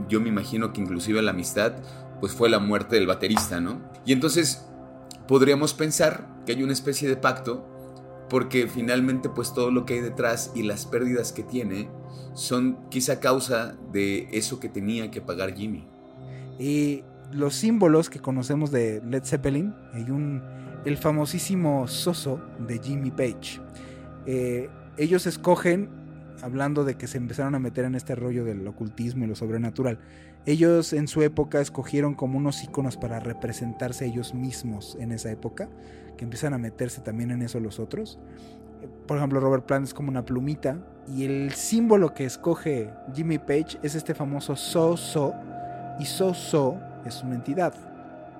yo 0.08 0.20
me 0.20 0.28
imagino 0.28 0.72
que 0.72 0.80
inclusive 0.80 1.22
la 1.22 1.30
amistad, 1.30 1.74
pues 2.20 2.32
fue 2.32 2.50
la 2.50 2.58
muerte 2.58 2.96
del 2.96 3.06
baterista, 3.06 3.60
¿no? 3.60 3.80
Y 4.04 4.12
entonces 4.12 4.66
podríamos 5.26 5.74
pensar 5.74 6.28
que 6.44 6.52
hay 6.52 6.62
una 6.62 6.72
especie 6.72 7.08
de 7.08 7.16
pacto 7.16 7.66
porque 8.28 8.66
finalmente 8.66 9.28
pues 9.28 9.52
todo 9.52 9.70
lo 9.70 9.84
que 9.84 9.94
hay 9.94 10.00
detrás 10.00 10.52
y 10.54 10.62
las 10.62 10.86
pérdidas 10.86 11.32
que 11.32 11.42
tiene 11.42 11.90
son 12.34 12.78
quizá 12.88 13.20
causa 13.20 13.76
de 13.92 14.28
eso 14.32 14.58
que 14.60 14.68
tenía 14.68 15.10
que 15.10 15.20
pagar 15.20 15.54
Jimmy. 15.54 15.86
Y 16.58 17.04
los 17.32 17.54
símbolos 17.54 18.10
que 18.10 18.20
conocemos 18.20 18.70
de 18.70 19.02
Led 19.04 19.24
Zeppelin, 19.24 19.74
hay 19.92 20.10
un, 20.10 20.42
el 20.84 20.96
famosísimo 20.96 21.88
soso 21.88 22.40
de 22.66 22.78
Jimmy 22.78 23.10
Page. 23.10 23.60
Eh, 24.26 24.68
ellos 24.96 25.26
escogen, 25.26 25.88
hablando 26.42 26.84
de 26.84 26.96
que 26.96 27.06
se 27.06 27.18
empezaron 27.18 27.54
a 27.54 27.58
meter 27.58 27.84
en 27.84 27.94
este 27.94 28.14
rollo 28.14 28.44
del 28.44 28.66
ocultismo 28.66 29.24
y 29.24 29.28
lo 29.28 29.34
sobrenatural, 29.34 29.98
ellos 30.44 30.92
en 30.92 31.06
su 31.06 31.22
época 31.22 31.60
escogieron 31.60 32.14
como 32.14 32.36
unos 32.36 32.64
iconos 32.64 32.96
para 32.96 33.20
representarse 33.20 34.06
ellos 34.06 34.34
mismos 34.34 34.96
en 35.00 35.12
esa 35.12 35.30
época, 35.30 35.68
que 36.16 36.24
empiezan 36.24 36.52
a 36.52 36.58
meterse 36.58 37.00
también 37.00 37.30
en 37.30 37.42
eso 37.42 37.60
los 37.60 37.78
otros. 37.78 38.18
Por 39.06 39.16
ejemplo, 39.16 39.38
Robert 39.38 39.64
Plant 39.64 39.86
es 39.86 39.94
como 39.94 40.08
una 40.08 40.24
plumita 40.24 40.84
y 41.08 41.24
el 41.24 41.52
símbolo 41.52 42.12
que 42.12 42.24
escoge 42.24 42.90
Jimmy 43.14 43.38
Page 43.38 43.78
es 43.82 43.94
este 43.94 44.14
famoso 44.14 44.56
So-So 44.56 45.34
y 46.02 46.04
So-So 46.04 46.80
es 47.04 47.22
una 47.22 47.36
entidad. 47.36 47.74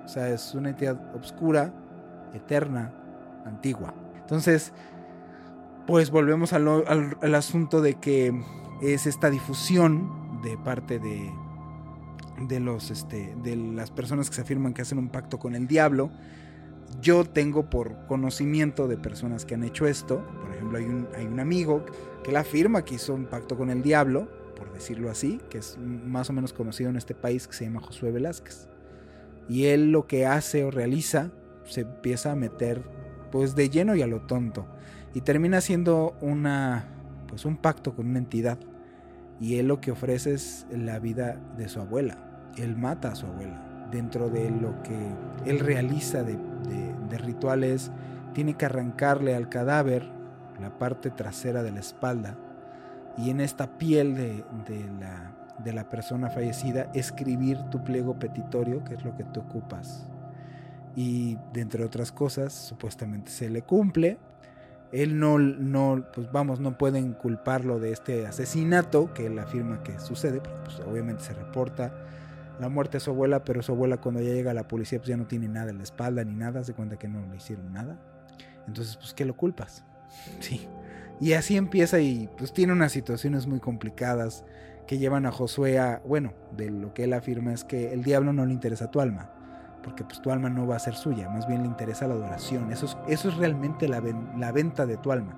O 0.03 0.07
sea, 0.07 0.27
es 0.27 0.53
una 0.53 0.69
entidad 0.69 0.99
oscura, 1.15 1.73
eterna, 2.33 2.91
antigua. 3.45 3.93
Entonces, 4.17 4.73
pues 5.87 6.11
volvemos 6.11 6.51
al, 6.51 6.67
al, 6.67 7.17
al 7.21 7.35
asunto 7.35 7.81
de 7.81 7.95
que 7.95 8.33
es 8.81 9.07
esta 9.07 9.29
difusión 9.29 10.41
de 10.41 10.57
parte 10.57 10.99
de, 10.99 11.31
de 12.41 12.59
los 12.59 12.91
este, 12.91 13.33
de 13.43 13.55
las 13.55 13.91
personas 13.91 14.29
que 14.29 14.35
se 14.35 14.41
afirman 14.41 14.73
que 14.73 14.81
hacen 14.81 14.97
un 14.97 15.07
pacto 15.07 15.39
con 15.39 15.55
el 15.55 15.67
diablo. 15.67 16.11
Yo 17.01 17.23
tengo 17.23 17.69
por 17.69 18.07
conocimiento 18.07 18.89
de 18.89 18.97
personas 18.97 19.45
que 19.45 19.55
han 19.55 19.63
hecho 19.63 19.87
esto. 19.87 20.21
Por 20.41 20.53
ejemplo, 20.53 20.77
hay 20.79 20.85
un, 20.85 21.07
hay 21.15 21.25
un 21.25 21.39
amigo 21.39 21.85
que 22.23 22.33
la 22.33 22.41
afirma 22.41 22.83
que 22.83 22.95
hizo 22.95 23.13
un 23.13 23.25
pacto 23.25 23.57
con 23.57 23.69
el 23.69 23.81
diablo, 23.81 24.27
por 24.63 24.73
decirlo 24.73 25.09
así, 25.09 25.41
que 25.49 25.57
es 25.57 25.77
más 25.77 26.29
o 26.29 26.33
menos 26.33 26.53
conocido 26.53 26.89
en 26.89 26.95
este 26.95 27.13
país, 27.13 27.47
que 27.47 27.53
se 27.53 27.65
llama 27.65 27.81
Josué 27.81 28.11
Velázquez. 28.11 28.69
Y 29.49 29.65
él 29.65 29.91
lo 29.91 30.07
que 30.07 30.25
hace 30.25 30.63
o 30.63 30.71
realiza, 30.71 31.31
se 31.65 31.81
empieza 31.81 32.31
a 32.31 32.35
meter 32.35 32.81
pues 33.29 33.55
de 33.55 33.69
lleno 33.69 33.95
y 33.95 34.01
a 34.01 34.07
lo 34.07 34.21
tonto. 34.21 34.65
Y 35.13 35.21
termina 35.21 35.59
siendo 35.59 36.15
una, 36.21 36.85
pues 37.27 37.43
un 37.45 37.57
pacto 37.57 37.93
con 37.93 38.07
una 38.07 38.19
entidad 38.19 38.57
y 39.41 39.57
él 39.57 39.67
lo 39.67 39.81
que 39.81 39.91
ofrece 39.91 40.33
es 40.33 40.65
la 40.71 40.99
vida 40.99 41.41
de 41.57 41.67
su 41.67 41.81
abuela. 41.81 42.17
Él 42.57 42.77
mata 42.77 43.11
a 43.11 43.15
su 43.15 43.25
abuela. 43.25 43.87
Dentro 43.91 44.29
de 44.29 44.49
lo 44.49 44.81
que 44.83 44.97
él 45.45 45.59
realiza 45.59 46.23
de, 46.23 46.37
rituales, 47.17 47.91
tiene 48.33 48.55
que 48.55 48.65
arrancarle 48.65 49.35
al 49.35 49.49
cadáver 49.49 50.09
la 50.59 50.79
parte 50.79 51.11
trasera 51.11 51.61
de 51.61 51.71
la 51.71 51.79
espalda 51.79 52.37
y 53.17 53.29
en 53.29 53.39
esta 53.39 53.77
piel 53.77 54.15
de, 54.15 54.43
de, 54.67 54.89
la, 54.99 55.35
de 55.63 55.73
la 55.73 55.89
persona 55.89 56.29
fallecida 56.29 56.89
escribir 56.93 57.57
tu 57.69 57.83
pliego 57.83 58.17
petitorio, 58.17 58.83
que 58.83 58.95
es 58.95 59.03
lo 59.03 59.15
que 59.15 59.23
te 59.23 59.39
ocupas. 59.39 60.07
Y 60.95 61.37
de 61.53 61.61
entre 61.61 61.83
otras 61.83 62.11
cosas, 62.11 62.53
supuestamente 62.53 63.31
se 63.31 63.49
le 63.49 63.63
cumple, 63.63 64.19
él 64.93 65.19
no, 65.19 65.39
no, 65.39 66.05
pues 66.13 66.31
vamos, 66.31 66.59
no 66.59 66.77
pueden 66.77 67.13
culparlo 67.13 67.79
de 67.79 67.91
este 67.91 68.27
asesinato 68.27 69.11
que 69.13 69.25
él 69.25 69.39
afirma 69.39 69.81
que 69.81 69.99
sucede, 69.99 70.39
pues 70.63 70.79
obviamente 70.81 71.23
se 71.23 71.33
reporta 71.33 71.91
la 72.59 72.69
muerte 72.69 72.97
de 72.97 72.99
su 72.99 73.09
abuela, 73.09 73.43
pero 73.43 73.63
su 73.63 73.71
abuela 73.71 73.97
cuando 73.97 74.21
ya 74.21 74.31
llega 74.31 74.51
a 74.51 74.53
la 74.53 74.67
policía 74.67 74.99
pues 74.99 75.09
ya 75.09 75.17
no 75.17 75.25
tiene 75.25 75.47
nada 75.47 75.71
en 75.71 75.77
la 75.77 75.83
espalda 75.83 76.23
ni 76.23 76.35
nada, 76.35 76.63
se 76.63 76.75
cuenta 76.75 76.97
que 76.97 77.07
no 77.07 77.25
le 77.25 77.37
hicieron 77.37 77.73
nada. 77.73 77.97
Entonces, 78.67 78.95
pues, 78.95 79.13
¿qué 79.13 79.25
lo 79.25 79.35
culpas? 79.35 79.83
Sí. 80.39 80.67
Y 81.19 81.33
así 81.33 81.57
empieza 81.57 81.99
y 81.99 82.29
pues 82.37 82.53
tiene 82.53 82.73
unas 82.73 82.91
situaciones 82.91 83.47
muy 83.47 83.59
complicadas 83.59 84.43
que 84.87 84.97
llevan 84.97 85.25
a 85.25 85.31
Josué 85.31 85.79
a, 85.79 86.01
bueno, 86.05 86.33
de 86.55 86.69
lo 86.69 86.93
que 86.93 87.05
él 87.05 87.13
afirma 87.13 87.53
es 87.53 87.63
que 87.63 87.93
el 87.93 88.03
diablo 88.03 88.33
no 88.33 88.45
le 88.45 88.53
interesa 88.53 88.91
tu 88.91 88.99
alma, 88.99 89.31
porque 89.81 90.03
pues 90.03 90.21
tu 90.21 90.31
alma 90.31 90.49
no 90.49 90.67
va 90.67 90.75
a 90.75 90.79
ser 90.79 90.95
suya, 90.95 91.29
más 91.29 91.47
bien 91.47 91.61
le 91.61 91.67
interesa 91.67 92.07
la 92.07 92.15
adoración. 92.15 92.71
Eso 92.71 92.85
es, 92.85 92.97
eso 93.07 93.29
es 93.29 93.37
realmente 93.37 93.87
la, 93.87 94.01
la, 94.37 94.51
venta 94.51 94.85
de 94.85 94.97
tu 94.97 95.11
alma, 95.11 95.37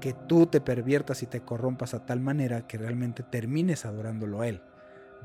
que 0.00 0.12
tú 0.12 0.46
te 0.46 0.60
perviertas 0.60 1.22
y 1.22 1.26
te 1.26 1.40
corrompas 1.40 1.94
a 1.94 2.04
tal 2.04 2.20
manera 2.20 2.66
que 2.66 2.78
realmente 2.78 3.22
termines 3.22 3.84
adorándolo 3.84 4.40
a 4.40 4.48
él, 4.48 4.62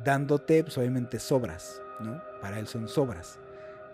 dándote 0.03 0.63
pues, 0.63 0.77
obviamente 0.77 1.19
sobras, 1.19 1.81
¿no? 1.99 2.21
Para 2.41 2.59
él 2.59 2.67
son 2.67 2.87
sobras. 2.87 3.39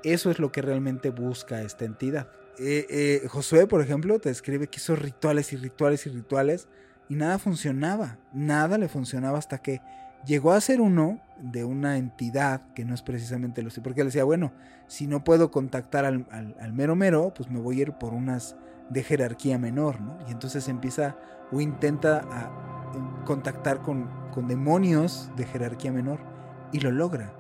Eso 0.03 0.31
es 0.31 0.39
lo 0.39 0.51
que 0.51 0.61
realmente 0.61 1.11
busca 1.11 1.61
esta 1.61 1.85
entidad. 1.85 2.27
Eh, 2.59 2.85
eh, 2.89 3.27
Josué, 3.27 3.67
por 3.67 3.81
ejemplo, 3.81 4.19
te 4.19 4.29
describe 4.29 4.67
que 4.67 4.77
hizo 4.77 4.95
rituales 4.95 5.53
y 5.53 5.57
rituales 5.57 6.05
y 6.05 6.09
rituales 6.09 6.67
y 7.09 7.15
nada 7.15 7.39
funcionaba, 7.39 8.17
nada 8.33 8.77
le 8.77 8.87
funcionaba 8.87 9.37
hasta 9.37 9.57
que 9.57 9.81
llegó 10.25 10.51
a 10.51 10.61
ser 10.61 10.81
uno 10.81 11.19
de 11.39 11.65
una 11.65 11.97
entidad 11.97 12.61
que 12.73 12.85
no 12.85 12.93
es 12.93 13.01
precisamente 13.01 13.63
lo 13.63 13.69
porque 13.83 14.01
él 14.01 14.07
decía, 14.07 14.23
bueno, 14.23 14.53
si 14.87 15.07
no 15.07 15.23
puedo 15.23 15.51
contactar 15.51 16.05
al, 16.05 16.27
al, 16.29 16.55
al, 16.59 16.73
mero 16.73 16.95
mero, 16.95 17.33
pues 17.35 17.49
me 17.49 17.59
voy 17.59 17.79
a 17.79 17.81
ir 17.83 17.93
por 17.93 18.13
unas 18.13 18.55
de 18.89 19.03
jerarquía 19.03 19.57
menor, 19.57 20.01
¿no? 20.01 20.19
Y 20.27 20.31
entonces 20.31 20.67
empieza 20.67 21.17
o 21.51 21.61
intenta 21.61 22.19
a 22.31 22.51
contactar 23.25 23.81
con, 23.81 24.09
con 24.31 24.47
demonios 24.47 25.31
de 25.35 25.45
jerarquía 25.45 25.91
menor 25.91 26.19
y 26.71 26.79
lo 26.79 26.91
logra. 26.91 27.33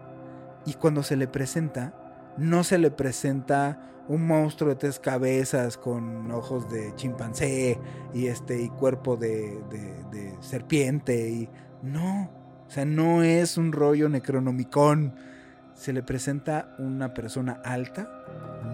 Y 0.65 0.73
cuando 0.75 1.03
se 1.03 1.15
le 1.15 1.27
presenta, 1.27 1.93
no 2.37 2.63
se 2.63 2.77
le 2.77 2.91
presenta 2.91 4.03
un 4.07 4.25
monstruo 4.25 4.69
de 4.69 4.75
tres 4.75 4.99
cabezas 4.99 5.77
con 5.77 6.31
ojos 6.31 6.69
de 6.69 6.93
chimpancé 6.95 7.79
y 8.13 8.27
este 8.27 8.61
y 8.61 8.69
cuerpo 8.69 9.15
de, 9.15 9.61
de, 9.69 10.03
de 10.11 10.35
serpiente 10.41 11.29
y 11.29 11.49
no, 11.81 12.29
o 12.67 12.69
sea, 12.69 12.85
no 12.85 13.23
es 13.23 13.57
un 13.57 13.71
rollo 13.71 14.09
necronomicón. 14.09 15.13
Se 15.73 15.93
le 15.93 16.03
presenta 16.03 16.75
una 16.77 17.13
persona 17.13 17.61
alta, 17.63 18.09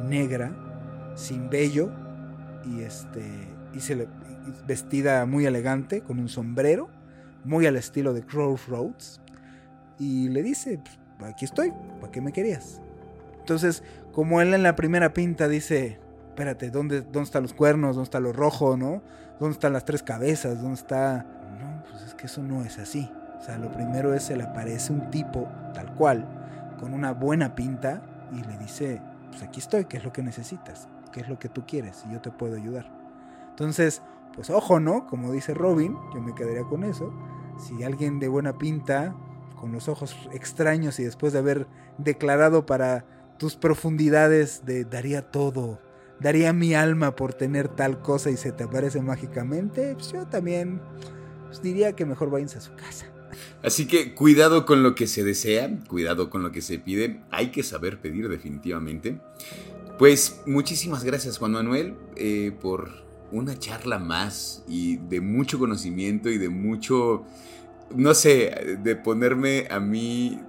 negra, 0.08 1.14
sin 1.16 1.50
vello 1.50 1.92
y 2.66 2.82
este 2.82 3.24
y 3.74 3.80
se 3.80 3.96
le 3.96 4.08
vestida 4.66 5.26
muy 5.26 5.46
elegante 5.46 6.02
con 6.02 6.20
un 6.20 6.30
sombrero, 6.30 6.90
muy 7.44 7.66
al 7.66 7.76
estilo 7.76 8.14
de 8.14 8.24
Crossroads 8.24 9.22
y 10.00 10.30
le 10.30 10.42
dice, 10.42 10.80
pues, 11.18 11.32
"Aquí 11.34 11.46
estoy, 11.46 11.74
¿para 12.00 12.12
qué 12.12 12.22
me 12.22 12.32
querías?" 12.32 12.82
Entonces, 13.48 13.82
como 14.12 14.42
él 14.42 14.54
en 14.54 14.62
la 14.62 14.76
primera 14.76 15.14
pinta 15.14 15.48
dice, 15.48 16.02
"Espérate, 16.28 16.70
¿dónde 16.70 17.00
dónde 17.00 17.22
están 17.22 17.44
los 17.44 17.54
cuernos? 17.54 17.96
¿Dónde 17.96 18.04
está 18.04 18.20
lo 18.20 18.34
rojo, 18.34 18.76
no? 18.76 19.02
¿Dónde 19.40 19.54
están 19.54 19.72
las 19.72 19.86
tres 19.86 20.04
cabezas? 20.04 20.62
¿Dónde 20.62 20.74
está?" 20.74 21.26
No, 21.58 21.82
pues 21.90 22.04
es 22.04 22.14
que 22.14 22.26
eso 22.26 22.44
no 22.44 22.64
es 22.64 22.78
así. 22.78 23.10
O 23.40 23.42
sea, 23.42 23.58
lo 23.58 23.72
primero 23.72 24.14
es 24.14 24.24
se 24.24 24.36
le 24.36 24.44
aparece 24.44 24.92
un 24.92 25.10
tipo 25.12 25.48
tal 25.74 25.96
cual, 25.96 26.28
con 26.78 26.94
una 26.94 27.14
buena 27.14 27.56
pinta, 27.56 28.02
y 28.34 28.44
le 28.44 28.58
dice, 28.58 29.02
pues 29.30 29.42
aquí 29.44 29.62
estoy, 29.62 29.86
¿qué 29.86 29.96
es 29.96 30.04
lo 30.04 30.12
que 30.12 30.24
necesitas? 30.24 30.90
¿Qué 31.14 31.22
es 31.22 31.30
lo 31.30 31.40
que 31.40 31.48
tú 31.48 31.66
quieres? 31.66 32.04
Y 32.10 32.12
yo 32.12 32.20
te 32.20 32.32
puedo 32.32 32.58
ayudar. 32.58 32.92
Entonces, 33.52 34.02
pues 34.34 34.50
ojo, 34.50 34.82
¿no? 34.82 35.08
Como 35.08 35.32
dice 35.32 35.54
Robin, 35.54 35.96
yo 36.14 36.20
me 36.20 36.36
quedaría 36.36 36.64
con 36.64 36.84
eso. 36.84 37.14
Si 37.58 37.82
alguien 37.86 38.20
de 38.20 38.28
buena 38.28 38.58
pinta, 38.58 39.16
con 39.56 39.72
los 39.72 39.88
ojos 39.88 40.30
extraños 40.34 41.00
y 41.00 41.06
después 41.06 41.32
de 41.32 41.40
haber 41.40 41.68
declarado 41.98 42.66
para 42.66 43.06
tus 43.38 43.56
profundidades 43.56 44.66
de 44.66 44.86
daría 44.86 45.22
todo, 45.22 45.80
daría 46.20 46.54
mi 46.54 46.74
alma 46.74 47.16
por 47.16 47.34
tener 47.34 47.68
tal 47.68 48.02
cosa 48.02 48.30
y 48.30 48.38
se 48.38 48.52
te 48.52 48.64
aparece 48.64 49.02
mágicamente, 49.02 49.94
pues 49.94 50.12
yo 50.12 50.26
también 50.28 50.82
pues 51.46 51.62
diría 51.62 51.94
que 51.94 52.06
mejor 52.06 52.30
váyanse 52.30 52.58
a 52.58 52.62
su 52.62 52.74
casa. 52.76 53.08
Así 53.64 53.88
que 53.88 54.14
cuidado 54.14 54.66
con 54.66 54.84
lo 54.84 54.96
que 54.96 55.08
se 55.08 55.24
desea, 55.24 55.70
cuidado 55.88 56.30
con 56.30 56.44
lo 56.44 56.52
que 56.52 56.62
se 56.62 56.80
pide, 56.80 57.22
hay 57.32 57.52
que 57.52 57.64
saber 57.64 58.00
pedir 58.00 58.30
definitivamente. 58.30 59.20
Pues 59.98 60.42
muchísimas 60.46 61.04
gracias 61.04 61.38
Juan 61.38 61.54
Manuel 61.54 61.96
eh, 62.16 62.52
por 62.62 63.06
una 63.32 63.58
charla 63.58 64.00
más 64.00 64.64
y 64.68 64.98
de 64.98 65.22
mucho 65.22 65.60
conocimiento 65.60 66.30
y 66.30 66.38
de 66.38 66.50
mucho, 66.50 67.26
no 67.96 68.14
sé, 68.14 68.78
de 68.82 68.96
ponerme 68.96 69.68
a 69.70 69.80
mí 69.80 70.40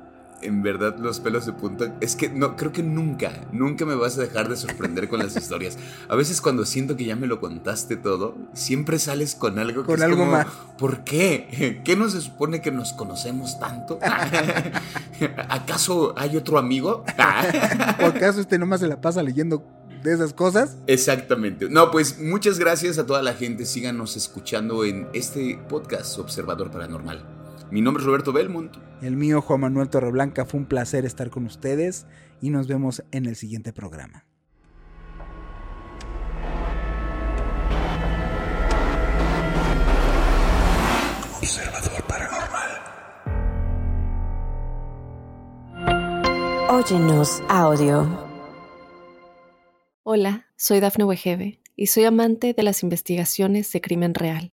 en 0.43 0.62
verdad 0.62 0.97
los 0.99 1.20
pelos 1.20 1.47
de 1.47 1.53
punta. 1.53 1.95
Es 2.01 2.16
que 2.16 2.28
no, 2.28 2.57
creo 2.57 2.72
que 2.72 2.82
nunca, 2.82 3.32
nunca 3.53 3.84
me 3.84 3.95
vas 3.95 4.18
a 4.18 4.22
dejar 4.22 4.49
de 4.49 4.57
sorprender 4.57 5.09
con 5.09 5.18
las 5.18 5.36
historias. 5.36 5.78
A 6.09 6.16
veces 6.16 6.41
cuando 6.41 6.64
siento 6.64 6.97
que 6.97 7.05
ya 7.05 7.16
me 7.16 7.26
lo 7.26 7.41
contaste 7.41 7.97
todo, 7.97 8.36
siempre 8.53 8.99
sales 8.99 9.34
con 9.34 9.59
algo 9.59 9.82
que 9.82 9.86
con 9.86 9.97
es 9.97 10.03
algo 10.03 10.18
como, 10.18 10.32
más. 10.32 10.47
¿Por 10.78 11.05
qué? 11.05 11.80
¿Qué 11.84 11.97
no 11.97 12.09
se 12.09 12.20
supone 12.20 12.61
que 12.61 12.70
nos 12.70 12.93
conocemos 12.93 13.59
tanto? 13.59 13.99
¿Acaso 15.49 16.14
hay 16.16 16.36
otro 16.36 16.59
amigo? 16.59 17.05
¿O 18.03 18.07
acaso 18.07 18.41
este 18.41 18.59
nomás 18.59 18.80
se 18.80 18.89
la 18.89 19.01
pasa 19.01 19.22
leyendo 19.22 19.64
de 20.03 20.14
esas 20.14 20.32
cosas. 20.32 20.76
Exactamente. 20.86 21.68
No, 21.68 21.91
pues 21.91 22.20
muchas 22.20 22.59
gracias 22.59 22.99
a 22.99 23.07
toda 23.07 23.22
la 23.22 23.34
gente. 23.34 23.66
Síganos 23.66 24.16
escuchando 24.16 24.84
en 24.84 25.09
este 25.12 25.59
podcast 25.68 26.18
Observador 26.18 26.70
Paranormal. 26.70 27.38
Mi 27.71 27.83
nombre 27.83 28.01
es 28.01 28.07
Roberto 28.07 28.33
Belmont. 28.33 28.75
El 29.03 29.16
mío, 29.16 29.43
Juan 29.43 29.61
Manuel 29.61 29.91
Torreblanca, 29.91 30.47
fue 30.47 30.59
un 30.59 30.66
placer 30.66 31.05
estar 31.05 31.29
con 31.29 31.45
ustedes 31.45 32.07
y 32.41 32.49
nos 32.49 32.66
vemos 32.66 33.05
en 33.11 33.27
el 33.27 33.37
siguiente 33.37 33.75
programa. 33.75 34.25
Observador 41.37 42.03
Paranormal. 42.09 42.71
Óyenos 46.71 47.43
audio. 47.51 48.27
Hola, 50.05 50.47
soy 50.57 50.81
Dafne 50.81 51.05
Wegebe 51.05 51.61
y 51.77 51.89
soy 51.89 52.05
amante 52.05 52.55
de 52.55 52.62
las 52.62 52.83
investigaciones 52.83 53.71
de 53.73 53.83
crimen 53.83 54.14
real. 54.14 54.55